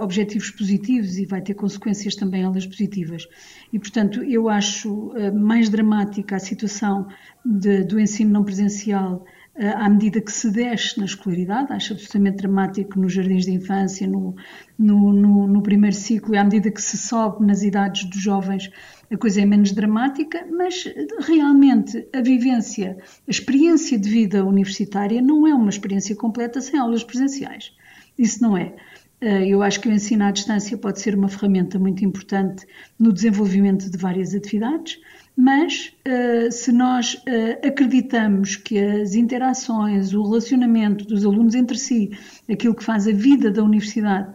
objetivos 0.00 0.50
positivos 0.50 1.18
e 1.18 1.26
vai 1.26 1.40
ter 1.40 1.54
consequências 1.54 2.14
também 2.14 2.42
elas 2.42 2.66
positivas. 2.66 3.26
E, 3.72 3.78
portanto, 3.78 4.22
eu 4.22 4.48
acho 4.48 5.12
mais 5.34 5.68
dramática 5.68 6.36
a 6.36 6.38
situação 6.38 7.08
de, 7.44 7.84
do 7.84 7.98
ensino 7.98 8.30
não 8.30 8.44
presencial 8.44 9.24
à 9.58 9.88
medida 9.88 10.20
que 10.20 10.30
se 10.30 10.50
desce 10.50 10.98
na 10.98 11.06
escolaridade, 11.06 11.72
acho 11.72 11.94
absolutamente 11.94 12.36
dramático 12.36 13.00
nos 13.00 13.12
jardins 13.12 13.46
de 13.46 13.52
infância, 13.52 14.06
no, 14.06 14.36
no, 14.78 15.12
no, 15.12 15.46
no 15.46 15.62
primeiro 15.62 15.96
ciclo, 15.96 16.34
e 16.34 16.38
à 16.38 16.44
medida 16.44 16.70
que 16.70 16.82
se 16.82 16.98
sobe 16.98 17.46
nas 17.46 17.62
idades 17.62 18.04
dos 18.04 18.20
jovens, 18.20 18.70
a 19.10 19.16
coisa 19.16 19.40
é 19.40 19.44
menos 19.44 19.72
dramática, 19.72 20.46
mas 20.50 20.84
realmente 21.20 22.06
a 22.12 22.20
vivência, 22.20 22.98
a 23.26 23.30
experiência 23.30 23.98
de 23.98 24.08
vida 24.08 24.44
universitária 24.44 25.22
não 25.22 25.46
é 25.46 25.54
uma 25.54 25.70
experiência 25.70 26.14
completa 26.16 26.60
sem 26.60 26.78
aulas 26.78 27.04
presenciais. 27.04 27.72
Isso 28.18 28.42
não 28.42 28.56
é. 28.56 28.74
Eh, 29.20 29.48
eu 29.48 29.62
acho 29.62 29.80
que 29.80 29.88
o 29.88 29.92
ensino 29.92 30.24
à 30.24 30.30
distância 30.30 30.76
pode 30.76 31.00
ser 31.00 31.14
uma 31.14 31.28
ferramenta 31.28 31.78
muito 31.78 32.04
importante 32.04 32.66
no 32.98 33.12
desenvolvimento 33.12 33.90
de 33.90 33.96
várias 33.96 34.34
atividades 34.34 35.00
Mas 35.36 35.92
uh, 36.06 36.50
se 36.50 36.72
nós 36.72 37.14
uh, 37.14 37.66
acreditamos 37.66 38.56
que 38.56 38.78
as 38.78 39.14
interações, 39.14 40.12
o 40.12 40.22
relacionamento 40.22 41.04
dos 41.04 41.24
alunos 41.24 41.54
entre 41.54 41.78
si, 41.78 42.10
aquilo 42.50 42.74
que 42.74 42.84
faz 42.84 43.06
a 43.06 43.12
vida 43.12 43.50
da 43.50 43.62
universidade, 43.62 44.32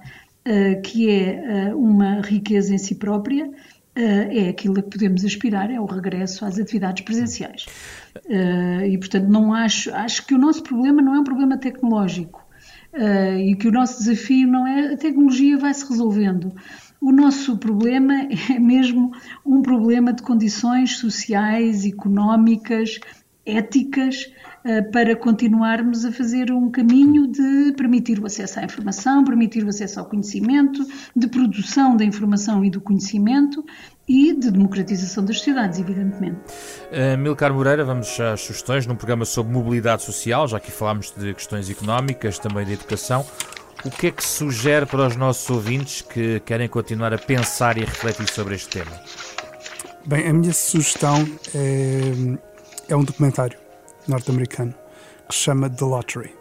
que 0.83 1.07
é 1.07 1.71
uma 1.75 2.19
riqueza 2.21 2.73
em 2.73 2.77
si 2.79 2.95
própria, 2.95 3.51
é 3.95 4.49
aquilo 4.49 4.79
a 4.79 4.81
que 4.81 4.89
podemos 4.89 5.25
aspirar, 5.25 5.69
é 5.69 5.79
o 5.79 5.85
regresso 5.85 6.45
às 6.45 6.57
atividades 6.57 7.03
presenciais. 7.03 7.65
e, 8.89 8.97
portanto, 8.97 9.27
não 9.27 9.53
acho, 9.53 9.93
acho 9.93 10.25
que 10.25 10.33
o 10.33 10.37
nosso 10.37 10.63
problema 10.63 11.01
não 11.01 11.15
é 11.15 11.19
um 11.19 11.23
problema 11.23 11.57
tecnológico 11.57 12.45
e 13.43 13.55
que 13.55 13.67
o 13.67 13.71
nosso 13.71 13.99
desafio 13.99 14.47
não 14.47 14.67
é 14.67 14.93
a 14.93 14.97
tecnologia 14.97 15.57
vai 15.57 15.73
se 15.73 15.87
resolvendo. 15.87 16.53
O 17.01 17.11
nosso 17.11 17.57
problema 17.57 18.13
é 18.53 18.59
mesmo 18.59 19.11
um 19.43 19.63
problema 19.63 20.13
de 20.13 20.21
condições 20.21 20.97
sociais, 20.97 21.83
económicas, 21.83 22.99
éticas, 23.45 24.31
eh, 24.63 24.81
para 24.83 25.15
continuarmos 25.15 26.05
a 26.05 26.11
fazer 26.11 26.51
um 26.51 26.69
caminho 26.69 27.27
de 27.27 27.73
permitir 27.75 28.19
o 28.19 28.25
acesso 28.25 28.59
à 28.59 28.63
informação, 28.63 29.23
permitir 29.23 29.63
o 29.63 29.69
acesso 29.69 29.99
ao 29.99 30.05
conhecimento, 30.05 30.85
de 31.15 31.27
produção 31.27 31.97
da 31.97 32.05
informação 32.05 32.63
e 32.63 32.69
do 32.69 32.79
conhecimento 32.79 33.65
e 34.07 34.33
de 34.33 34.51
democratização 34.51 35.25
das 35.25 35.37
sociedades, 35.37 35.79
evidentemente. 35.79 36.39
Uh, 36.91 37.17
Milcar 37.17 37.53
Moreira, 37.53 37.83
vamos 37.83 38.19
às 38.19 38.41
sugestões 38.41 38.85
num 38.85 38.95
programa 38.95 39.25
sobre 39.25 39.51
mobilidade 39.51 40.03
social, 40.03 40.47
já 40.47 40.59
que 40.59 40.71
falámos 40.71 41.11
de 41.11 41.33
questões 41.33 41.69
económicas, 41.69 42.37
também 42.37 42.65
de 42.65 42.73
educação. 42.73 43.25
O 43.83 43.89
que 43.89 44.07
é 44.07 44.11
que 44.11 44.23
sugere 44.23 44.85
para 44.85 45.07
os 45.07 45.15
nossos 45.15 45.49
ouvintes 45.49 46.03
que 46.03 46.39
querem 46.41 46.67
continuar 46.67 47.13
a 47.13 47.17
pensar 47.17 47.77
e 47.77 47.83
a 47.83 47.85
refletir 47.85 48.29
sobre 48.29 48.53
este 48.53 48.69
tema? 48.69 48.91
Bem, 50.05 50.27
a 50.27 50.33
minha 50.33 50.53
sugestão 50.53 51.27
é, 51.55 52.11
é 52.91 52.95
um 52.95 53.03
documentário 53.03 53.57
norte-americano 54.05 54.73
que 55.27 55.33
se 55.33 55.41
chama 55.41 55.69
The 55.69 55.85
Lottery. 55.85 56.35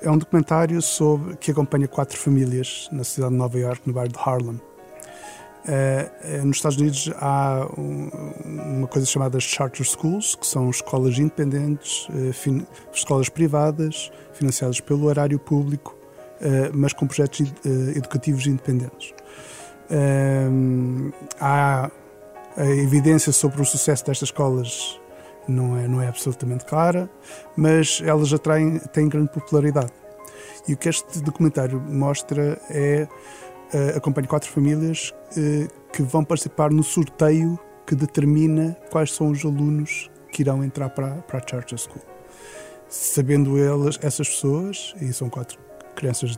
É 0.00 0.10
um 0.10 0.16
documentário 0.16 0.80
sobre 0.80 1.36
que 1.36 1.50
acompanha 1.50 1.86
quatro 1.86 2.16
famílias 2.16 2.88
na 2.90 3.04
cidade 3.04 3.32
de 3.32 3.38
Nova 3.38 3.58
York, 3.58 3.82
no 3.86 3.92
bairro 3.92 4.10
de 4.10 4.18
Harlem. 4.18 4.60
Uh, 5.66 6.46
nos 6.46 6.56
Estados 6.56 6.78
Unidos 6.78 7.10
há 7.16 7.66
um, 7.78 8.10
uma 8.44 8.86
coisa 8.86 9.06
chamada 9.06 9.38
charter 9.38 9.84
schools, 9.84 10.34
que 10.34 10.46
são 10.46 10.68
escolas 10.70 11.18
independentes, 11.18 12.08
uh, 12.08 12.66
escolas 12.92 13.28
privadas, 13.28 14.10
financiadas 14.32 14.80
pelo 14.80 15.10
erário 15.10 15.38
público, 15.38 15.94
uh, 16.40 16.70
mas 16.74 16.92
com 16.94 17.06
projetos 17.06 17.52
educativos 17.94 18.46
independentes. 18.46 19.12
há 21.40 21.90
a 22.56 22.66
evidência 22.66 23.32
sobre 23.32 23.60
o 23.60 23.64
sucesso 23.64 24.04
destas 24.06 24.28
escolas 24.28 25.00
não 25.48 25.76
é, 25.76 25.88
não 25.88 26.00
é 26.00 26.08
absolutamente 26.08 26.64
clara, 26.64 27.08
mas 27.56 28.02
elas 28.04 28.32
atraem, 28.32 28.78
têm 28.92 29.08
grande 29.08 29.30
popularidade. 29.30 29.92
E 30.66 30.74
o 30.74 30.76
que 30.76 30.88
este 30.88 31.20
documentário 31.20 31.80
mostra 31.80 32.60
é 32.70 33.06
uh, 33.74 33.96
acompanha 33.96 34.26
quatro 34.26 34.50
famílias 34.50 35.12
uh, 35.36 35.90
que 35.92 36.02
vão 36.02 36.24
participar 36.24 36.70
no 36.70 36.82
sorteio 36.82 37.58
que 37.86 37.94
determina 37.94 38.76
quais 38.90 39.12
são 39.12 39.30
os 39.30 39.44
alunos 39.44 40.10
que 40.32 40.42
irão 40.42 40.64
entrar 40.64 40.90
para, 40.90 41.16
para 41.16 41.38
a 41.38 41.42
Charter 41.46 41.78
School. 41.78 42.02
Sabendo 42.88 43.58
elas, 43.58 43.98
essas 44.02 44.28
pessoas, 44.28 44.94
e 45.00 45.12
são 45.12 45.28
quatro 45.28 45.58
crianças 45.94 46.36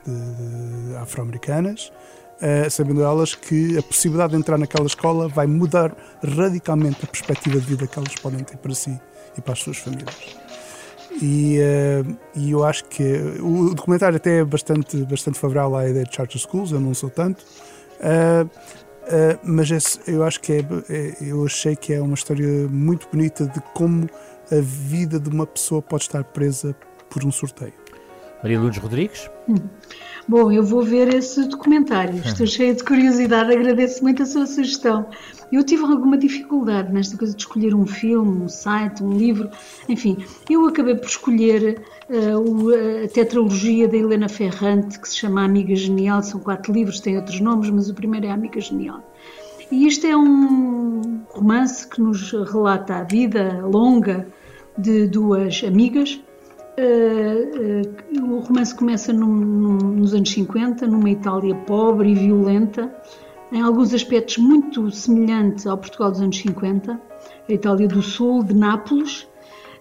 afro-americanas, 1.00 1.92
uh, 2.40 2.70
sabendo 2.70 3.02
elas 3.02 3.34
que 3.34 3.78
a 3.78 3.82
possibilidade 3.82 4.32
de 4.32 4.38
entrar 4.38 4.58
naquela 4.58 4.86
escola 4.86 5.28
vai 5.28 5.46
mudar 5.46 5.94
radicalmente 6.22 7.04
a 7.04 7.06
perspectiva 7.06 7.58
de 7.60 7.66
vida 7.66 7.86
que 7.86 7.98
elas 7.98 8.14
podem 8.16 8.42
ter 8.44 8.56
para 8.56 8.74
si 8.74 8.98
e 9.36 9.40
para 9.40 9.52
as 9.52 9.60
suas 9.60 9.78
famílias. 9.78 10.36
E, 11.20 11.58
uh, 11.58 12.18
e 12.34 12.50
eu 12.50 12.64
acho 12.64 12.84
que 12.84 13.02
o 13.40 13.74
documentário 13.74 14.16
até 14.16 14.40
é 14.40 14.44
bastante, 14.44 14.98
bastante 15.04 15.38
favorável 15.38 15.76
à 15.76 15.88
ideia 15.88 16.04
de 16.04 16.14
charter 16.14 16.40
schools, 16.40 16.72
eu 16.72 16.80
não 16.80 16.92
sou 16.92 17.08
tanto, 17.08 17.42
uh, 18.00 18.48
mas 19.42 20.00
eu 20.06 20.24
acho 20.24 20.40
que 20.40 20.52
é, 20.52 20.58
é, 20.90 21.16
eu 21.20 21.44
achei 21.44 21.76
que 21.76 21.92
é 21.92 22.00
uma 22.00 22.14
história 22.14 22.68
muito 22.68 23.08
bonita 23.08 23.46
de 23.46 23.60
como 23.72 24.08
a 24.50 24.60
vida 24.60 25.18
de 25.20 25.28
uma 25.28 25.46
pessoa 25.46 25.80
pode 25.80 26.04
estar 26.04 26.24
presa 26.24 26.74
por 27.08 27.24
um 27.24 27.30
sorteio. 27.30 27.85
Maria 28.46 28.60
Lourdes 28.60 28.80
Rodrigues? 28.80 29.28
Hum. 29.48 29.56
Bom, 30.28 30.52
eu 30.52 30.62
vou 30.62 30.80
ver 30.80 31.12
esse 31.12 31.48
documentário. 31.48 32.14
Estou 32.24 32.46
cheia 32.46 32.72
de 32.72 32.84
curiosidade, 32.84 33.52
agradeço 33.52 34.04
muito 34.04 34.22
a 34.22 34.26
sua 34.26 34.46
sugestão. 34.46 35.08
Eu 35.50 35.64
tive 35.64 35.82
alguma 35.82 36.16
dificuldade 36.16 36.92
nesta 36.92 37.16
coisa 37.16 37.34
de 37.34 37.42
escolher 37.42 37.74
um 37.74 37.84
filme, 37.84 38.44
um 38.44 38.48
site, 38.48 39.02
um 39.02 39.10
livro, 39.10 39.50
enfim. 39.88 40.18
Eu 40.48 40.64
acabei 40.64 40.94
por 40.94 41.08
escolher 41.08 41.82
uh, 42.08 43.04
a 43.04 43.08
tetralogia 43.08 43.88
da 43.88 43.96
Helena 43.96 44.28
Ferrante, 44.28 45.00
que 45.00 45.08
se 45.08 45.16
chama 45.16 45.44
Amiga 45.44 45.74
Genial. 45.74 46.22
São 46.22 46.38
quatro 46.38 46.72
livros, 46.72 47.00
tem 47.00 47.16
outros 47.16 47.40
nomes, 47.40 47.68
mas 47.70 47.90
o 47.90 47.94
primeiro 47.94 48.26
é 48.26 48.30
Amiga 48.30 48.60
Genial. 48.60 49.00
E 49.72 49.88
este 49.88 50.06
é 50.06 50.16
um 50.16 51.22
romance 51.30 51.88
que 51.88 52.00
nos 52.00 52.30
relata 52.30 52.94
a 52.94 53.02
vida 53.02 53.60
longa 53.66 54.24
de 54.78 55.08
duas 55.08 55.64
amigas 55.64 56.20
Uh, 56.78 58.20
uh, 58.20 58.34
o 58.34 58.40
romance 58.40 58.74
começa 58.74 59.10
num, 59.10 59.34
num, 59.34 59.78
nos 59.78 60.12
anos 60.12 60.30
50, 60.30 60.86
numa 60.86 61.08
Itália 61.08 61.54
pobre 61.54 62.10
e 62.10 62.14
violenta, 62.14 62.94
em 63.50 63.62
alguns 63.62 63.94
aspectos 63.94 64.36
muito 64.36 64.90
semelhante 64.90 65.66
ao 65.66 65.78
Portugal 65.78 66.10
dos 66.10 66.20
anos 66.20 66.36
50, 66.36 67.00
a 67.48 67.52
Itália 67.52 67.88
do 67.88 68.02
Sul, 68.02 68.44
de 68.44 68.54
Nápoles, 68.54 69.22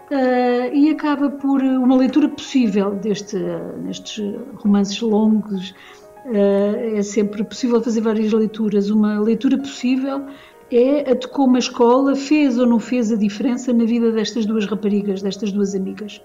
uh, 0.10 0.74
e 0.74 0.90
acaba 0.90 1.30
por 1.30 1.62
uma 1.62 1.98
leitura 1.98 2.30
possível 2.30 2.92
deste, 2.92 3.38
nestes 3.84 4.24
romances 4.56 5.02
longos. 5.02 5.76
é 6.32 7.02
sempre 7.02 7.44
possível 7.44 7.82
fazer 7.82 8.02
várias 8.02 8.32
leituras. 8.32 8.90
Uma 8.90 9.20
leitura 9.20 9.58
possível 9.58 10.26
é 10.72 11.12
a 11.12 11.14
de 11.14 11.28
como 11.28 11.58
a 11.58 11.60
escola 11.60 12.16
fez 12.16 12.58
ou 12.58 12.66
não 12.66 12.80
fez 12.80 13.12
a 13.12 13.18
diferença 13.18 13.74
na 13.74 13.84
vida 13.84 14.14
destas 14.14 14.46
duas 14.46 14.66
raparigas, 14.66 15.22
destas 15.22 15.52
duas 15.52 15.76
amigas. 15.76 16.22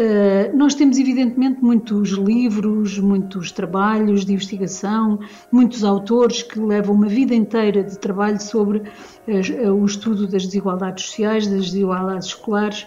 Uh, 0.00 0.56
nós 0.56 0.74
temos, 0.74 0.96
evidentemente, 0.96 1.62
muitos 1.62 2.12
livros, 2.12 2.98
muitos 2.98 3.52
trabalhos 3.52 4.24
de 4.24 4.32
investigação, 4.32 5.18
muitos 5.52 5.84
autores 5.84 6.42
que 6.42 6.58
levam 6.58 6.94
uma 6.94 7.06
vida 7.06 7.34
inteira 7.34 7.84
de 7.84 7.98
trabalho 7.98 8.40
sobre 8.40 8.78
uh, 8.78 9.70
o 9.74 9.84
estudo 9.84 10.26
das 10.26 10.46
desigualdades 10.46 11.04
sociais, 11.04 11.46
das 11.46 11.66
desigualdades 11.66 12.28
escolares, 12.28 12.86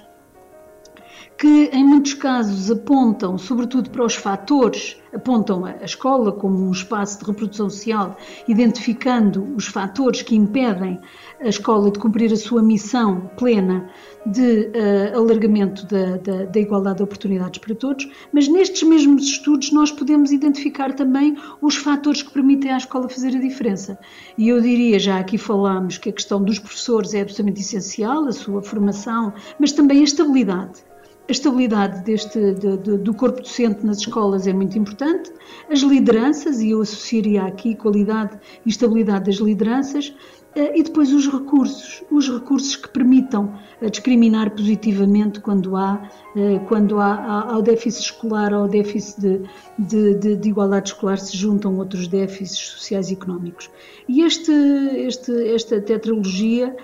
que 1.43 1.69
em 1.73 1.83
muitos 1.83 2.13
casos 2.13 2.71
apontam, 2.71 3.37
sobretudo 3.37 3.89
para 3.89 4.05
os 4.05 4.15
fatores, 4.15 4.95
apontam 5.13 5.65
a 5.65 5.83
escola 5.83 6.31
como 6.31 6.57
um 6.57 6.71
espaço 6.71 7.19
de 7.19 7.25
reprodução 7.25 7.69
social, 7.69 8.15
identificando 8.47 9.53
os 9.53 9.67
fatores 9.67 10.21
que 10.21 10.37
impedem 10.37 11.01
a 11.41 11.49
escola 11.49 11.91
de 11.91 11.99
cumprir 11.99 12.31
a 12.31 12.37
sua 12.37 12.63
missão 12.63 13.29
plena 13.35 13.89
de 14.25 14.69
uh, 14.69 15.17
alargamento 15.17 15.85
da, 15.85 16.15
da, 16.15 16.45
da, 16.45 16.59
igualdade 16.61 16.99
de 16.99 17.03
oportunidades 17.03 17.59
para 17.59 17.75
todos, 17.75 18.09
mas 18.31 18.47
nestes 18.47 18.83
mesmos 18.83 19.23
estudos 19.23 19.69
nós 19.73 19.91
podemos 19.91 20.31
identificar 20.31 20.93
também 20.93 21.35
os 21.61 21.75
fatores 21.75 22.21
que 22.21 22.31
permitem 22.31 22.71
à 22.71 22.77
escola 22.77 23.09
fazer 23.09 23.35
a 23.35 23.41
diferença. 23.41 23.99
E 24.37 24.47
eu 24.47 24.61
diria, 24.61 24.97
já 24.97 25.19
aqui 25.19 25.37
falámos 25.37 25.97
que 25.97 26.07
a 26.07 26.13
questão 26.13 26.41
dos 26.41 26.57
professores 26.57 27.13
é 27.13 27.19
absolutamente 27.19 27.59
essencial, 27.59 28.29
a 28.29 28.31
sua 28.31 28.61
formação, 28.61 29.33
mas 29.59 29.73
também 29.73 29.99
a 29.99 30.03
estabilidade. 30.03 30.92
A 31.27 31.31
estabilidade 31.31 32.03
deste, 32.03 32.53
de, 32.53 32.77
de, 32.77 32.97
do 32.97 33.13
corpo 33.13 33.41
docente 33.41 33.85
nas 33.85 33.99
escolas 33.99 34.45
é 34.45 34.51
muito 34.51 34.77
importante, 34.77 35.31
as 35.69 35.79
lideranças, 35.79 36.59
e 36.59 36.71
eu 36.71 36.81
associaria 36.81 37.43
aqui 37.43 37.75
qualidade 37.75 38.37
e 38.65 38.69
estabilidade 38.69 39.25
das 39.25 39.35
lideranças, 39.35 40.13
eh, 40.55 40.77
e 40.77 40.83
depois 40.83 41.13
os 41.13 41.25
recursos, 41.27 42.03
os 42.11 42.29
recursos 42.29 42.75
que 42.75 42.89
permitam 42.89 43.57
eh, 43.81 43.89
discriminar 43.89 44.51
positivamente 44.51 45.39
quando 45.39 45.77
há, 45.77 46.09
eh, 46.35 46.59
quando 46.67 46.99
há 46.99 47.53
ao 47.53 47.61
déficit 47.61 48.03
escolar, 48.03 48.53
ao 48.53 48.67
déficit 48.67 49.21
de, 49.21 49.41
de, 49.79 50.13
de, 50.15 50.35
de 50.35 50.49
igualdade 50.49 50.89
escolar 50.89 51.17
se 51.17 51.37
juntam 51.37 51.77
outros 51.77 52.07
déficits 52.07 52.59
sociais 52.59 53.09
e 53.09 53.13
económicos. 53.13 53.69
E 54.07 54.21
este, 54.23 54.51
este, 54.51 55.31
esta 55.55 55.81
tetralogia 55.81 56.75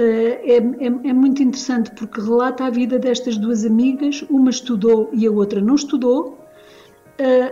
é, 0.00 0.56
é, 0.56 0.86
é, 0.86 1.12
muito 1.12 1.42
interessante 1.42 1.90
porque 1.92 2.20
relata 2.20 2.64
a 2.64 2.70
vida 2.70 2.98
destas 2.98 3.36
duas 3.36 3.64
amigas, 3.64 4.24
uma 4.30 4.50
estudou 4.50 5.10
e 5.12 5.26
a 5.26 5.30
outra 5.30 5.60
não 5.60 5.74
estudou, 5.74 6.38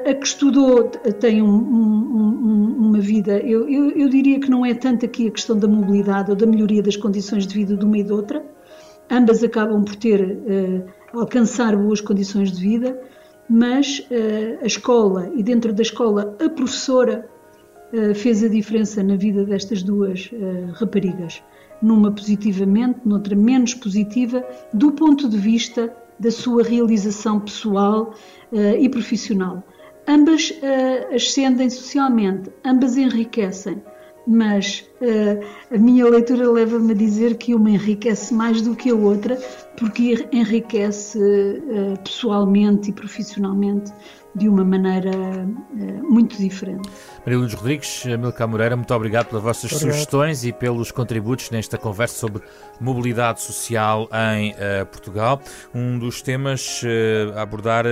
a 0.07 0.15
que 0.15 0.27
estudou 0.27 0.85
tem 1.21 1.43
um, 1.43 1.47
um, 1.47 2.77
uma 2.79 3.01
vida, 3.01 3.39
eu, 3.41 3.69
eu, 3.69 3.91
eu, 3.91 4.09
diria 4.09 4.41
que 4.41 4.51
não 4.51 4.65
é 4.65 4.73
tanto 4.73 5.05
aqui 5.05 5.29
a 5.29 5.31
questão 5.31 5.59
da 5.59 5.69
mobilidade 5.69 6.31
ou 6.31 6.37
da 6.37 6.47
melhoria 6.47 6.83
das 6.83 6.97
condições 6.97 7.47
de 7.47 7.55
vida 7.55 7.77
de 7.77 7.85
uma 7.85 7.99
e 7.99 8.03
de 8.03 8.11
outra, 8.11 8.43
ambas 9.11 9.43
acabam 9.45 9.85
por 9.85 9.95
ter, 9.97 10.21
uh, 10.23 11.19
alcançar 11.19 11.77
boas 11.77 12.01
condições 12.01 12.51
de 12.51 12.63
vida, 12.63 12.99
mas 13.49 13.99
uh, 14.11 14.63
a 14.63 14.67
escola 14.67 15.31
e 15.35 15.43
dentro 15.43 15.73
da 15.73 15.83
escola 15.83 16.35
a 16.43 16.49
professora 16.49 17.29
uh, 17.93 18.15
fez 18.15 18.43
a 18.43 18.49
diferença 18.49 19.03
na 19.03 19.17
vida 19.17 19.45
destas 19.45 19.83
duas 19.83 20.31
raparigas. 20.75 21.43
Numa 21.83 22.11
positivamente, 22.11 23.01
noutra 23.05 23.37
menos 23.37 23.75
positiva, 23.75 24.45
do 24.73 24.93
ponto 24.93 25.29
de 25.29 25.39
vista 25.39 25.95
da 26.19 26.31
sua 26.31 26.63
realização 26.63 27.41
pessoal 27.41 28.15
uh, 28.53 28.57
e 28.79 28.89
profissional. 28.89 29.63
Ambas 30.07 30.51
uh, 30.51 31.15
ascendem 31.15 31.71
socialmente, 31.71 32.51
ambas 32.65 32.97
enriquecem, 32.97 33.83
mas 34.27 34.85
uh, 35.01 35.75
a 35.75 35.79
minha 35.79 36.09
leitura 36.09 36.51
leva-me 36.51 36.93
a 36.93 36.95
dizer 36.95 37.37
que 37.37 37.55
uma 37.55 37.71
enriquece 37.71 38.33
mais 38.35 38.63
do 38.63 38.75
que 38.75 38.91
a 38.91 38.95
outra, 38.95 39.37
porque 39.77 40.27
enriquece 40.33 41.19
pessoalmente 42.03 42.91
e 42.91 42.93
profissionalmente 42.93 43.93
de 44.35 44.49
uma 44.49 44.65
maneira 44.65 45.11
uh, 45.11 46.13
muito 46.13 46.37
diferente. 46.39 46.89
Maria 47.21 47.39
Lourdes 47.39 47.55
Rodrigues, 47.55 48.05
Milka 48.05 48.47
Moreira, 48.47 48.77
muito 48.77 48.95
obrigado 48.95 49.27
pelas 49.27 49.43
vossas 49.43 49.73
obrigado. 49.73 49.93
sugestões 49.93 50.45
e 50.45 50.53
pelos 50.53 50.93
contributos 50.93 51.51
nesta 51.51 51.77
conversa 51.77 52.15
sobre 52.15 52.43
mobilidade 52.81 53.43
social 53.43 54.09
em 54.35 54.53
uh, 54.53 54.87
Portugal. 54.87 55.41
Um 55.75 55.99
dos 55.99 56.23
temas 56.23 56.83
uh, 56.83 57.37
a 57.37 57.43
abordar 57.43 57.85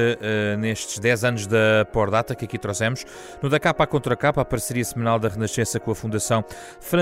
nestes 0.59 0.99
10 0.99 1.25
anos 1.25 1.47
da 1.47 1.87
Pordata 1.93 2.35
que 2.35 2.45
aqui 2.45 2.59
trouxemos, 2.59 3.05
no 3.43 3.49
da 3.49 3.59
capa 3.59 3.85
à 3.85 3.87
contra 3.87 4.15
capa, 4.15 4.41
a 4.41 4.45
parceria 4.45 4.85
semanal 4.85 5.19
da 5.19 5.29
Renascença 5.29 5.81
com 5.81 5.91
a 5.91 5.95
Fundação 5.95 6.45
Francisco 6.81 6.96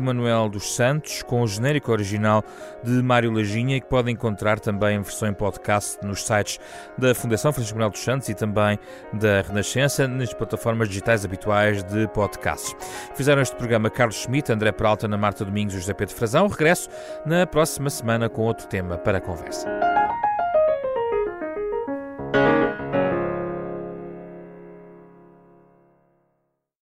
Manuel 0.00 0.48
dos 0.48 0.74
Santos, 0.74 1.22
com 1.22 1.42
o 1.42 1.46
genérico 1.46 1.92
original 1.92 2.44
de 2.82 3.02
Mário 3.02 3.30
Lajinha 3.30 3.76
e 3.76 3.80
que 3.80 3.86
podem 3.86 4.14
encontrar 4.14 4.60
também 4.60 4.96
em 4.96 5.02
versão 5.02 5.28
em 5.28 5.32
podcast 5.32 5.98
nos 6.04 6.24
sites 6.24 6.58
da 6.96 7.14
Fundação 7.14 7.52
Francisco 7.52 7.76
Manuel 7.76 7.90
dos 7.90 8.00
Santos 8.00 8.28
e 8.28 8.34
também 8.34 8.78
da 9.12 9.42
Renascença 9.42 10.06
nas 10.06 10.32
plataformas 10.34 10.88
digitais 10.88 11.24
habituais 11.24 11.82
de 11.84 12.06
podcasts. 12.08 12.74
Fizeram 13.14 13.40
este 13.40 13.56
programa 13.56 13.88
Carlos 13.88 14.16
Schmidt, 14.16 14.52
André 14.52 14.72
Peralta, 14.72 15.06
Ana 15.06 15.16
Marta 15.16 15.44
Domingos 15.44 15.74
e 15.74 15.78
José 15.78 15.94
Pedro 15.94 16.14
Frazão. 16.14 16.46
Regresso 16.48 16.88
na 17.24 17.46
próxima 17.46 17.90
semana 17.90 18.28
com 18.28 18.42
outro 18.42 18.66
tema 18.66 18.98
para 18.98 19.18
a 19.18 19.20
conversa. 19.20 19.87